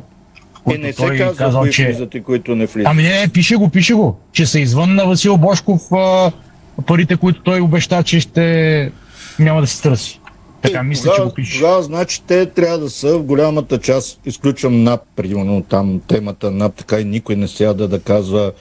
Е, 0.70 0.78
не 0.78 0.92
се 0.92 0.96
той 0.96 1.16
казва, 1.16 1.36
казал, 1.36 1.60
кои 1.60 1.72
че... 1.72 1.86
влизат 1.86 2.14
и 2.14 2.22
които 2.22 2.56
не 2.56 2.66
влизат. 2.66 2.90
Ами 2.90 3.02
не, 3.02 3.20
не, 3.20 3.28
пише 3.28 3.56
го, 3.56 3.68
пише 3.68 3.94
го, 3.94 4.20
че 4.32 4.46
са 4.46 4.60
извън 4.60 4.94
на 4.94 5.06
Васил 5.06 5.36
Бошков 5.36 5.92
а, 5.92 6.32
парите, 6.86 7.16
които 7.16 7.42
той 7.42 7.60
обеща, 7.60 8.02
че 8.02 8.20
ще 8.20 8.92
няма 9.38 9.60
да 9.60 9.66
се 9.66 9.82
търси. 9.82 10.20
Така 10.62 10.78
Е, 10.78 10.82
мисля, 10.82 11.02
тогава, 11.02 11.16
че 11.16 11.24
го 11.28 11.34
пише. 11.34 11.58
Тогава, 11.58 11.82
значи, 11.82 12.22
те 12.26 12.46
трябва 12.46 12.78
да 12.78 12.90
са 12.90 13.18
в 13.18 13.22
голямата 13.22 13.78
част, 13.78 14.20
изключвам 14.26 14.82
НАП, 14.82 15.00
примерно 15.16 15.62
там 15.62 16.00
темата 16.08 16.50
НАП, 16.50 16.74
така 16.74 17.00
и 17.00 17.04
никой 17.04 17.36
не 17.36 17.48
сяда 17.48 17.88
да 17.88 18.00
казва 18.00 18.52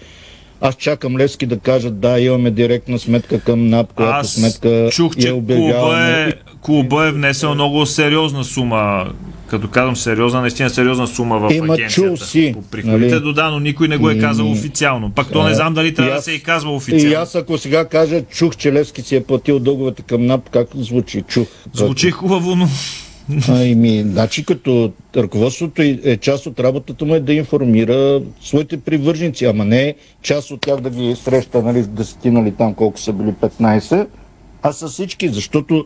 аз 0.61 0.75
чакам 0.75 1.17
Левски 1.17 1.45
да 1.45 1.59
кажат, 1.59 1.99
да, 1.99 2.19
имаме 2.19 2.51
директна 2.51 2.99
сметка 2.99 3.39
към 3.39 3.67
НАП, 3.67 3.93
която 3.93 4.19
Аз 4.19 4.33
сметка 4.33 4.89
чух, 4.91 5.15
я 5.17 5.21
че 5.21 5.29
клуба 5.31 5.53
обявяваме. 5.53 6.27
е, 6.29 6.33
клуба 6.61 7.07
е 7.07 7.11
внесъл 7.11 7.53
много 7.55 7.85
сериозна 7.85 8.43
сума. 8.43 9.13
Като 9.47 9.67
казвам 9.67 9.95
сериозна, 9.95 10.41
наистина 10.41 10.69
сериозна 10.69 11.07
сума 11.07 11.39
в 11.39 11.53
Ема, 11.53 11.73
агенцията. 11.73 12.07
чул 12.07 12.17
си, 12.17 12.51
По 12.53 12.61
приходите 12.61 12.97
нали? 13.07 13.19
до 13.21 13.33
да, 13.33 13.49
но 13.49 13.59
никой 13.59 13.87
не 13.87 13.97
го 13.97 14.09
е 14.09 14.19
казал 14.19 14.51
официално. 14.51 15.11
Пак 15.11 15.31
то 15.31 15.43
не 15.43 15.55
знам 15.55 15.73
дали 15.73 15.93
трябва 15.93 16.09
И 16.09 16.13
да 16.13 16.17
аз- 16.17 16.25
се 16.25 16.31
и 16.31 16.39
казва 16.39 16.71
И 16.71 16.75
официално. 16.75 17.17
аз 17.17 17.35
ако 17.35 17.57
сега 17.57 17.85
кажа, 17.85 18.21
чух, 18.23 18.55
че 18.55 18.73
Левски 18.73 19.01
си 19.01 19.15
е 19.15 19.23
платил 19.23 19.59
дълговете 19.59 20.01
към 20.01 20.25
НАП, 20.25 20.49
как 20.49 20.67
звучи? 20.75 21.21
Чух. 21.21 21.47
Звучи 21.73 22.11
хубаво, 22.11 22.55
но 22.55 22.67
Ами, 23.49 24.03
значи 24.03 24.45
като 24.45 24.91
ръководството 25.17 25.81
и- 25.81 25.99
е 26.03 26.17
част 26.17 26.45
от 26.45 26.59
работата 26.59 27.05
му 27.05 27.15
е 27.15 27.19
да 27.19 27.33
информира 27.33 28.21
своите 28.41 28.77
привърженици, 28.77 29.45
ама 29.45 29.65
не 29.65 29.95
част 30.21 30.51
от 30.51 30.61
тях 30.61 30.81
да 30.81 30.89
ги 30.89 31.15
среща, 31.15 31.63
нали, 31.63 31.83
десетина 31.83 32.39
или 32.39 32.51
там 32.51 32.73
колко 32.73 32.99
са 32.99 33.13
били 33.13 33.31
15, 33.33 34.07
а 34.61 34.71
с 34.71 34.87
всички, 34.87 35.29
защото 35.29 35.85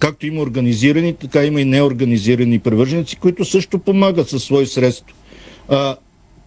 както 0.00 0.26
има 0.26 0.42
организирани, 0.42 1.14
така 1.14 1.44
има 1.44 1.60
и 1.60 1.64
неорганизирани 1.64 2.58
привърженици, 2.58 3.16
които 3.16 3.44
също 3.44 3.78
помагат 3.78 4.28
със 4.28 4.44
свои 4.44 4.66
средства. 4.66 5.14
А, 5.68 5.96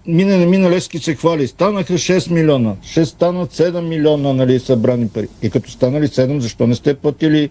Мине 0.08 0.38
не 0.38 0.46
мина 0.46 0.70
Левски 0.70 1.00
се 1.00 1.16
хвали. 1.16 1.48
Станаха 1.48 1.94
6 1.94 2.32
милиона. 2.32 2.76
Ще 2.82 3.06
станат 3.06 3.54
7 3.54 3.82
милиона 3.82 4.34
нали, 4.34 4.60
събрани 4.60 5.08
пари. 5.08 5.28
И 5.42 5.50
като 5.50 5.72
станали 5.72 6.08
7, 6.08 6.38
защо 6.38 6.68
не 6.68 6.76
сте 6.76 6.94
платили 6.94 7.50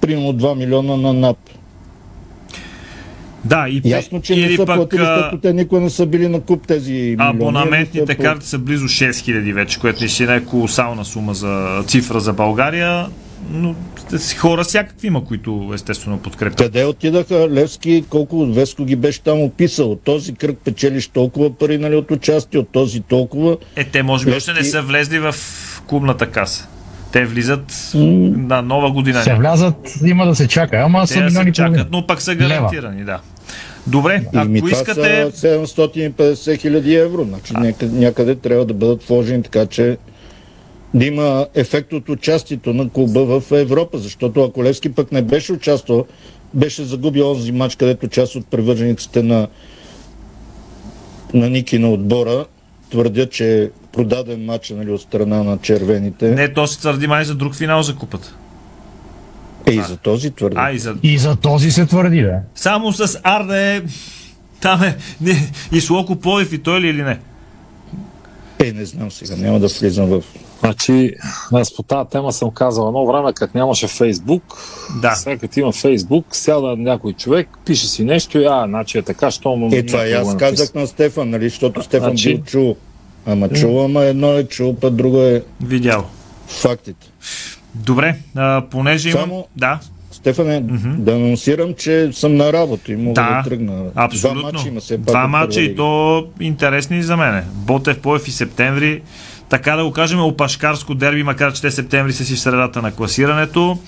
примерно 0.00 0.34
2 0.34 0.58
милиона 0.58 0.96
на 0.96 1.12
НАП? 1.12 1.38
Да, 3.44 3.66
и 3.68 3.82
Ясно, 3.84 4.20
че 4.20 4.36
не 4.36 4.56
са 4.56 4.66
пък, 4.66 4.76
платили, 4.76 5.00
защото 5.00 5.40
те 5.40 5.52
никога 5.52 5.80
не 5.80 5.90
са 5.90 6.06
били 6.06 6.28
на 6.28 6.40
куп 6.40 6.66
тези 6.66 6.92
милиони. 6.92 7.30
Абонаментните 7.30 8.14
карти 8.14 8.46
са 8.46 8.58
близо 8.58 8.84
6000 8.84 9.54
вече, 9.54 9.80
което 9.80 10.04
е 10.04 10.44
колосална 10.44 11.04
сума 11.04 11.34
за 11.34 11.84
цифра 11.86 12.20
за 12.20 12.32
България. 12.32 13.06
Но 13.50 13.74
хора 14.38 14.64
всякакви 14.64 15.06
има, 15.06 15.24
които 15.24 15.70
естествено 15.74 16.18
подкрепят. 16.18 16.58
Къде 16.58 16.84
отидаха 16.84 17.48
Левски, 17.50 18.04
колко 18.08 18.46
Веско 18.46 18.84
ги 18.84 18.96
беше 18.96 19.22
там 19.22 19.42
описал? 19.42 19.92
От 19.92 20.02
този 20.02 20.34
кръг 20.34 20.58
печелиш 20.64 21.08
толкова 21.08 21.50
пари 21.54 21.78
нали, 21.78 21.96
от 21.96 22.10
участие, 22.10 22.60
от 22.60 22.68
този 22.68 23.00
толкова. 23.00 23.56
Е, 23.76 23.84
те 23.84 24.02
може 24.02 24.26
би 24.26 24.32
още 24.32 24.52
не 24.52 24.64
са 24.64 24.82
влезли 24.82 25.18
в 25.18 25.34
клубната 25.86 26.26
каса. 26.26 26.68
Те 27.12 27.24
влизат 27.24 27.90
на 27.94 28.62
нова 28.62 28.90
година. 28.90 29.22
Се 29.22 29.34
влязат, 29.34 29.74
има 30.04 30.26
да 30.26 30.34
се 30.34 30.48
чака, 30.48 30.76
ама 30.76 31.06
са 31.06 31.14
Те 31.14 31.20
се 31.20 31.26
и 31.26 31.28
половина. 31.28 31.52
чакат, 31.52 31.88
но 31.92 32.06
пак 32.06 32.22
са 32.22 32.30
Лева. 32.30 32.48
гарантирани, 32.48 33.04
да. 33.04 33.20
Добре, 33.86 34.22
Ами 34.34 34.58
ако 34.58 34.68
това 34.68 34.80
искате... 34.80 35.30
са 35.34 35.66
750 35.66 36.58
хиляди 36.58 36.94
евро. 36.94 37.24
Значи 37.24 37.54
някъде, 37.54 37.98
някъде 37.98 38.34
трябва 38.34 38.64
да 38.64 38.74
бъдат 38.74 39.02
вложени 39.02 39.42
така, 39.42 39.66
че 39.66 39.96
да 40.94 41.06
има 41.06 41.46
ефект 41.54 41.92
от 41.92 42.08
участието 42.08 42.74
на 42.74 42.88
клуба 42.88 43.40
в 43.40 43.52
Европа. 43.52 43.98
Защото 43.98 44.42
ако 44.42 44.64
Левски 44.64 44.92
пък 44.92 45.12
не 45.12 45.22
беше 45.22 45.52
участвал, 45.52 46.06
беше 46.54 46.84
загубил 46.84 47.30
онзи 47.30 47.52
матч, 47.52 47.76
където 47.76 48.08
част 48.08 48.34
от 48.34 48.46
привържениците 48.46 49.22
на, 49.22 49.48
на 51.34 51.50
Ники 51.50 51.78
на 51.78 51.90
отбора 51.90 52.44
твърдят, 52.90 53.32
че 53.32 53.62
е 53.62 53.68
продаден 53.92 54.44
матч 54.44 54.70
нали, 54.70 54.90
от 54.90 55.00
страна 55.00 55.42
на 55.42 55.58
червените. 55.58 56.30
Не, 56.30 56.52
то 56.52 56.66
се 56.66 56.78
твърди 56.78 57.06
май 57.06 57.24
за 57.24 57.34
друг 57.34 57.54
финал 57.54 57.82
за 57.82 57.96
купата. 57.96 58.36
Е, 59.66 59.72
и 59.72 59.82
за 59.82 59.96
този 59.96 60.30
твърди. 60.30 60.56
А, 60.58 60.72
и 60.72 60.78
за... 60.78 60.96
И 61.02 61.18
за 61.18 61.36
този 61.36 61.70
се 61.70 61.86
твърди, 61.86 62.22
да. 62.22 62.40
Само 62.54 62.92
с 62.92 63.20
Арде 63.22 63.82
там 64.60 64.82
е 64.82 64.96
не, 65.20 65.52
и 65.72 65.80
Слоко 65.80 66.16
Плоев 66.16 66.52
и 66.52 66.58
той 66.58 66.80
ли 66.80 66.88
или 66.88 67.02
не? 67.02 67.18
Е, 68.60 68.72
не 68.72 68.84
знам 68.84 69.10
сега, 69.10 69.36
няма 69.36 69.60
да 69.60 69.66
влизам 69.68 70.06
в... 70.06 70.22
Значи, 70.60 71.14
аз 71.52 71.76
по 71.76 71.82
тази 71.82 72.08
тема 72.10 72.32
съм 72.32 72.50
казал 72.50 72.86
едно 72.86 73.06
време, 73.06 73.32
като 73.32 73.58
нямаше 73.58 73.86
Фейсбук. 73.88 74.42
Да. 75.02 75.14
Сега 75.14 75.36
като 75.38 75.60
има 75.60 75.72
Фейсбук, 75.72 76.26
сяда 76.30 76.76
някой 76.76 77.12
човек, 77.12 77.48
пише 77.64 77.86
си 77.86 78.04
нещо 78.04 78.38
и 78.38 78.44
а, 78.44 78.64
значи 78.68 78.98
е 78.98 79.02
така, 79.02 79.30
що 79.30 79.48
му 79.50 79.70
Е, 79.72 79.86
това 79.86 80.06
и 80.06 80.12
аз 80.12 80.36
казах 80.36 80.74
на 80.74 80.86
Стефан, 80.86 81.30
нали, 81.30 81.48
защото 81.48 81.82
Стефан 81.82 82.08
Значи- 82.08 82.34
бил 82.34 82.44
чул. 82.44 82.76
Ама 83.26 83.48
чул, 83.48 83.84
ама 83.84 84.04
едно 84.04 84.32
е 84.32 84.44
чул, 84.44 84.76
път 84.76 84.96
друго 84.96 85.18
е 85.18 85.42
Видял. 85.60 86.06
фактите. 86.48 87.06
Добре, 87.74 88.16
а, 88.36 88.62
понеже 88.70 89.08
имам... 89.08 89.20
Само- 89.22 89.46
Да, 89.56 89.78
Стефане, 90.20 90.60
да 90.98 91.12
анонсирам, 91.12 91.74
че 91.74 92.10
съм 92.12 92.36
на 92.36 92.52
работа 92.52 92.92
и 92.92 92.96
мога 92.96 93.14
да, 93.14 93.36
да, 93.36 93.50
тръгна. 93.50 93.84
абсолютно. 93.94 94.40
Два 94.42 94.52
мача 94.52 94.68
има 94.68 94.80
пак. 94.80 95.00
Два 95.00 95.26
мача 95.26 95.60
и 95.60 95.76
то 95.76 96.26
интересни 96.40 97.02
за 97.02 97.16
мене. 97.16 97.42
Ботев, 97.54 97.98
Поев 97.98 98.28
и 98.28 98.30
Септември. 98.30 99.02
Така 99.48 99.76
да 99.76 99.84
го 99.84 99.92
кажем, 99.92 100.20
опашкарско 100.20 100.94
дерби, 100.94 101.22
макар 101.22 101.52
че 101.52 101.62
те 101.62 101.70
Септември 101.70 102.12
са 102.12 102.24
си 102.24 102.34
в 102.34 102.40
средата 102.40 102.82
на 102.82 102.92
класирането. 102.92 103.78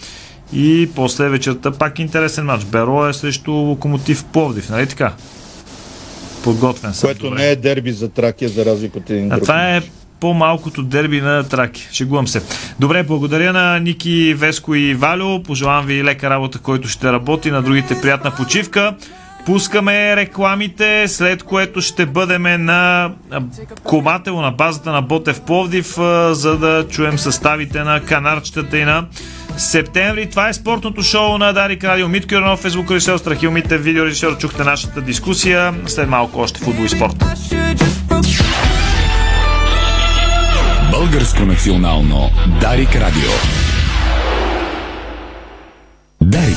И 0.53 0.91
после 0.95 1.29
вечерта 1.29 1.71
пак 1.71 1.99
интересен 1.99 2.45
матч. 2.45 2.65
Беро 2.65 3.09
е 3.09 3.13
срещу 3.13 3.53
Локомотив 3.53 4.25
Пловдив, 4.25 4.71
нали 4.71 4.87
така? 4.87 5.13
Подготвен 6.45 6.95
съм. 6.95 7.09
Което 7.09 7.23
добре. 7.25 7.39
не 7.39 7.51
е 7.51 7.57
дерби 7.57 7.93
за 7.93 8.09
Тракия, 8.09 8.49
за 8.49 8.65
разлика 8.65 8.99
от 8.99 9.11
един 9.11 9.33
А 9.33 9.35
друг. 9.35 9.43
това 9.45 9.77
е 9.77 9.81
по-малкото 10.23 10.83
дерби 10.83 11.21
на 11.21 11.49
Траки. 11.49 11.89
Шегувам 11.93 12.29
се. 12.29 12.43
Добре, 12.81 13.03
благодаря 13.03 13.53
на 13.53 13.79
Ники, 13.79 14.35
Веско 14.35 14.75
и 14.75 14.95
Валю. 14.95 15.43
Пожелавам 15.43 15.87
ви 15.87 16.05
лека 16.05 16.31
работа, 16.31 16.59
който 16.59 16.89
ще 16.89 17.13
работи. 17.13 17.51
На 17.51 17.63
другите 17.63 18.01
приятна 18.01 18.31
почивка. 18.31 18.95
Пускаме 19.47 20.17
рекламите, 20.17 21.09
след 21.09 21.43
което 21.43 21.81
ще 21.81 22.07
бъдеме 22.07 22.59
на 22.59 23.11
Комател, 23.83 24.41
на 24.41 24.51
базата 24.51 24.93
на 24.93 25.03
Ботев 25.03 25.41
Пловдив, 25.41 25.95
за 26.31 26.59
да 26.59 26.87
чуем 26.91 27.19
съставите 27.19 27.83
на 27.83 28.01
канарчетата 28.01 28.79
и 28.79 28.85
на 28.85 29.07
септември. 29.57 30.31
Това 30.31 30.49
е 30.49 30.53
спортното 30.53 31.03
шоу 31.03 31.39
на 31.39 31.53
Дарик 31.53 31.85
Радио. 31.85 32.09
Митко 32.09 32.35
Юрнов, 32.35 32.61
фейсбук 32.61 32.91
режисьор, 32.91 33.19
Страхил 33.19 33.51
Митев, 33.51 33.85
видеорежисьор. 33.85 34.39
Чухте 34.39 34.65
нашата 34.65 35.01
дискусия. 35.01 35.75
След 35.87 36.09
малко 36.09 36.41
още 36.41 36.61
футбол 36.61 36.85
и 36.85 36.89
спорт. 36.89 37.25
Българско 41.03 41.43
национално 41.43 42.31
Дарик 42.61 42.97
Радио. 42.97 43.31
Дарик. 46.21 46.57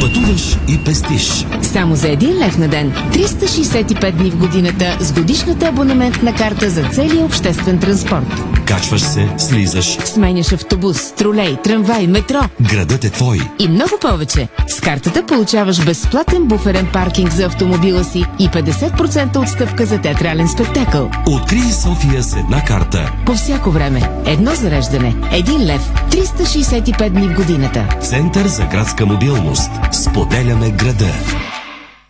Пътуваш 0.00 0.56
и 0.68 0.84
пестиш. 0.84 1.46
Само 1.62 1.96
за 1.96 2.08
един 2.08 2.38
лев 2.38 2.58
на 2.58 2.68
ден, 2.68 2.92
365 3.12 4.12
дни 4.12 4.30
в 4.30 4.36
годината 4.36 4.96
с 5.00 5.12
годишната 5.12 5.66
абонаментна 5.66 6.34
карта 6.34 6.70
за 6.70 6.88
целия 6.88 7.24
обществен 7.24 7.78
транспорт. 7.78 8.49
Качваш 8.70 9.00
се, 9.00 9.28
слизаш. 9.38 9.98
Сменяш 10.04 10.52
автобус, 10.52 11.12
тролей, 11.12 11.56
трамвай, 11.56 12.06
метро 12.06 12.40
Градът 12.60 13.04
е 13.04 13.10
твой. 13.10 13.40
и 13.58 13.68
много 13.68 13.90
повече. 14.00 14.48
С 14.68 14.80
картата 14.80 15.26
получаваш 15.26 15.84
безплатен 15.84 16.44
буферен 16.44 16.88
паркинг 16.92 17.32
за 17.32 17.44
автомобила 17.44 18.04
си 18.04 18.24
и 18.38 18.48
50% 18.48 19.36
отстъпка 19.42 19.86
за 19.86 19.98
театрален 19.98 20.48
спектакъл. 20.48 21.10
Открий 21.26 21.72
София 21.72 22.22
с 22.22 22.36
една 22.36 22.64
карта. 22.64 23.12
По 23.26 23.34
всяко 23.34 23.70
време. 23.70 24.10
Едно 24.26 24.54
зареждане. 24.54 25.16
Един 25.32 25.66
лев. 25.66 25.92
365 26.10 27.10
дни 27.10 27.28
в 27.28 27.36
годината. 27.36 27.88
Център 28.02 28.46
за 28.46 28.64
градска 28.64 29.06
мобилност. 29.06 29.70
Споделяме 29.92 30.70
града. 30.70 31.12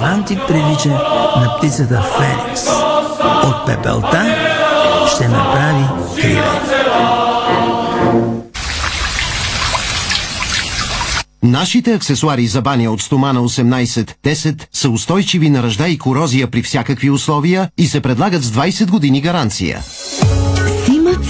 Аванти 0.00 0.38
прилича 0.48 0.88
на 1.36 1.56
птицата 1.58 2.02
Феникс. 2.02 2.66
От 3.44 3.66
пепелта 3.66 4.36
ще 5.14 5.28
направи 5.28 5.84
криле. 6.20 6.60
Нашите 11.42 11.94
аксесуари 11.94 12.46
за 12.46 12.62
баня 12.62 12.90
от 12.90 13.02
стомана 13.02 13.40
18-10 13.40 14.66
са 14.72 14.90
устойчиви 14.90 15.50
на 15.50 15.62
ръжда 15.62 15.88
и 15.88 15.98
корозия 15.98 16.50
при 16.50 16.62
всякакви 16.62 17.10
условия 17.10 17.70
и 17.78 17.86
се 17.86 18.00
предлагат 18.00 18.42
с 18.42 18.50
20 18.50 18.90
години 18.90 19.20
гаранция. 19.20 19.80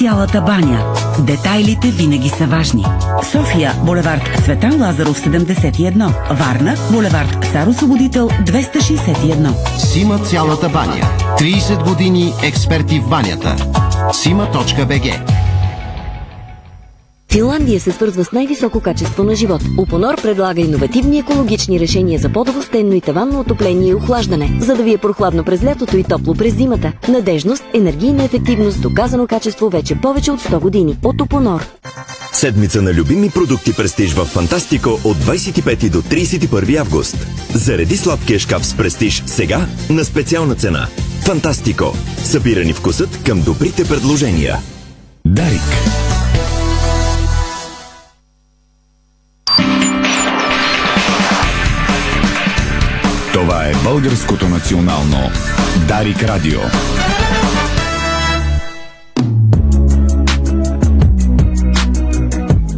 Цялата 0.01 0.41
баня. 0.41 0.95
Детайлите 1.19 1.89
винаги 1.89 2.29
са 2.29 2.47
важни. 2.47 2.85
София, 3.33 3.75
булевард 3.85 4.23
Цветан 4.45 4.83
Лазаров 4.83 5.21
71. 5.21 6.35
Варна, 6.35 6.75
булевард 6.93 7.47
Цар 7.53 7.67
Освободител 7.67 8.29
261. 8.29 9.79
Сима 9.79 10.19
цялата 10.19 10.69
баня. 10.69 11.05
30 11.39 11.89
години 11.89 12.33
експерти 12.43 13.01
в 13.01 13.09
банята. 13.09 13.57
Сима.бг 14.13 15.40
Финландия 17.31 17.81
се 17.81 17.93
свързва 17.93 18.25
с 18.25 18.33
най-високо 18.33 18.81
качество 18.81 19.25
на 19.25 19.35
живот. 19.35 19.63
Упонор 19.79 20.23
предлага 20.23 20.61
иновативни 20.61 21.19
екологични 21.19 21.81
решения 21.81 22.19
за 22.19 22.29
подово, 22.29 22.63
стенно 22.63 22.95
и 22.95 23.01
таванно 23.01 23.41
отопление 23.41 23.91
и 23.91 23.95
охлаждане, 23.95 24.59
за 24.61 24.75
да 24.75 24.83
ви 24.83 24.93
е 24.93 24.99
прохладно 24.99 25.45
през 25.45 25.65
лятото 25.65 25.97
и 25.97 26.05
топло 26.05 26.35
през 26.35 26.55
зимата. 26.55 26.93
Надежност, 27.09 27.65
енергийна 27.75 28.25
ефективност, 28.25 28.83
доказано 28.83 29.27
качество 29.27 29.71
вече 29.71 29.95
повече 29.95 30.31
от 30.31 30.41
100 30.41 30.61
години. 30.61 30.99
От 31.05 31.21
Упонор. 31.21 31.67
Седмица 32.33 32.83
на 32.83 32.95
любими 32.95 33.31
продукти 33.31 33.77
Престиж 33.77 34.13
в 34.13 34.25
Фантастико 34.25 34.91
от 34.91 35.17
25 35.17 35.91
до 35.91 36.03
31 36.03 36.81
август. 36.81 37.27
Зареди 37.55 37.97
сладкия 37.97 38.39
шкаф 38.39 38.67
с 38.67 38.77
Престиж 38.77 39.23
сега 39.27 39.67
на 39.91 40.05
специална 40.05 40.55
цена. 40.55 40.87
Фантастико. 41.21 41.93
Събирани 42.25 42.73
вкусът 42.73 43.23
към 43.27 43.41
добрите 43.41 43.85
предложения. 43.85 44.59
Дарик. 45.27 46.10
Българското 53.85 54.49
национално 54.49 55.21
Дарик 55.89 56.23
Радио. 56.23 56.61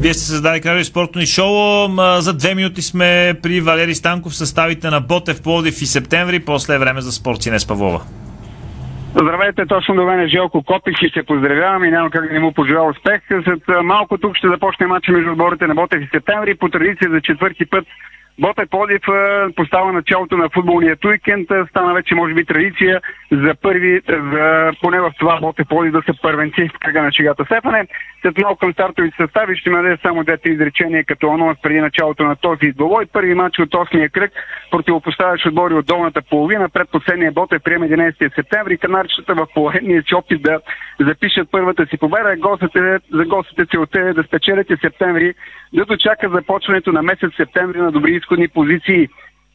Вие 0.00 0.14
сте 0.14 0.24
създали 0.24 0.60
Радио 0.64 0.84
Спортно 0.84 1.22
и 1.22 1.26
шоу. 1.26 1.88
За 2.18 2.36
две 2.36 2.54
минути 2.54 2.82
сме 2.82 3.34
при 3.42 3.60
Валери 3.60 3.94
Станков, 3.94 4.36
съставите 4.36 4.90
на 4.90 5.00
Ботев, 5.00 5.42
Плодив 5.42 5.82
и 5.82 5.86
Септември. 5.86 6.40
После 6.40 6.74
е 6.74 6.78
време 6.78 7.00
за 7.00 7.12
спорт 7.12 7.42
Синес 7.42 7.66
Павлова. 7.66 8.00
Здравейте, 9.14 9.66
точно 9.66 9.94
до 9.94 10.04
мен 10.04 10.20
е 10.20 10.28
Желко 10.28 10.62
Копич 10.62 10.96
и 11.02 11.10
се 11.14 11.22
поздравявам 11.22 11.84
и 11.84 11.90
няма 11.90 12.10
как 12.10 12.26
да 12.26 12.32
не 12.32 12.40
му 12.40 12.52
пожелая 12.52 12.90
успех. 12.90 13.20
След 13.44 13.62
малко 13.84 14.18
тук 14.18 14.36
ще 14.36 14.48
започне 14.48 14.86
матча 14.86 15.12
между 15.12 15.30
отборите 15.30 15.66
на 15.66 15.74
Ботев 15.74 16.02
и 16.02 16.08
Септември. 16.14 16.54
По 16.54 16.68
традиция 16.68 17.10
за 17.10 17.20
четвърти 17.20 17.66
път 17.66 17.84
Ботев 18.38 18.70
Плодив 18.70 19.08
а, 19.08 19.48
поставя 19.56 19.92
началото 19.92 20.36
на 20.36 20.48
футболният 20.48 21.04
уикенд. 21.04 21.48
Стана 21.70 21.94
вече, 21.94 22.14
може 22.14 22.34
би, 22.34 22.44
традиция 22.44 23.00
за 23.30 23.54
първи, 23.62 24.00
за, 24.08 24.72
поне 24.82 25.00
в 25.00 25.12
това 25.18 25.40
Ботев 25.40 25.68
Плодив 25.68 25.92
да 25.92 26.02
са 26.02 26.14
първенци 26.22 26.68
в 26.68 26.78
кръга 26.78 27.02
на 27.02 27.12
шегата 27.12 27.44
Стефане. 27.44 27.86
След 28.22 28.38
малко 28.38 28.58
към 28.58 28.72
стартовите 28.72 29.16
състави 29.16 29.56
ще 29.56 29.70
ме 29.70 29.82
даде 29.82 29.96
само 30.02 30.24
две-три 30.24 30.52
изречения 30.52 31.04
като 31.04 31.32
анонс 31.32 31.58
преди 31.62 31.80
началото 31.80 32.24
на 32.24 32.36
този 32.36 32.72
двобой. 32.72 33.06
Първи 33.12 33.34
матч 33.34 33.58
от 33.58 33.70
8-я 33.70 34.08
кръг 34.08 34.32
противопоставящ 34.70 35.46
отбори 35.46 35.74
от 35.74 35.86
долната 35.86 36.22
половина. 36.22 36.68
Пред 36.68 36.90
последния 36.90 37.32
Ботев 37.32 37.62
приема 37.62 37.86
11 37.86 38.34
септември. 38.34 38.78
Канарчета 38.78 39.34
в 39.34 39.46
поредния 39.54 40.02
си 40.02 40.14
опит 40.14 40.42
да 40.42 40.60
запишат 41.00 41.48
първата 41.50 41.86
си 41.86 41.98
победа. 41.98 42.36
Гостите, 42.36 42.98
за 43.12 43.24
гостите 43.24 43.66
целта 43.66 44.00
е 44.00 44.12
да 44.12 44.22
спечелят 44.22 44.70
и 44.70 44.76
септември, 44.76 45.34
да 45.72 45.84
дочака 45.84 46.28
започването 46.28 46.92
на 46.92 47.02
месец 47.02 47.30
септември 47.36 47.78
на 47.78 47.92
добри 47.92 48.12
изходни 48.12 48.48
позиции. 48.48 49.08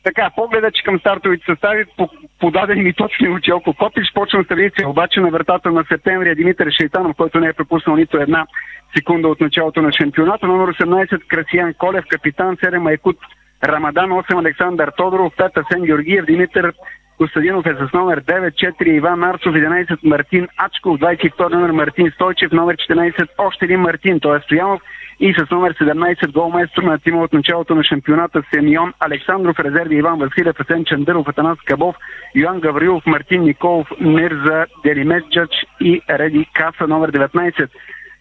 Така, 0.03 0.29
погледа, 0.35 0.71
че 0.71 0.83
към 0.83 0.99
стартовите 0.99 1.45
състави, 1.45 1.85
по- 1.97 2.09
подадени 2.39 2.81
ми 2.81 2.93
точно 2.93 3.33
от 3.33 3.43
Челко 3.43 3.73
Копич, 3.73 4.13
почвам 4.13 4.43
с 4.43 4.47
традиция 4.47 4.89
обаче 4.89 5.19
на 5.19 5.29
вратата 5.29 5.71
на 5.71 5.85
септември 5.91 6.35
Димитър 6.35 6.71
Шейтанов, 6.71 7.17
който 7.17 7.39
не 7.39 7.47
е 7.47 7.53
пропуснал 7.53 7.95
нито 7.95 8.17
една 8.17 8.47
секунда 8.95 9.27
от 9.27 9.41
началото 9.41 9.81
на 9.81 9.91
шампионата. 9.91 10.47
Номер 10.47 10.73
18 10.73 11.27
Красиян 11.27 11.73
Колев, 11.73 12.05
капитан 12.09 12.57
7 12.57 12.77
Майкут 12.77 13.17
Рамадан, 13.63 14.09
8 14.09 14.39
Александър 14.39 14.91
Тодоров, 14.97 15.33
5 15.33 15.57
Асен 15.57 15.81
Георгиев, 15.85 16.25
Димитър 16.25 16.73
Костадинов 17.17 17.65
е 17.65 17.75
с 17.75 17.93
номер 17.93 18.23
9, 18.23 18.51
4 18.51 18.87
Иван 18.87 19.23
Арсов, 19.23 19.55
11 19.55 19.97
Мартин 20.03 20.47
Ачков, 20.57 20.99
22 20.99 21.49
номер 21.49 21.71
Мартин 21.71 22.11
Стойчев, 22.11 22.51
номер 22.51 22.75
14 22.75 23.27
още 23.37 23.65
един 23.65 23.79
Мартин, 23.79 24.19
т.е. 24.19 24.39
Стоянов 24.43 24.81
и 25.19 25.33
с 25.33 25.51
номер 25.51 25.73
17 25.73 26.31
голмайстор 26.31 26.83
на 26.83 26.99
тима 26.99 27.21
от 27.21 27.33
началото 27.33 27.75
на 27.75 27.83
шампионата 27.83 28.43
Семион 28.53 28.93
Александров, 28.99 29.59
резерви 29.59 29.95
Иван 29.95 30.19
Василев, 30.19 30.59
Асен 30.59 30.85
Чандъров, 30.85 31.27
Атанас 31.27 31.57
Кабов, 31.65 31.95
Йоан 32.35 32.59
Гаврилов, 32.59 33.05
Мартин 33.05 33.43
Николов, 33.43 33.87
Мирза 33.99 34.65
Делимесджач 34.83 35.51
и 35.81 36.01
Реди 36.09 36.49
Каса, 36.53 36.87
номер 36.87 37.11
19. 37.11 37.69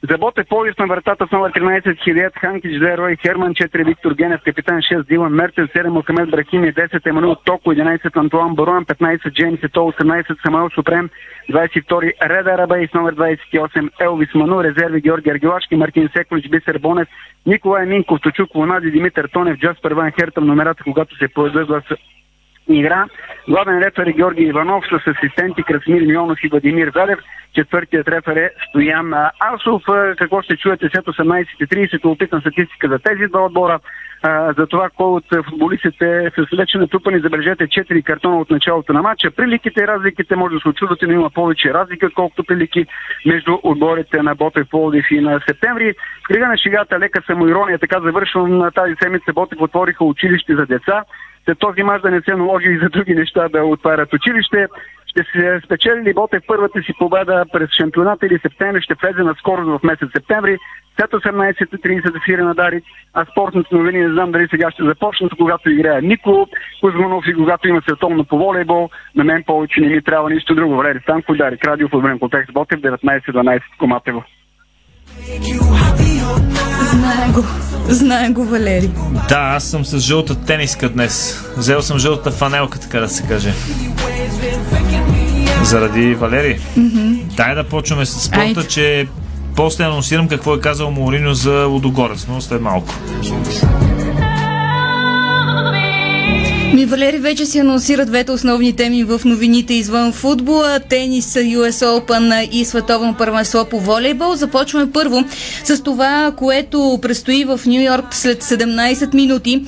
За 0.03 0.19
Ботев 0.19 0.47
Пловдив 0.49 0.79
на 0.79 0.87
вратата 0.87 1.27
с 1.27 1.33
номер 1.33 1.53
13 1.53 2.05
Хилият 2.05 2.35
Ханкич, 2.37 2.79
2 2.79 2.97
Рой 2.97 3.17
Херман, 3.17 3.55
4 3.55 3.85
Виктор 3.85 4.15
Генев, 4.15 4.41
капитан 4.45 4.83
6 4.83 5.07
Дилан 5.09 5.33
Мерчен, 5.33 5.69
7 5.69 5.89
Мохамед 5.89 6.31
Брахими, 6.31 6.73
10 6.73 7.07
Емануил 7.07 7.37
Токо, 7.45 7.73
11 7.73 8.17
Антуан 8.17 8.55
Баруан, 8.55 8.85
15 8.85 9.33
Джеймс 9.33 9.61
Ето, 9.63 9.87
18 9.87 10.37
Самуел 10.43 10.71
Супрем, 10.75 11.11
22 11.49 12.01
Реда 12.23 12.59
Рабей 12.59 12.89
с 12.89 12.95
номер 12.95 13.15
28 13.15 13.89
Елвис 14.01 14.35
Ману, 14.35 14.63
резерви 14.63 15.01
Георги 15.01 15.31
Аргелашки, 15.31 15.75
Мартин 15.77 16.11
Секович, 16.15 16.49
Бисер 16.51 16.79
Бонев, 16.79 17.09
Николай 17.47 17.87
Минков, 17.87 18.21
Точук 18.21 18.55
Лунади, 18.55 18.91
Димитър 18.91 19.29
Тонев, 19.33 19.59
Джаспер 19.59 19.93
Ван 19.93 20.13
Хертъм, 20.13 20.47
номерата, 20.47 20.85
когато 20.85 21.17
се 21.17 21.29
появят 21.29 21.85
игра. 22.69 23.07
Главен 23.49 23.79
рефер 23.79 24.07
е 24.07 24.13
Георги 24.13 24.43
Иванов 24.43 24.85
с 24.87 25.07
асистенти 25.07 25.63
Красмир 25.63 26.03
Мионов 26.03 26.39
и 26.45 26.49
Владимир 26.49 26.89
Велев. 26.95 27.19
Четвъртият 27.55 28.09
рефер 28.09 28.37
е 28.37 28.51
Стоян 28.69 29.15
Асов. 29.55 29.83
А, 29.89 30.15
Какво 30.17 30.43
ще 30.43 30.57
чуете 30.57 30.89
след 30.95 31.05
18.30? 31.05 32.05
Опитам 32.05 32.41
статистика 32.41 32.89
за 32.89 32.99
тези 32.99 33.27
два 33.27 33.45
отбора. 33.45 33.79
А, 34.23 34.53
за 34.53 34.67
това 34.67 34.91
кой 34.97 35.07
от 35.07 35.25
футболистите 35.51 36.31
са 36.35 36.57
вече 36.57 36.79
натрупани, 36.79 37.21
забележете, 37.21 37.67
4 37.67 38.03
картона 38.03 38.39
от 38.39 38.51
началото 38.51 38.93
на 38.93 39.03
матча. 39.03 39.31
Приликите 39.31 39.83
и 39.83 39.87
разликите 39.87 40.37
може 40.37 40.55
да 40.55 40.61
се 40.61 40.69
очудвате, 40.69 41.07
но 41.07 41.13
има 41.13 41.31
повече 41.31 41.75
разлики, 41.75 42.07
отколкото 42.07 42.45
прилики 42.45 42.87
между 43.27 43.59
отборите 43.63 44.23
на 44.23 44.35
Ботев 44.35 44.69
Пловдив 44.71 45.07
и 45.11 45.21
на 45.21 45.41
септември. 45.49 45.95
В 46.31 46.39
на 46.39 46.59
шегата 46.59 46.99
лека 46.99 47.23
самоирония, 47.27 47.79
така 47.79 48.01
завършвам 48.01 48.59
на 48.59 48.71
тази 48.71 48.95
седмица 49.03 49.33
Ботев 49.33 49.61
отвориха 49.61 50.05
училище 50.05 50.57
за 50.57 50.67
деца 50.67 51.05
след 51.47 51.59
този 51.59 51.83
мач 51.83 52.03
да 52.03 52.11
не 52.11 52.21
се 52.21 52.37
наложи 52.37 52.69
и 52.71 52.79
за 52.79 52.89
други 52.89 53.15
неща 53.15 53.49
да 53.49 53.65
отварят 53.65 54.13
училище. 54.13 54.67
Ще 55.07 55.23
се 55.33 55.61
спечели 55.65 56.01
ли 56.03 56.15
Ботев 56.15 56.43
първата 56.47 56.83
си 56.83 56.93
победа 56.99 57.45
през 57.53 57.71
шампионата 57.71 58.27
или 58.27 58.39
септември 58.39 58.83
ще 58.83 58.95
влезе 58.95 59.23
на 59.23 59.35
скорост 59.35 59.69
в 59.69 59.83
месец 59.83 60.09
септември. 60.17 60.59
След 61.01 61.11
18.30 61.11 62.13
да 62.13 62.19
свири 62.21 62.43
на 62.43 62.55
Дарик, 62.55 62.85
а 63.15 63.25
спортните 63.25 63.75
новини 63.75 63.99
не 63.99 64.13
знам 64.13 64.33
дали 64.33 64.49
сега 64.51 64.71
ще 64.71 64.85
започнат, 64.85 65.33
когато 65.39 65.71
играе 65.71 66.01
Нико 66.03 66.49
Кузманов 66.81 67.25
и 67.29 67.35
когато 67.35 67.69
има 67.69 67.83
световно 67.83 68.25
по 68.25 68.39
волейбол. 68.39 68.91
На 69.15 69.25
мен 69.25 69.43
повече 69.47 69.81
не 69.81 69.89
ми 69.89 70.03
трябва 70.03 70.31
нищо 70.31 70.55
друго. 70.55 70.77
Валери 70.77 71.01
Станко, 71.03 71.35
Дарик, 71.35 71.67
Радио, 71.67 71.89
футболен 71.89 72.19
контекст 72.19 72.53
Ботев, 72.53 72.81
19-12 72.81 73.61
Коматево. 73.79 74.25
Знае 77.07 77.29
го. 77.33 77.45
Знае 77.89 78.31
го, 78.31 78.45
Валери. 78.45 78.91
Да, 79.29 79.39
аз 79.57 79.65
съм 79.65 79.85
с 79.85 79.99
жълта 79.99 80.35
тениска 80.35 80.89
днес. 80.89 81.45
Взел 81.57 81.83
съм 81.83 81.99
жълтата 81.99 82.31
фанелка, 82.31 82.79
така 82.79 83.01
да 83.01 83.09
се 83.09 83.23
каже. 83.23 83.55
Заради 85.65 86.15
Валери. 86.15 86.61
Мгм. 86.77 87.15
Дай 87.37 87.55
да 87.55 87.65
почваме 87.65 88.07
с 88.07 88.21
спорта, 88.21 88.41
Айде. 88.41 88.67
че 88.69 89.09
после 89.57 89.85
анонсирам 89.85 90.29
какво 90.29 90.55
е 90.55 90.61
казал 90.61 90.91
Мауриньо 90.91 91.35
за 91.35 91.65
Лудогорец, 91.65 92.27
но 92.29 92.41
след 92.41 92.61
малко. 92.61 92.95
Ми, 96.75 96.87
Валери, 96.87 97.19
вече 97.19 97.47
си 97.47 97.59
анонсира 97.59 98.07
двете 98.07 98.33
основни 98.33 98.73
теми 98.77 99.05
в 99.05 99.21
новините 99.25 99.75
извън 99.75 100.13
футбола, 100.13 100.81
тенис, 100.81 101.35
US 101.35 102.01
Open 102.01 102.49
и 102.51 102.65
световно 102.65 103.15
първенство 103.15 103.65
по 103.65 103.81
волейбол. 103.81 104.35
Започваме 104.35 104.93
първо 104.93 105.25
с 105.65 105.83
това, 105.83 106.33
което 106.37 106.99
предстои 107.03 107.45
в 107.45 107.61
Нью 107.67 107.81
Йорк 107.83 108.15
след 108.15 108.45
17 108.45 109.15
минути. 109.15 109.65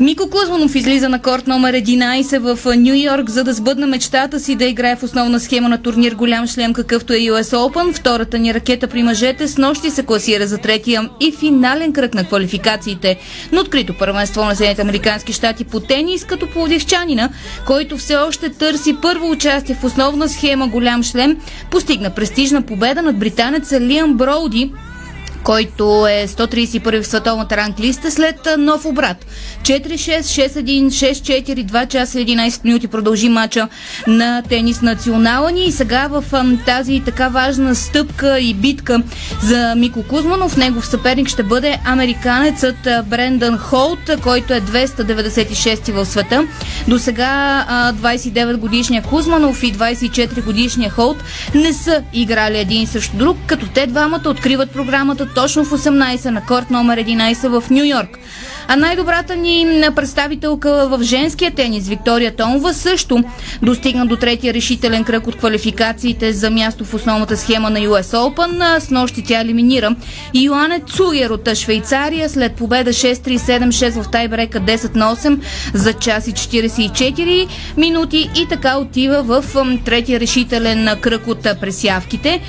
Мико 0.00 0.30
Кузманов 0.30 0.74
излиза 0.74 1.08
на 1.08 1.22
корт 1.22 1.46
номер 1.46 1.74
11 1.74 2.38
в 2.38 2.76
Нью 2.76 2.94
Йорк, 2.94 3.30
за 3.30 3.44
да 3.44 3.54
сбъдна 3.54 3.86
мечтата 3.86 4.40
си 4.40 4.54
да 4.54 4.64
играе 4.64 4.96
в 4.96 5.02
основна 5.02 5.40
схема 5.40 5.68
на 5.68 5.82
турнир 5.82 6.14
Голям 6.14 6.46
шлем, 6.46 6.72
какъвто 6.72 7.12
е 7.12 7.16
US 7.16 7.56
Open. 7.56 7.92
Втората 7.92 8.38
ни 8.38 8.54
ракета 8.54 8.88
при 8.88 9.02
мъжете 9.02 9.48
с 9.48 9.58
нощи 9.58 9.90
се 9.90 10.02
класира 10.02 10.46
за 10.46 10.58
третия 10.58 11.10
и 11.20 11.32
финален 11.32 11.92
кръг 11.92 12.14
на 12.14 12.24
квалификациите 12.24 13.18
на 13.52 13.60
открито 13.60 13.98
първенство 13.98 14.44
на 14.44 14.56
Съединените 14.56 14.82
Американски 14.82 15.32
щати 15.32 15.64
по 15.64 15.80
тенис, 15.80 16.24
като 16.24 16.46
плодивчанина, 16.50 17.28
който 17.66 17.96
все 17.96 18.16
още 18.16 18.48
търси 18.48 18.96
първо 19.02 19.30
участие 19.30 19.74
в 19.74 19.84
основна 19.84 20.28
схема 20.28 20.68
Голям 20.68 21.02
шлем, 21.02 21.36
постигна 21.70 22.10
престижна 22.10 22.62
победа 22.62 23.02
над 23.02 23.18
британеца 23.18 23.80
Лиам 23.80 24.14
Броуди 24.14 24.72
който 25.44 26.06
е 26.06 26.26
131 26.28 27.02
в 27.02 27.06
световната 27.06 27.56
ранглиста 27.56 28.10
след 28.10 28.36
нов 28.58 28.84
обрат. 28.84 29.26
4-6, 29.62 30.20
6-1, 30.20 30.86
6-4, 30.86 31.64
2 31.64 31.88
часа 31.88 32.18
11 32.18 32.64
минути 32.64 32.88
продължи 32.88 33.28
мача 33.28 33.68
на 34.06 34.42
тенис 34.42 34.82
национала 34.82 35.52
ни 35.52 35.64
и 35.64 35.72
сега 35.72 36.08
в 36.10 36.24
тази 36.66 37.02
така 37.04 37.28
важна 37.28 37.74
стъпка 37.74 38.40
и 38.40 38.54
битка 38.54 39.02
за 39.42 39.74
Мико 39.76 40.02
Кузманов, 40.02 40.56
негов 40.56 40.86
съперник 40.86 41.28
ще 41.28 41.42
бъде 41.42 41.78
американецът 41.84 42.76
Брендан 43.06 43.58
Холт, 43.58 43.98
който 44.22 44.54
е 44.54 44.60
296 44.60 45.92
в 45.92 46.06
света. 46.06 46.46
До 46.88 46.98
сега 46.98 47.66
29 48.02 48.56
годишния 48.56 49.02
Кузманов 49.02 49.62
и 49.62 49.74
24 49.74 50.44
годишния 50.44 50.90
Холт 50.90 51.16
не 51.54 51.72
са 51.72 52.02
играли 52.12 52.58
един 52.58 52.86
срещу 52.86 53.16
друг, 53.16 53.36
като 53.46 53.66
те 53.74 53.86
двамата 53.86 54.22
откриват 54.26 54.70
програмата 54.70 55.26
точно 55.34 55.64
в 55.64 55.70
18 55.70 56.32
на 56.32 56.40
корт 56.40 56.70
номер 56.70 56.98
11 56.98 57.44
в 57.44 57.70
Нью 57.72 57.84
Йорк. 57.84 58.18
А 58.72 58.76
най-добрата 58.76 59.36
ни 59.36 59.82
представителка 59.96 60.88
в 60.88 61.02
женския 61.02 61.50
тенис, 61.50 61.88
Виктория 61.88 62.36
Томова, 62.36 62.74
също 62.74 63.24
достигна 63.62 64.06
до 64.06 64.16
третия 64.16 64.54
решителен 64.54 65.04
кръг 65.04 65.26
от 65.26 65.36
квалификациите 65.36 66.32
за 66.32 66.50
място 66.50 66.84
в 66.84 66.94
основната 66.94 67.36
схема 67.36 67.70
на 67.70 67.78
US 67.78 68.02
Open. 68.02 68.78
С 68.78 68.90
нощи 68.90 69.24
тя 69.26 69.40
елиминира 69.40 69.96
Йоане 70.34 70.80
Цугер 70.80 71.30
от 71.30 71.54
Швейцария 71.54 72.28
след 72.28 72.52
победа 72.52 72.90
6-3-7-6 72.90 74.02
в 74.02 74.10
тайбрека 74.10 74.60
10 74.60 74.96
на 74.96 75.16
8 75.16 75.40
за 75.74 75.92
час 75.92 76.28
и 76.28 76.32
44 76.32 77.48
минути 77.76 78.30
и 78.36 78.46
така 78.48 78.78
отива 78.78 79.22
в 79.22 79.44
третия 79.84 80.20
решителен 80.20 80.88
кръг 81.00 81.28
от 81.28 81.42
пресявките. 81.60 82.40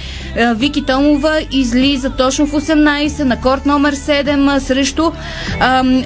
Вики 0.55 0.86
Томова 0.86 1.39
излиза 1.51 2.09
точно 2.09 2.47
в 2.47 2.51
18 2.51 3.24
на 3.24 3.41
корт 3.41 3.65
номер 3.65 3.95
7 3.95 4.59
срещу 4.59 5.11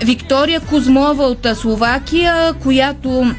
Виктория 0.05 0.59
Кузмова 0.59 1.23
от 1.23 1.47
Словакия, 1.55 2.53
която 2.53 3.31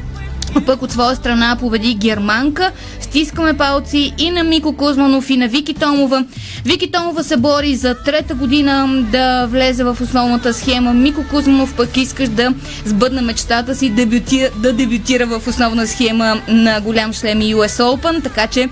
пък 0.65 0.81
от 0.81 0.91
своя 0.91 1.15
страна 1.15 1.57
победи 1.59 1.93
германка. 1.93 2.71
Стискаме 2.99 3.57
палци 3.57 4.13
и 4.17 4.31
на 4.31 4.43
Мико 4.43 4.73
Кузманов 4.73 5.29
и 5.29 5.37
на 5.37 5.47
Вики 5.47 5.73
Томова. 5.73 6.25
Вики 6.65 6.91
Томова 6.91 7.23
се 7.23 7.37
бори 7.37 7.75
за 7.75 7.95
трета 8.05 8.35
година 8.35 9.03
да 9.11 9.45
влезе 9.45 9.83
в 9.83 9.97
основната 10.01 10.53
схема. 10.53 10.93
Мико 10.93 11.23
Кузманов 11.29 11.73
пък 11.73 11.97
искаш 11.97 12.29
да 12.29 12.53
сбъдна 12.85 13.21
мечтата 13.21 13.75
си 13.75 13.89
дебютира, 13.89 14.49
да 14.55 14.73
дебютира 14.73 15.25
в 15.25 15.47
основна 15.47 15.87
схема 15.87 16.41
на 16.47 16.81
голям 16.81 17.13
шлем 17.13 17.41
и 17.41 17.55
US 17.55 17.83
Open, 17.83 18.23
така 18.23 18.47
че 18.47 18.69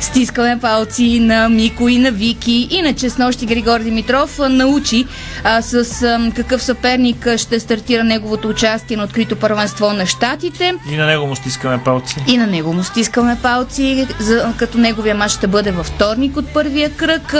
Стискаме 0.00 0.58
палци 0.60 1.20
на 1.20 1.48
Мико 1.48 1.88
и 1.88 1.98
на 1.98 2.10
Вики. 2.10 2.68
Иначе 2.70 3.10
с 3.10 3.18
нощи 3.18 3.46
Григор 3.46 3.80
Димитров 3.80 4.40
научи 4.50 5.06
а, 5.44 5.62
с 5.62 6.02
а, 6.02 6.32
какъв 6.36 6.62
съперник 6.62 7.36
ще 7.36 7.60
стартира 7.60 8.04
неговото 8.04 8.48
участие 8.48 8.96
на 8.96 9.04
открито 9.04 9.36
първенство 9.36 9.92
на 9.92 10.06
щатите. 10.06 10.74
И 10.92 10.96
на 10.96 11.06
него 11.06 11.26
му 11.26 11.36
стискаме 11.36 11.84
палци. 11.84 12.16
И 12.28 12.36
на 12.36 12.46
него 12.46 12.72
му 12.72 12.84
стискаме 12.84 13.38
палци, 13.42 14.06
за, 14.20 14.52
като 14.56 14.78
неговия 14.78 15.14
мач 15.14 15.32
ще 15.32 15.46
бъде 15.46 15.70
във 15.70 15.86
вторник 15.86 16.36
от 16.36 16.48
първия 16.48 16.90
кръг. 16.90 17.34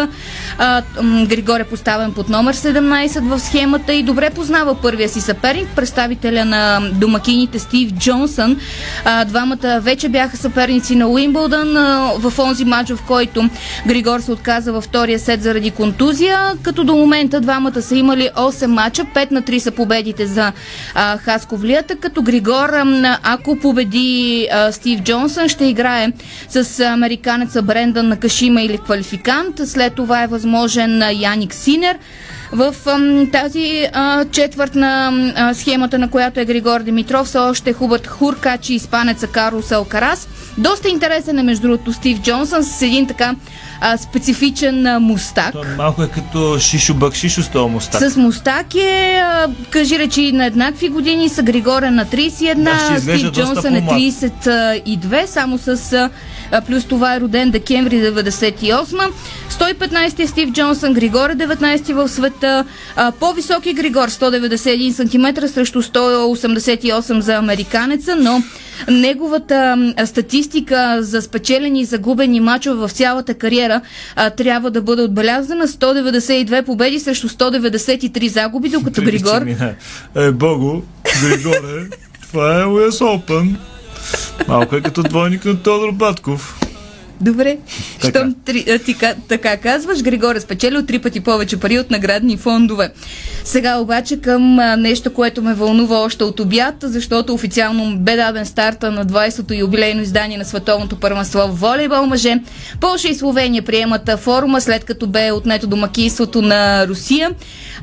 А, 0.59 0.83
Григор 1.27 1.61
е 1.61 1.65
поставен 1.65 2.13
под 2.13 2.29
номер 2.29 2.57
17 2.57 3.21
в 3.21 3.41
схемата 3.41 3.95
и 3.95 4.03
добре 4.03 4.31
познава 4.31 4.75
първия 4.75 5.09
си 5.09 5.21
съперник, 5.21 5.69
представителя 5.77 6.45
на 6.45 6.81
домакините 6.93 7.59
Стив 7.59 7.93
Джонсън. 7.93 8.61
А, 9.05 9.25
двамата 9.25 9.81
вече 9.81 10.09
бяха 10.09 10.37
съперници 10.37 10.97
на 10.97 11.09
Уимбълдън 11.09 11.75
в 12.19 12.26
онзи 12.39 12.65
матч, 12.65 12.91
в 12.91 13.03
който 13.07 13.49
Григор 13.87 14.21
се 14.21 14.33
отказа 14.33 14.73
във 14.73 14.85
втория 14.85 15.19
сет 15.19 15.43
заради 15.43 15.71
контузия, 15.71 16.53
като 16.63 16.85
до 16.85 16.97
момента 16.97 17.41
двамата 17.41 17.83
са 17.83 17.97
имали 17.97 18.31
8 18.37 18.67
мача, 18.67 19.05
5 19.05 19.31
на 19.31 19.43
3 19.43 19.59
са 19.59 19.71
победите 19.71 20.27
за 20.27 20.53
а, 20.95 21.19
Хасковлията, 21.19 21.97
като 21.97 22.23
Григор, 22.23 22.71
ако 23.23 23.57
победи 23.57 24.49
а, 24.53 24.73
Стив 24.73 25.01
Джонсън, 25.01 25.49
ще 25.49 25.65
играе 25.65 26.13
с 26.49 26.81
американеца 26.81 27.63
Брендан 27.63 28.09
на 28.09 28.17
Кашима 28.17 28.63
или 28.63 28.79
квалификант. 28.79 29.61
След 29.65 29.95
това 29.95 30.23
е 30.23 30.27
възможен 30.27 31.03
Яник 31.21 31.55
Синер. 31.55 31.99
В 32.53 32.75
тази 33.33 33.87
а, 33.93 34.25
четвърт 34.25 34.75
на 34.75 35.13
схемата, 35.55 35.99
на 35.99 36.11
която 36.11 36.41
е 36.41 36.45
Григор 36.45 36.81
Димитров, 36.81 37.29
са 37.29 37.41
още 37.41 37.73
Хубърт 37.73 38.07
Хуркач 38.07 38.71
и 38.71 38.75
испанеца 38.75 39.27
Карлос 39.27 39.73
Алкарас. 39.73 40.29
Доста 40.59 40.89
интересен 40.89 41.39
е 41.39 41.43
между 41.43 41.63
другото 41.63 41.93
Стив 41.93 42.21
Джонсън 42.21 42.65
с 42.65 42.83
един 42.83 43.07
така 43.07 43.35
а, 43.81 43.97
специфичен 43.99 44.87
а, 44.87 45.01
мустак. 45.01 45.53
То 45.53 45.65
малко 45.77 46.03
е 46.03 46.09
като 46.09 46.59
Шишо 46.59 46.95
Бакшишо 46.95 47.43
с 47.43 47.49
този 47.49 47.71
мустак. 47.73 48.11
С 48.11 48.17
мустак 48.17 48.75
е, 48.75 49.21
а, 49.25 49.49
кажи 49.71 49.99
речи, 49.99 50.33
на 50.33 50.47
еднакви 50.47 50.89
години 50.89 51.29
са 51.29 51.43
Григора 51.43 51.91
на 51.91 52.07
31, 52.07 52.55
Да, 52.55 53.01
Стив 53.01 53.33
Джонсън 53.33 53.75
е 53.75 53.79
по-млад. 53.79 54.01
32, 54.01 55.27
само 55.27 55.59
с 55.59 55.93
а, 56.53 56.61
плюс 56.61 56.85
това 56.85 57.15
е 57.15 57.21
роден 57.21 57.51
декември 57.51 57.97
98. 57.97 59.11
115 59.51 60.21
е 60.21 60.27
Стив 60.27 60.53
Джонсън, 60.53 60.95
Григор 60.95 61.31
е 61.31 61.37
19 61.37 61.93
в 61.93 62.09
света. 62.09 62.65
А, 62.97 63.13
по-висок 63.13 63.67
е 63.67 63.73
Григор, 63.73 64.11
191 64.11 64.93
см 64.93 65.47
срещу 65.47 65.83
188 65.83 67.19
за 67.19 67.35
американеца, 67.35 68.17
но 68.17 68.43
неговата 68.89 69.93
статистика 70.07 70.99
за 71.01 71.23
спечелени 71.23 71.81
и 71.81 71.85
загубени 71.85 72.41
мачове 72.41 72.87
в 72.87 72.93
цялата 72.93 73.35
кариера 73.35 73.81
а, 74.17 74.31
трябва 74.31 74.71
да 74.71 74.83
бъде 74.83 75.03
отбелязана. 75.03 75.69
192 75.69 76.65
победи 76.65 77.01
срещу 77.01 77.29
193 77.29 78.27
загуби, 78.27 78.69
докато 78.69 79.03
Григор... 79.03 79.43
Е, 80.17 80.33
Богу, 80.33 80.83
Григоре, 81.23 81.89
това 82.23 82.61
е 82.61 82.65
US 82.65 82.91
Open. 82.91 83.57
Малко 84.49 84.77
е 84.77 84.81
като 84.81 85.03
двойник 85.03 85.45
на 85.45 85.63
Тодор 85.63 85.93
Батков. 85.93 86.66
Добре. 87.21 87.57
Така. 88.01 88.19
Щом 88.19 88.35
три, 88.45 88.79
ти 88.85 88.95
ка- 88.95 89.15
така 89.29 89.57
казваш, 89.57 90.03
Григор 90.03 90.35
е 90.35 90.41
спечелил 90.41 90.87
три 90.87 90.99
пъти 90.99 91.21
повече 91.21 91.57
пари 91.57 91.79
от 91.79 91.91
наградни 91.91 92.37
фондове. 92.37 92.93
Сега 93.45 93.79
обаче 93.79 94.21
към 94.21 94.59
а, 94.59 94.77
нещо, 94.77 95.13
което 95.13 95.43
ме 95.43 95.55
вълнува 95.55 95.99
още 95.99 96.25
от 96.25 96.41
обяд, 96.41 96.75
защото 96.83 97.35
официално 97.35 97.97
бе 97.99 98.17
даден 98.17 98.47
старта 98.47 98.91
на 98.91 99.07
20-то 99.07 99.55
юбилейно 99.55 100.03
издание 100.03 100.39
на 100.39 100.45
Световното 100.45 100.97
първенство 100.97 101.39
в 101.39 101.61
волейбол 101.61 102.07
мъже. 102.07 102.41
Полша 102.81 103.09
и 103.09 103.15
Словения 103.15 103.63
приемат 103.63 104.11
форума, 104.19 104.61
след 104.61 104.85
като 104.85 105.07
бе 105.07 105.33
отнето 105.33 105.67
домакинството 105.67 106.43
на 106.43 106.87
Русия, 106.87 107.31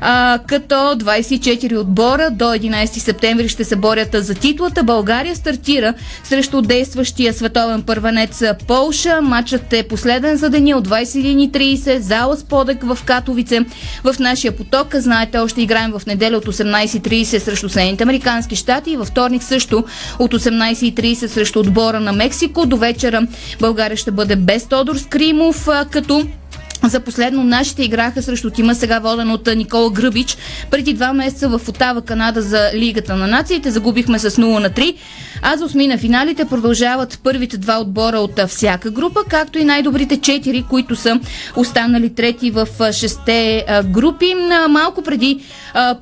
а, 0.00 0.38
като 0.46 0.74
24 0.74 1.76
отбора 1.78 2.30
до 2.30 2.44
11 2.44 2.98
септември 2.98 3.48
ще 3.48 3.64
се 3.64 3.76
борят 3.76 4.08
за 4.12 4.34
титлата. 4.34 4.82
България 4.82 5.36
стартира 5.36 5.94
срещу 6.24 6.62
действащия 6.62 7.32
световен 7.32 7.82
първенец 7.82 8.42
Полша. 8.66 9.20
Матчът 9.24 9.72
е 9.72 9.82
последен 9.82 10.36
за 10.36 10.50
деня 10.50 10.76
от 10.76 10.88
21.30. 10.88 11.98
Зала 11.98 12.36
Сподък 12.36 12.82
в 12.82 12.98
Катовице. 13.04 13.60
В 14.04 14.18
нашия 14.18 14.56
поток, 14.56 14.94
знаете, 14.94 15.38
още 15.38 15.62
играем 15.62 15.92
в 15.92 16.06
неделя 16.06 16.36
от 16.36 16.44
18.30 16.44 17.38
срещу 17.38 17.68
Съединените 17.68 18.02
Американски 18.02 18.56
щати 18.56 18.90
и 18.90 18.96
във 18.96 19.08
вторник 19.08 19.42
също 19.42 19.84
от 20.18 20.34
18.30 20.34 21.26
срещу 21.26 21.60
отбора 21.60 22.00
на 22.00 22.12
Мексико. 22.12 22.66
До 22.66 22.76
вечера 22.76 23.26
България 23.60 23.96
ще 23.96 24.10
бъде 24.10 24.36
без 24.36 24.66
Тодор 24.66 24.96
Скримов, 24.96 25.68
като 25.90 26.26
за 26.88 27.00
последно 27.00 27.44
нашите 27.44 27.82
играха 27.82 28.22
срещу 28.22 28.50
тима, 28.50 28.74
сега 28.74 28.98
воден 28.98 29.30
от 29.30 29.48
Никола 29.56 29.90
Гръбич. 29.90 30.36
Преди 30.70 30.92
два 30.92 31.12
месеца 31.12 31.48
в 31.48 31.68
Отава, 31.68 32.02
Канада 32.02 32.42
за 32.42 32.70
Лигата 32.74 33.16
на 33.16 33.26
нациите 33.26 33.70
загубихме 33.70 34.18
с 34.18 34.30
0 34.30 34.58
на 34.58 34.70
3. 34.70 34.96
А 35.42 35.56
за 35.56 35.64
осми 35.64 35.86
на 35.86 35.98
финалите 35.98 36.44
продължават 36.44 37.20
първите 37.24 37.58
два 37.58 37.80
отбора 37.80 38.18
от 38.18 38.40
всяка 38.48 38.90
група, 38.90 39.20
както 39.28 39.58
и 39.58 39.64
най-добрите 39.64 40.16
четири, 40.16 40.64
които 40.70 40.96
са 40.96 41.20
останали 41.56 42.14
трети 42.14 42.50
в 42.50 42.68
шесте 42.92 43.64
групи. 43.84 44.34
Малко 44.68 45.02
преди 45.02 45.40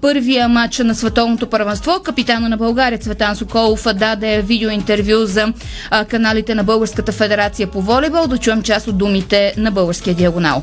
първия 0.01 0.49
матч 0.49 0.79
на 0.79 0.95
световното 0.95 1.47
първенство, 1.47 1.93
капитана 2.05 2.49
на 2.49 2.57
България 2.57 2.99
Цветан 2.99 3.37
Соколов 3.37 3.87
даде 3.95 4.43
видеоинтервю 4.43 5.27
за 5.27 5.53
каналите 6.09 6.55
на 6.55 6.65
Българската 6.65 7.13
федерация 7.13 7.67
по 7.67 7.83
волейбол. 7.83 8.27
Да 8.27 8.39
чуем 8.39 8.63
част 8.63 8.89
от 8.89 8.99
думите 8.99 9.55
на 9.57 9.71
българския 9.71 10.15
диагонал. 10.15 10.63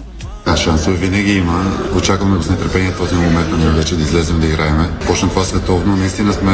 Шансове 0.60 0.98
винаги 0.98 1.34
има. 1.34 1.66
Очакваме 1.96 2.44
с 2.44 2.50
нетърпение 2.50 2.92
този 2.92 3.16
момент 3.16 3.48
ние 3.58 3.70
вече 3.70 3.96
да 3.96 4.02
излезем 4.02 4.40
да 4.40 4.48
играем. 4.48 4.86
Почна 5.08 5.30
това 5.30 5.44
световно. 5.44 5.96
Наистина 5.96 6.34
сме 6.34 6.54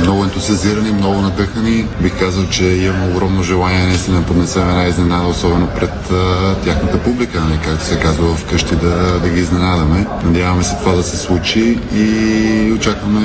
много 0.00 0.24
ентусиазирани, 0.24 0.92
много 0.92 1.20
надъхани. 1.20 1.86
Бих 2.02 2.18
казал, 2.18 2.44
че 2.50 2.64
имаме 2.64 3.14
огромно 3.14 3.42
желание 3.42 3.86
наистина 3.86 4.20
да 4.20 4.26
поднесем 4.26 4.68
една 4.68 4.86
изненада, 4.86 5.28
особено 5.28 5.66
пред 5.66 6.10
а, 6.10 6.54
тяхната 6.54 6.98
публика, 6.98 7.40
нали, 7.40 7.58
както 7.64 7.84
се 7.84 8.00
казва 8.00 8.34
вкъщи, 8.34 8.76
да, 8.76 9.20
да 9.20 9.28
ги 9.28 9.40
изненадаме. 9.40 10.06
Надяваме 10.24 10.64
се 10.64 10.76
това 10.76 10.92
да 10.92 11.02
се 11.02 11.16
случи 11.16 11.78
и 11.94 12.72
очакваме 12.76 13.20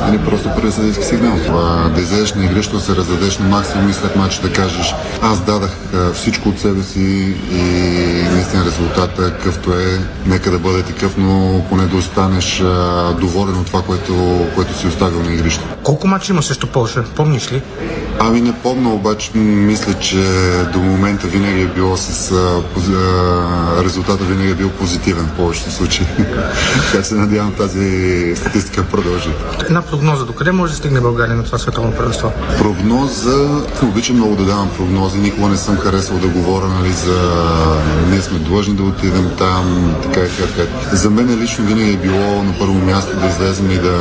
нали, 0.00 0.18
просто 0.18 0.50
първи 0.56 0.72
съдейски 0.72 1.04
сигнал. 1.04 1.36
А, 1.48 1.88
да 1.88 2.00
излезеш 2.00 2.34
на 2.34 2.44
игрището, 2.44 2.76
да 2.76 2.82
се 2.82 2.96
раздадеш 2.96 3.38
на 3.38 3.48
максимум 3.48 3.90
и 3.90 3.94
след 3.94 4.16
матча 4.16 4.42
да 4.42 4.52
кажеш 4.52 4.94
аз 5.22 5.40
дадах 5.40 5.76
а, 5.94 6.12
всичко 6.12 6.48
от 6.48 6.60
себе 6.60 6.82
си 6.82 7.34
и 7.52 7.62
наистина 8.32 8.64
резултата 8.64 9.38
какъвто 9.46 9.72
е, 9.72 10.00
нека 10.26 10.50
да 10.50 10.58
бъде 10.58 10.82
такъв, 10.82 11.16
но 11.16 11.64
поне 11.68 11.86
да 11.86 11.96
останеш 11.96 12.60
а, 12.60 13.12
доволен 13.20 13.56
от 13.56 13.66
това, 13.66 13.82
което, 13.82 14.46
което 14.54 14.78
си 14.78 14.86
оставил 14.86 15.22
на 15.22 15.32
игрището. 15.32 15.74
Колко 15.82 16.08
мача 16.08 16.32
има 16.32 16.42
срещу 16.42 16.66
Польша? 16.66 17.04
Помниш 17.16 17.52
ли? 17.52 17.62
Ами 18.18 18.40
не 18.40 18.52
помня, 18.52 18.94
обаче 18.94 19.30
мисля, 19.38 19.94
че 19.94 20.22
до 20.72 20.78
момента 20.78 21.26
винаги 21.26 21.62
е 21.62 21.66
било 21.66 21.96
с... 21.96 22.32
А, 22.32 23.84
резултата 23.84 24.24
винаги 24.24 24.50
е 24.50 24.54
бил 24.54 24.70
позитивен 24.70 25.24
в 25.24 25.36
повечето 25.36 25.70
случаи. 25.70 26.06
така 26.92 27.04
се 27.04 27.14
надявам 27.14 27.54
тази 27.54 28.34
статистика 28.36 28.84
продължи. 28.84 29.30
Една 29.64 29.82
прогноза. 29.82 30.24
Докъде 30.24 30.52
може 30.52 30.72
да 30.72 30.78
стигне 30.78 31.00
България 31.00 31.36
на 31.36 31.44
това 31.44 31.58
световно 31.58 31.92
първенство? 31.92 32.32
Прогноза, 32.58 33.62
обичам 33.82 34.16
много 34.16 34.36
да 34.36 34.44
давам 34.44 34.70
прогнози, 34.76 35.18
никога 35.18 35.48
не 35.48 35.56
съм 35.56 35.76
харесвал 35.76 36.18
да 36.18 36.28
говоря 36.28 36.68
нали, 36.68 36.92
за 36.92 37.32
ние 38.10 38.20
сме 38.20 38.38
длъжни 38.38 38.74
да 38.74 38.82
отидем 38.82 39.30
там, 39.38 39.94
така 40.02 40.20
и 40.20 40.28
така. 40.28 40.96
За 40.96 41.10
мен 41.10 41.40
лично 41.40 41.64
винаги 41.64 41.92
е 41.92 41.96
било 41.96 42.42
на 42.42 42.58
първо 42.58 42.74
място 42.74 43.16
да 43.16 43.26
излезем 43.26 43.70
и 43.70 43.78
да, 43.78 43.98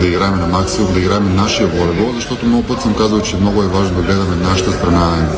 да 0.00 0.06
играем 0.06 0.38
на 0.38 0.46
максимум, 0.46 0.92
да 0.92 1.00
играем 1.00 1.36
нашия 1.36 1.68
волейбол, 1.68 2.12
защото 2.14 2.46
много 2.46 2.62
път 2.62 2.82
съм 2.82 2.94
казал, 2.94 3.20
че 3.20 3.36
много 3.36 3.62
е 3.62 3.66
важно 3.66 3.96
да 3.96 4.02
гледаме 4.02 4.36
нашата 4.36 4.72
страна 4.72 5.28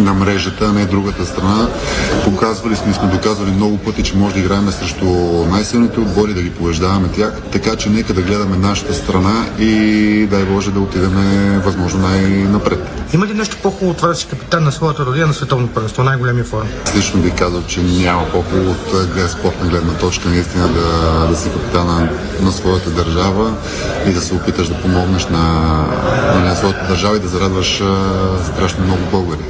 на 0.00 0.14
мрежата, 0.14 0.64
а 0.64 0.72
не 0.72 0.84
другата 0.84 1.26
страна. 1.26 1.68
Показвали 2.24 2.76
сме, 2.76 2.92
сме 2.92 3.08
доказвали 3.08 3.50
много 3.50 3.78
пъти, 3.78 4.02
че 4.02 4.16
може 4.16 4.34
да 4.34 4.40
играем 4.40 4.70
срещу 4.70 5.04
най-силните 5.50 6.00
отбори, 6.00 6.34
да 6.34 6.42
ги 6.42 6.50
побеждаваме 6.50 7.08
тях, 7.08 7.32
така 7.52 7.76
че 7.76 7.90
нека 7.90 8.14
да 8.14 8.22
гледаме 8.22 8.56
нашата 8.56 8.94
страна 8.94 9.46
и 9.58 10.26
дай 10.30 10.44
Боже 10.44 10.70
да 10.70 10.80
отидем 10.80 11.14
възможно 11.64 12.00
най-напред. 12.00 12.78
Има 13.14 13.26
ли 13.26 13.34
нещо 13.34 13.56
по-хубаво 13.62 13.90
от 13.90 13.96
това 13.96 14.08
да 14.08 14.14
си 14.14 14.26
капитан 14.26 14.64
на 14.64 14.72
своята 14.72 15.06
родина 15.06 15.26
на 15.26 15.34
световно 15.34 15.68
първенство, 15.68 16.02
най-големия 16.02 16.44
форум? 16.44 16.68
Аз 16.86 16.96
лично 16.96 17.20
бих 17.20 17.34
казал, 17.34 17.62
че 17.68 17.82
няма 17.82 18.30
по-хубаво 18.30 18.70
от 18.70 18.89
глед, 19.14 19.30
спортна 19.30 19.68
гледна 19.68 19.92
точка 19.92 20.28
наистина 20.28 20.68
да, 20.68 21.26
да 21.26 21.36
си 21.36 21.50
капитана 21.52 22.08
на 22.40 22.52
своята 22.52 22.90
държава 22.90 23.54
и 24.06 24.12
да 24.12 24.20
се 24.20 24.34
опиташ 24.34 24.68
да 24.68 24.82
помогнеш 24.82 25.26
на, 25.26 25.42
на 26.44 26.56
своята 26.56 26.86
държава 26.88 27.16
и 27.16 27.20
да 27.20 27.28
зарадваш 27.28 27.82
страшно 28.44 28.84
много 28.84 29.02
българи. 29.10 29.49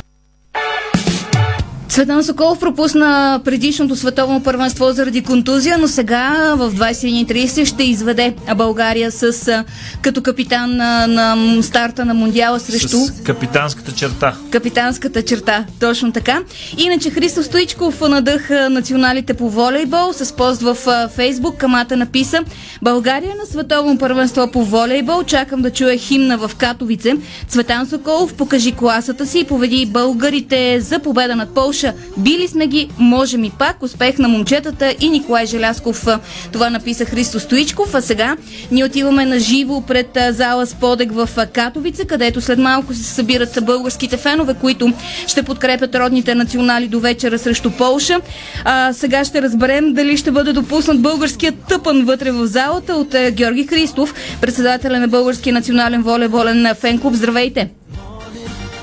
Цветан 1.91 2.24
Соколов 2.24 2.59
пропусна 2.59 3.41
предишното 3.45 3.97
световно 3.97 4.43
първенство 4.43 4.93
заради 4.93 5.22
контузия, 5.22 5.78
но 5.78 5.88
сега 5.88 6.55
в 6.57 6.72
21.30 6.72 7.64
ще 7.64 7.84
изведе 7.84 8.34
България 8.57 9.12
с, 9.12 9.64
като 10.03 10.22
капитан 10.22 10.76
на, 10.76 11.07
на 11.07 11.62
старта 11.62 12.05
на 12.05 12.14
Мондиала 12.14 12.61
срещу 12.61 12.99
С 12.99 13.22
капитанската 13.24 13.93
черта. 13.93 14.34
капитанската 14.51 15.22
черта. 15.22 15.64
Точно 15.80 16.12
така. 16.12 16.43
Иначе 16.78 17.11
Христо 17.11 17.43
Стоичков 17.43 18.01
надъха 18.01 18.70
националите 18.70 19.34
по 19.34 19.51
волейбол 19.51 20.12
с 20.12 20.32
пост 20.32 20.62
в 20.62 20.76
Фейсбук. 21.14 21.57
Камата 21.57 21.97
написа 21.97 22.38
България 22.82 23.34
на 23.41 23.47
световно 23.47 23.99
първенство 23.99 24.51
по 24.51 24.64
волейбол. 24.64 25.22
Чакам 25.22 25.62
да 25.62 25.70
чуя 25.70 25.97
химна 25.97 26.38
в 26.38 26.51
Катовице. 26.59 27.14
Цветан 27.49 27.86
Соколов 27.86 28.34
покажи 28.34 28.72
класата 28.72 29.26
си 29.26 29.38
и 29.38 29.45
поведи 29.45 29.86
българите 29.86 30.80
за 30.80 30.99
победа 30.99 31.36
над 31.36 31.55
Полша. 31.55 31.80
Били 32.16 32.49
сме 32.49 32.66
ги, 32.66 32.89
можем 32.99 33.45
и 33.45 33.51
пак. 33.51 33.83
Успех 33.83 34.18
на 34.18 34.28
момчетата 34.28 34.95
и 35.01 35.11
Николай 35.11 35.47
Желясков. 35.47 36.07
Това 36.53 36.70
написа 36.70 37.05
Христо 37.05 37.41
Стоичков. 37.41 37.95
А 37.95 38.01
сега 38.01 38.37
ние 38.70 38.85
отиваме 38.85 39.26
на 39.26 39.39
живо 39.39 39.81
пред 39.81 40.18
зала 40.31 40.66
Сподек 40.66 41.12
в 41.12 41.28
Катовица, 41.53 42.05
където 42.05 42.41
след 42.41 42.59
малко 42.59 42.95
се 42.95 43.05
събират 43.05 43.59
българските 43.62 44.16
фенове, 44.16 44.55
които 44.55 44.93
ще 45.26 45.43
подкрепят 45.43 45.95
родните 45.95 46.35
национали 46.35 46.89
до 46.89 47.01
вечера 47.01 47.39
срещу 47.39 47.70
Полша. 47.70 48.20
А, 48.64 48.93
сега 48.93 49.24
ще 49.24 49.43
разберем 49.43 49.93
дали 49.93 50.16
ще 50.16 50.31
бъде 50.31 50.53
допуснат 50.53 51.01
българският 51.01 51.55
тъпън 51.68 52.05
вътре 52.05 52.31
в 52.31 52.47
залата 52.47 52.95
от 52.95 53.14
Георги 53.31 53.66
Христов, 53.66 54.14
председателя 54.41 54.99
на 54.99 55.09
Българския 55.09 55.53
национален 55.53 56.03
волейболен 56.03 56.74
фен 56.81 56.99
клуб. 56.99 57.14
Здравейте! 57.14 57.68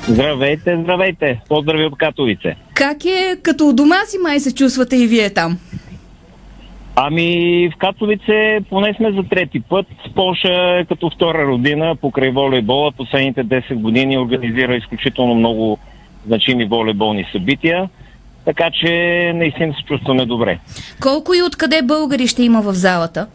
Здравейте, 0.10 0.78
здравейте! 0.84 1.42
Поздрави 1.50 1.86
от 1.86 1.98
Катовице. 1.98 2.56
Как 2.74 3.06
е 3.06 3.38
като 3.44 3.68
у 3.68 3.74
дома 3.74 3.96
си 4.06 4.18
май 4.24 4.40
се 4.40 4.56
чувствате 4.56 4.96
и 4.96 5.08
вие 5.08 5.30
там? 5.30 5.58
Ами 6.96 7.70
в 7.74 7.78
Катовице 7.78 8.60
поне 8.70 8.94
сме 8.98 9.12
за 9.12 9.24
трети 9.30 9.60
път. 9.60 9.86
Полша 10.16 10.80
е 10.80 10.86
като 10.86 11.10
втора 11.10 11.46
родина 11.46 11.96
покрай 12.02 12.30
волейбола. 12.30 12.92
Последните 12.92 13.46
10 13.46 13.76
години 13.76 14.18
организира 14.18 14.76
изключително 14.76 15.36
много 15.36 15.80
значими 16.28 16.66
волейболни 16.66 17.26
събития. 17.32 17.90
Така 18.46 18.70
че 18.82 18.92
наистина 19.36 19.74
се 19.74 19.84
чувстваме 19.84 20.26
добре. 20.26 20.60
Колко 21.02 21.34
и 21.34 21.44
откъде 21.44 21.82
българи 21.82 22.28
ще 22.28 22.44
има 22.44 22.62
в 22.62 22.74
залата? 22.74 23.28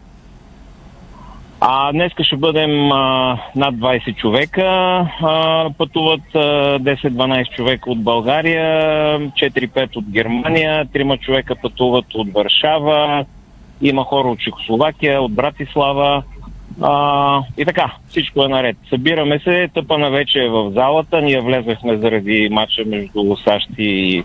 А 1.65 1.91
днеска 1.91 2.23
ще 2.23 2.35
бъдем 2.35 2.91
а, 2.91 3.37
над 3.55 3.75
20 3.75 4.15
човека. 4.15 4.63
А, 4.63 5.69
пътуват 5.77 6.21
а, 6.35 6.39
10-12 6.79 7.55
човека 7.55 7.91
от 7.91 8.03
България, 8.03 9.19
4-5 9.19 9.95
от 9.95 10.05
Германия, 10.09 10.85
3 10.85 11.19
човека 11.19 11.55
пътуват 11.61 12.05
от 12.13 12.33
Варшава, 12.33 13.25
има 13.81 14.03
хора 14.03 14.27
от 14.27 14.39
Чехословакия, 14.39 15.21
от 15.21 15.33
Братислава. 15.33 16.23
А, 16.81 17.41
и 17.57 17.65
така, 17.65 17.91
всичко 18.07 18.43
е 18.43 18.47
наред. 18.47 18.77
Събираме 18.89 19.39
се, 19.39 19.69
тъпана 19.73 20.11
вече 20.11 20.39
е 20.39 20.49
в 20.49 20.71
залата. 20.71 21.21
Ние 21.21 21.41
влезахме 21.41 21.97
заради 21.97 22.49
матча 22.51 22.83
между 22.85 23.35
САЩ 23.43 23.69
и 23.77 24.23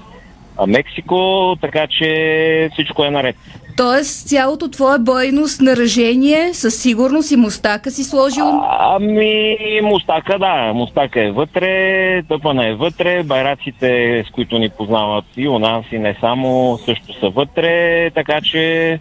Мексико, 0.67 1.57
така 1.61 1.87
че 1.87 2.71
всичко 2.73 3.05
е 3.05 3.11
наред. 3.11 3.37
Тоест, 3.77 4.29
цялото 4.29 4.69
твое 4.69 4.99
бойно 4.99 5.49
снаряжение 5.49 6.55
със 6.55 6.83
сигурност 6.83 7.31
и 7.31 7.37
мустака 7.37 7.91
си 7.91 8.05
сложил. 8.05 8.45
Ами, 8.79 9.57
мустака, 9.83 10.39
да. 10.39 10.73
Мустака 10.75 11.25
е 11.25 11.31
вътре, 11.31 12.23
тъпана 12.23 12.69
е 12.69 12.75
вътре, 12.75 13.23
байраците, 13.23 14.25
с 14.29 14.31
които 14.31 14.59
ни 14.59 14.71
познават 14.71 15.25
и 15.37 15.49
у 15.49 15.59
нас, 15.59 15.85
и 15.93 15.99
не 15.99 16.17
само, 16.21 16.79
също 16.85 17.21
са 17.21 17.29
вътре, 17.29 18.11
така 18.11 18.41
че 18.41 19.01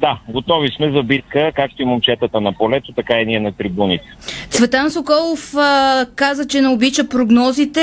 да, 0.00 0.18
готови 0.28 0.68
сме 0.76 0.92
за 0.92 1.02
битка, 1.02 1.52
както 1.56 1.82
и 1.82 1.84
момчетата 1.84 2.40
на 2.40 2.52
полето, 2.52 2.92
така 2.92 3.20
и 3.20 3.26
ние 3.26 3.40
на 3.40 3.52
трибуните. 3.52 4.04
Цветан 4.50 4.90
Соколов 4.90 5.54
а, 5.56 6.06
каза, 6.16 6.46
че 6.46 6.60
не 6.60 6.68
обича 6.68 7.08
прогнозите, 7.08 7.80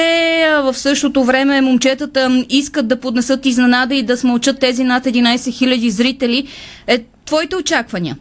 а 0.50 0.62
в 0.62 0.74
същото 0.74 1.24
време 1.24 1.62
момчетата 1.62 2.46
искат 2.50 2.88
да 2.88 3.00
поднесат 3.00 3.46
изненада 3.46 3.96
и 3.96 4.04
да 4.04 4.18
смълчат 4.18 4.60
тези 4.60 4.84
над 4.84 5.04
11 5.04 5.36
000 5.36 5.88
зрители. 5.88 6.48
Е, 6.88 6.98
твоите 7.26 7.56
очаквания? 7.56 8.18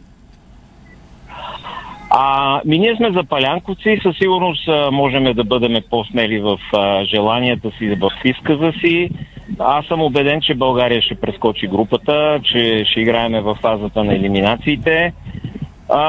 А, 2.17 2.61
ми 2.65 2.79
ние 2.79 2.95
сме 2.95 3.11
запалянковци, 3.11 3.99
със 4.03 4.17
сигурност 4.17 4.67
а, 4.67 4.91
можем 4.91 5.23
да 5.23 5.43
бъдем 5.43 5.83
по-смели 5.89 6.39
в 6.39 6.59
а, 6.73 7.05
желанията 7.05 7.71
си, 7.77 7.95
в 7.95 8.11
изказа 8.25 8.73
си. 8.79 9.09
Аз 9.59 9.85
съм 9.85 10.01
убеден, 10.01 10.41
че 10.41 10.53
България 10.53 11.01
ще 11.01 11.15
прескочи 11.15 11.67
групата, 11.67 12.39
че 12.43 12.85
ще 12.91 12.99
играеме 12.99 13.41
в 13.41 13.57
фазата 13.61 14.03
на 14.03 14.15
елиминациите. 14.15 15.13
А, 15.89 16.01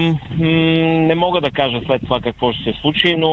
м- 0.00 0.16
не 1.08 1.14
мога 1.14 1.40
да 1.40 1.50
кажа 1.50 1.80
след 1.86 2.02
това 2.02 2.20
какво 2.20 2.52
ще 2.52 2.62
се 2.62 2.80
случи, 2.80 3.16
но 3.16 3.32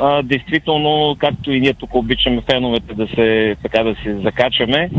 а, 0.00 0.22
действително, 0.22 1.16
както 1.18 1.52
и 1.52 1.60
ние 1.60 1.74
тук 1.74 1.94
обичаме 1.94 2.42
феновете 2.50 2.94
да 2.94 3.06
се, 3.06 3.56
така 3.62 3.82
да 3.82 3.94
се 4.02 4.14
закачаме, 4.14 4.90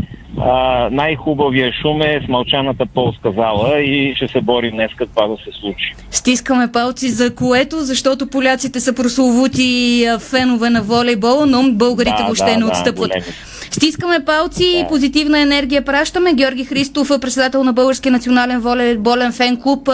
най-хубавия 0.90 1.72
шум 1.82 2.02
е 2.02 2.20
с 2.24 2.28
мълчаната 2.28 2.86
полска 2.94 3.32
зала 3.32 3.80
и 3.80 4.14
ще 4.16 4.28
се 4.28 4.40
борим 4.40 4.70
днес 4.70 4.90
това 5.14 5.28
да 5.28 5.36
се 5.36 5.60
случи. 5.60 5.94
Стискаме 6.10 6.72
палци 6.72 7.08
за 7.08 7.34
което, 7.34 7.76
защото 7.80 8.26
поляците 8.26 8.80
са 8.80 8.92
прословути 8.94 10.06
фенове 10.30 10.70
на 10.70 10.82
волейбола, 10.82 11.46
но 11.46 11.72
българите 11.72 12.16
Да, 12.18 12.24
въобще 12.24 12.50
да, 12.50 12.56
не 12.56 12.64
да, 12.64 12.66
отстъпват. 12.70 13.08
големи. 13.08 13.24
Стискаме 13.72 14.24
палци 14.24 14.64
и 14.64 14.84
позитивна 14.88 15.40
енергия 15.40 15.82
пращаме. 15.82 16.34
Георги 16.34 16.64
Христов, 16.64 17.10
председател 17.20 17.64
на 17.64 17.72
Българския 17.72 18.12
национален 18.12 18.60
волейболен 18.60 19.32
фен 19.32 19.56
клуб, 19.56 19.88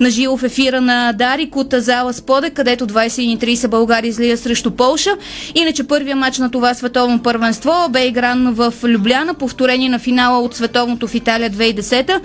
на 0.00 0.10
живо 0.10 0.36
в 0.36 0.42
ефира 0.42 0.80
на 0.80 1.12
Дарик 1.12 1.56
от 1.56 1.74
зала 1.76 2.12
Споде, 2.12 2.50
където 2.50 2.86
21.30 2.86 3.68
България 3.68 4.08
излия 4.08 4.38
срещу 4.38 4.70
Полша. 4.70 5.10
Иначе 5.54 5.84
първия 5.84 6.16
матч 6.16 6.38
на 6.38 6.50
това 6.50 6.74
световно 6.74 7.22
първенство 7.22 7.72
бе 7.90 8.06
игран 8.06 8.54
в 8.54 8.74
Любляна, 8.84 9.34
повторение 9.34 9.88
на 9.88 9.98
финала 9.98 10.38
от 10.38 10.54
световното 10.54 11.08
в 11.08 11.14
Италия 11.14 11.50
2010. 11.50 12.20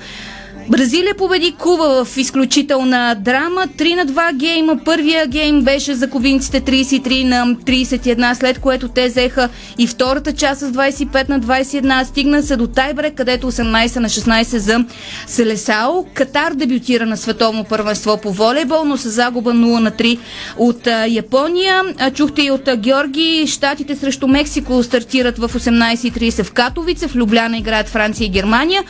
Бразилия 0.69 1.15
победи 1.15 1.51
Куба 1.51 2.05
в 2.05 2.17
изключителна 2.17 3.15
драма. 3.19 3.67
3 3.77 3.95
на 3.95 4.05
2 4.05 4.33
гейма. 4.33 4.79
Първия 4.85 5.27
гейм 5.27 5.61
беше 5.61 5.95
за 5.95 6.09
кубинците 6.09 6.61
33 6.61 7.23
на 7.23 7.55
31, 7.55 8.33
след 8.33 8.59
което 8.59 8.87
те 8.87 9.07
взеха 9.07 9.49
и 9.77 9.87
втората 9.87 10.33
част 10.33 10.61
с 10.61 10.71
25 10.71 11.29
на 11.29 11.39
21. 11.39 12.03
Стигна 12.03 12.43
се 12.43 12.55
до 12.55 12.67
тайбрек, 12.67 13.13
където 13.15 13.51
18 13.51 13.99
на 13.99 14.09
16 14.09 14.57
за 14.57 14.85
Селесао. 15.27 16.05
Катар 16.13 16.53
дебютира 16.53 17.05
на 17.05 17.17
световно 17.17 17.63
първенство 17.63 18.17
по 18.17 18.31
волейбол, 18.31 18.83
но 18.85 18.97
с 18.97 19.09
загуба 19.09 19.51
0 19.51 19.79
на 19.79 19.91
3 19.91 20.19
от 20.57 20.87
Япония. 21.07 21.83
Чухте 22.13 22.41
и 22.41 22.51
от 22.51 22.69
Георги. 22.77 23.47
Штатите 23.47 23.95
срещу 23.95 24.27
Мексико 24.27 24.83
стартират 24.83 25.37
в 25.37 25.49
18.30 25.49 26.43
в 26.43 26.51
Катовице. 26.51 27.07
В 27.07 27.15
Любляна 27.15 27.57
играят 27.57 27.89
Франция 27.89 28.25
и 28.25 28.29
Германия. 28.29 28.83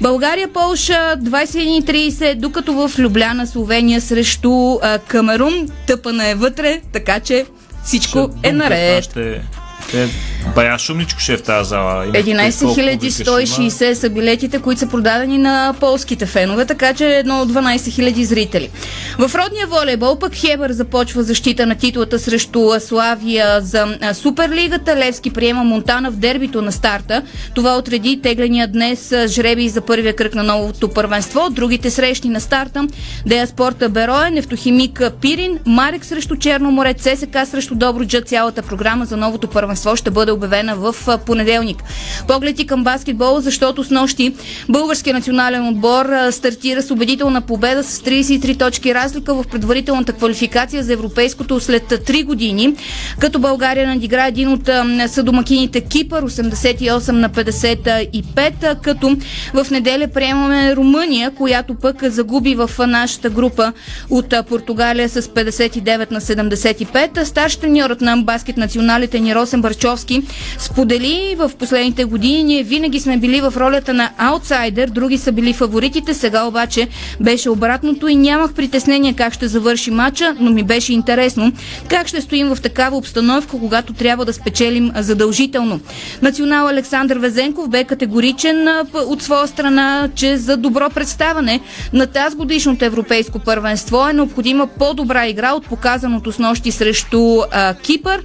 България, 0.00 0.48
Полша, 0.48 1.16
21.30, 1.22 2.34
докато 2.34 2.72
в 2.72 2.98
Любляна, 2.98 3.46
Словения 3.46 4.00
срещу 4.00 4.78
а, 4.82 4.98
Камерун. 4.98 5.68
Тъпана 5.86 6.28
е 6.28 6.34
вътре, 6.34 6.80
така 6.92 7.20
че 7.20 7.46
всичко 7.84 8.30
Ще 8.38 8.48
е 8.48 8.52
наред. 8.52 9.04
Ще... 9.04 9.42
Те, 9.90 10.08
бая 10.54 10.78
шумничко 10.78 11.20
ще 11.20 11.32
е 11.32 11.36
в 11.36 11.42
тази 11.42 11.68
зала. 11.68 12.04
Има 12.04 12.14
11 12.14 12.60
колко 12.60 12.80
викаш, 12.80 13.12
160 13.12 13.92
са 13.92 14.10
билетите, 14.10 14.58
които 14.58 14.78
са 14.78 14.86
продадени 14.86 15.38
на 15.38 15.74
полските 15.80 16.26
фенове, 16.26 16.66
така 16.66 16.94
че 16.94 17.08
едно 17.08 17.40
от 17.40 17.52
12 17.52 17.76
000 17.76 18.22
зрители. 18.22 18.70
В 19.18 19.34
родния 19.34 19.66
волейбол 19.66 20.18
пък 20.18 20.34
Хебър 20.34 20.72
започва 20.72 21.22
защита 21.22 21.66
на 21.66 21.74
титлата 21.74 22.18
срещу 22.18 22.70
Славия 22.80 23.60
за 23.60 23.98
Суперлигата. 24.14 24.96
Левски 24.96 25.30
приема 25.30 25.64
Монтана 25.64 26.10
в 26.10 26.16
дербито 26.16 26.62
на 26.62 26.72
старта. 26.72 27.22
Това 27.54 27.76
отреди 27.76 28.20
тегления 28.22 28.68
днес 28.68 29.14
жреби 29.26 29.68
за 29.68 29.80
първия 29.80 30.16
кръг 30.16 30.34
на 30.34 30.42
новото 30.42 30.88
първенство. 30.88 31.50
Другите 31.50 31.90
срещи 31.90 32.28
на 32.28 32.40
старта 32.40 32.88
Дея 33.26 33.46
Спорта 33.46 33.88
Бероя, 33.88 34.30
Нефтохимик 34.30 35.02
Пирин, 35.20 35.58
Марек 35.66 36.04
срещу 36.04 36.36
Черно 36.36 36.70
море, 36.70 36.94
ЦСК 36.94 37.36
срещу 37.46 37.74
Добруджа. 37.74 38.20
Цялата 38.20 38.62
програма 38.62 39.04
за 39.04 39.16
новото 39.16 39.48
първенство 39.48 39.96
ще 39.96 40.10
бъде 40.10 40.31
обявена 40.32 40.76
в 40.76 40.94
понеделник. 41.26 41.82
Погледи 42.28 42.66
към 42.66 42.84
баскетбол, 42.84 43.40
защото 43.40 43.84
с 43.84 43.90
нощи 43.90 44.34
българския 44.68 45.14
национален 45.14 45.68
отбор 45.68 46.06
стартира 46.30 46.82
с 46.82 46.90
убедителна 46.90 47.40
победа 47.40 47.84
с 47.84 47.98
33 47.98 48.58
точки 48.58 48.94
разлика 48.94 49.34
в 49.34 49.44
предварителната 49.50 50.12
квалификация 50.12 50.82
за 50.82 50.92
европейското 50.92 51.60
след 51.60 51.82
3 51.82 52.24
години, 52.24 52.74
като 53.18 53.38
България 53.38 53.86
надигра 53.88 54.26
един 54.26 54.48
от 54.48 54.70
съдомакините 55.06 55.80
Кипър 55.80 56.24
88 56.24 57.10
на 57.10 57.30
55, 57.30 58.64
а, 58.64 58.74
като 58.74 59.16
в 59.54 59.70
неделя 59.70 60.08
приемаме 60.08 60.76
Румъния, 60.76 61.30
която 61.30 61.74
пък 61.74 62.04
загуби 62.04 62.54
в 62.54 62.70
нашата 62.86 63.30
група 63.30 63.72
от 64.10 64.34
Португалия 64.48 65.08
с 65.08 65.22
59 65.22 66.10
на 66.10 66.20
75. 66.20 67.24
Старш 67.24 67.56
треньорът 67.56 68.00
на 68.00 68.16
баскет 68.16 68.56
националите 68.56 69.20
ни 69.20 69.34
Росен 69.34 69.62
Барчовски 69.62 70.21
сподели 70.58 71.36
в 71.38 71.50
последните 71.58 72.04
години 72.04 72.44
ние 72.44 72.62
винаги 72.62 73.00
сме 73.00 73.16
били 73.16 73.40
в 73.40 73.54
ролята 73.56 73.94
на 73.94 74.10
аутсайдер, 74.18 74.88
други 74.88 75.18
са 75.18 75.32
били 75.32 75.52
фаворитите, 75.52 76.14
сега 76.14 76.44
обаче 76.44 76.88
беше 77.20 77.50
обратното 77.50 78.08
и 78.08 78.14
нямах 78.14 78.52
притеснение 78.52 79.14
как 79.14 79.34
ще 79.34 79.48
завърши 79.48 79.90
матча, 79.90 80.36
но 80.40 80.50
ми 80.50 80.62
беше 80.62 80.92
интересно 80.92 81.52
как 81.88 82.08
ще 82.08 82.20
стоим 82.20 82.54
в 82.54 82.60
такава 82.62 82.96
обстановка, 82.96 83.58
когато 83.58 83.92
трябва 83.92 84.24
да 84.24 84.32
спечелим 84.32 84.92
задължително. 84.96 85.80
Национал 86.22 86.68
Александър 86.68 87.16
Везенков 87.16 87.68
бе 87.68 87.84
категоричен 87.84 88.68
от 88.94 89.22
своя 89.22 89.48
страна, 89.48 90.08
че 90.14 90.36
за 90.36 90.56
добро 90.56 90.90
представане 90.90 91.60
на 91.92 92.06
тази 92.06 92.36
годишното 92.36 92.84
европейско 92.84 93.38
първенство 93.38 94.08
е 94.08 94.12
необходима 94.12 94.66
по-добра 94.66 95.26
игра 95.26 95.52
от 95.52 95.66
показаното 95.66 96.32
с 96.32 96.38
нощи 96.38 96.70
срещу 96.70 97.38
а, 97.52 97.74
Кипър. 97.74 98.22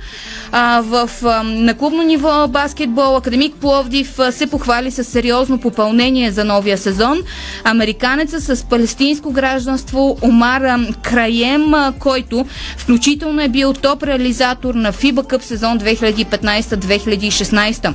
А, 0.52 0.82
в, 0.82 1.10
а, 1.24 1.44
на 1.44 1.74
клубно 1.88 2.04
ниво 2.04 2.48
баскетбол 2.48 3.18
Академик 3.18 3.56
Пловдив 3.56 4.20
се 4.32 4.48
похвали 4.48 4.92
с 4.92 5.04
сериозно 5.04 5.60
попълнение 5.60 6.32
за 6.32 6.44
новия 6.44 6.78
сезон. 6.78 7.22
Американеца 7.64 8.42
с 8.42 8.64
палестинско 8.64 9.32
гражданство 9.32 10.18
Омар 10.22 10.62
а, 10.62 10.80
Краем, 11.02 11.74
който 12.00 12.46
включително 12.78 13.42
е 13.42 13.48
бил 13.48 13.74
топ 13.74 14.04
реализатор 14.04 14.76
на 14.76 14.94
FIBA 14.94 15.22
Cup 15.22 15.42
сезон 15.42 15.80
2015-2016. 15.80 17.94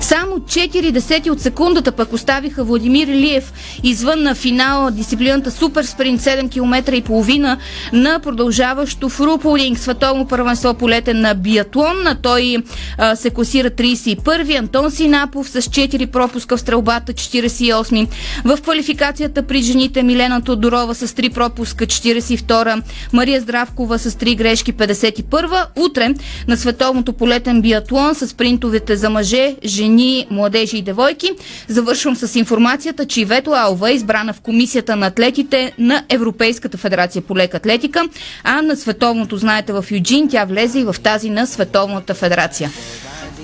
Само 0.00 0.36
4 0.36 0.90
десети 0.90 1.30
от 1.30 1.40
секундата 1.40 1.92
пък 1.92 2.12
оставиха 2.12 2.64
Владимир 2.64 3.06
Илиев 3.06 3.52
извън 3.82 4.22
на 4.22 4.34
финала 4.34 4.90
дисциплината 4.90 5.50
Супер 5.50 5.84
Спринт 5.84 6.20
7 6.20 6.50
км 6.50 6.94
и 6.96 7.02
половина 7.02 7.58
на 7.92 8.18
продължаващо 8.18 9.08
фруполинг 9.08 9.78
световно 9.78 10.28
първенство 10.28 10.74
по 10.74 10.88
летен 10.88 11.20
на 11.20 11.34
биатлон. 11.34 12.06
А 12.06 12.14
Той 12.14 12.56
а, 12.98 13.16
се 13.16 13.30
класира 13.30 13.70
31-ви. 13.70 14.56
Антон 14.56 14.90
Синапов 14.90 15.48
с 15.48 15.62
4 15.62 16.06
пропуска 16.06 16.56
в 16.56 16.60
стрелбата 16.60 17.12
48 17.12 18.08
В 18.44 18.58
квалификацията 18.62 19.42
при 19.42 19.62
жените 19.62 20.02
Милена 20.02 20.42
Тодорова 20.42 20.94
с 20.94 21.08
3 21.08 21.34
пропуска 21.34 21.86
42 21.86 22.82
Мария 23.12 23.40
Здравкова 23.40 23.98
с 23.98 24.10
3 24.10 24.36
грешки 24.36 24.74
51 24.74 25.66
Утре 25.76 26.14
на 26.48 26.56
световното 26.56 27.12
полетен 27.12 27.62
биатлон 27.62 28.14
с 28.14 28.26
спринтовете 28.26 28.96
за 28.96 29.10
мъже, 29.10 29.56
жени, 29.64 29.89
младежи 30.30 30.76
и 30.76 30.82
девойки. 30.82 31.30
Завършвам 31.68 32.16
с 32.16 32.36
информацията, 32.36 33.06
че 33.06 33.20
Ивето 33.20 33.50
Алва 33.52 33.90
е 33.90 33.94
избрана 33.94 34.32
в 34.32 34.40
комисията 34.40 34.96
на 34.96 35.06
атлетите 35.06 35.72
на 35.78 36.04
Европейската 36.08 36.78
федерация 36.78 37.22
по 37.22 37.36
лека 37.36 37.56
атлетика, 37.56 38.02
а 38.44 38.62
на 38.62 38.76
световното, 38.76 39.36
знаете, 39.36 39.72
в 39.72 39.84
Юджин 39.90 40.28
тя 40.28 40.44
влезе 40.44 40.78
и 40.78 40.84
в 40.84 40.96
тази 41.02 41.30
на 41.30 41.46
Световната 41.46 42.14
федерация. 42.14 42.70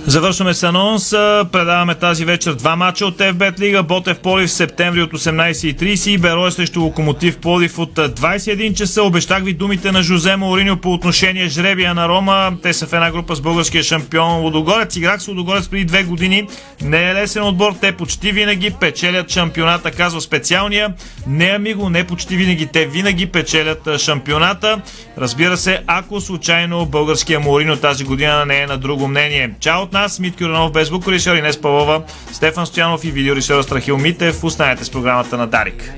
Завършваме 0.09 0.55
с 0.55 0.63
анонс. 0.63 1.11
Предаваме 1.53 1.95
тази 1.95 2.25
вечер 2.25 2.55
два 2.55 2.77
мача 2.77 3.07
от 3.07 3.19
FBET 3.19 3.61
Лига. 3.61 3.83
Ботев 3.83 4.19
Полив 4.19 4.49
в 4.49 4.53
септември 4.53 5.03
от 5.03 5.13
18.30 5.13 6.09
и 6.09 6.19
Берой 6.19 6.53
срещу 6.53 6.81
Локомотив 6.81 7.39
Полив 7.39 7.79
от 7.79 7.95
21 7.95 8.75
часа. 8.75 9.03
Обещах 9.03 9.43
ви 9.43 9.53
думите 9.53 9.93
на 9.93 10.03
Жозе 10.03 10.37
Мауриньо 10.37 10.77
по 10.77 10.93
отношение 10.93 11.49
жребия 11.49 11.95
на 11.95 12.09
Рома. 12.09 12.53
Те 12.63 12.73
са 12.73 12.87
в 12.87 12.93
една 12.93 13.11
група 13.11 13.35
с 13.35 13.41
българския 13.41 13.83
шампион 13.83 14.41
Лодогорец. 14.41 14.97
Играх 14.97 15.23
с 15.23 15.29
Лодогорец 15.29 15.69
преди 15.69 15.85
две 15.85 16.03
години. 16.03 16.49
Не 16.83 17.11
е 17.11 17.15
лесен 17.15 17.43
отбор. 17.43 17.73
Те 17.81 17.93
почти 17.93 18.33
винаги 18.33 18.71
печелят 18.71 19.31
шампионата, 19.31 19.91
казва 19.91 20.21
специалния. 20.21 20.95
Не 21.27 21.45
амиго, 21.45 21.91
не 21.91 22.05
почти 22.05 22.37
винаги. 22.37 22.67
Те 22.67 22.87
винаги 22.87 23.27
печелят 23.27 23.99
шампионата. 23.99 24.81
Разбира 25.19 25.57
се, 25.57 25.81
ако 25.87 26.21
случайно 26.21 26.87
българския 26.87 27.41
Мауриньо 27.41 27.77
тази 27.77 28.05
година 28.05 28.47
не 28.47 28.61
е 28.61 28.67
на 28.67 28.79
друго 28.79 29.09
мнение. 29.09 29.55
Чао 29.61 29.83
от 29.83 29.96
нас, 29.97 30.19
Митки 30.19 30.43
Юранов, 30.43 30.73
без 30.73 30.89
звукорежисьор 30.89 31.37
Инес 31.37 31.61
Павлова, 31.61 32.03
Стефан 32.33 32.67
Стоянов 32.67 33.05
и 33.05 33.11
видеорежисьор 33.11 33.63
Страхил 33.63 33.99
Митев. 33.99 34.45
Останете 34.45 34.85
с 34.85 34.91
програмата 34.91 35.37
на 35.37 35.47
Дарик. 35.47 35.93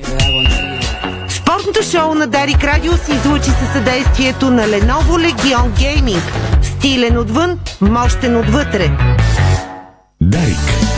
Спортното 1.29 1.83
шоу 1.91 2.15
на 2.15 2.27
Дарик 2.27 2.65
Радио 2.65 2.93
се 2.93 3.13
излучи 3.13 3.51
със 3.51 3.73
съдействието 3.73 4.51
на 4.51 4.63
Lenovo 4.63 5.33
Legion 5.33 5.69
Gaming. 5.71 6.23
Стилен 6.63 7.19
отвън, 7.19 7.59
мощен 7.81 8.37
отвътре. 8.37 8.91
Дарик. 10.21 10.98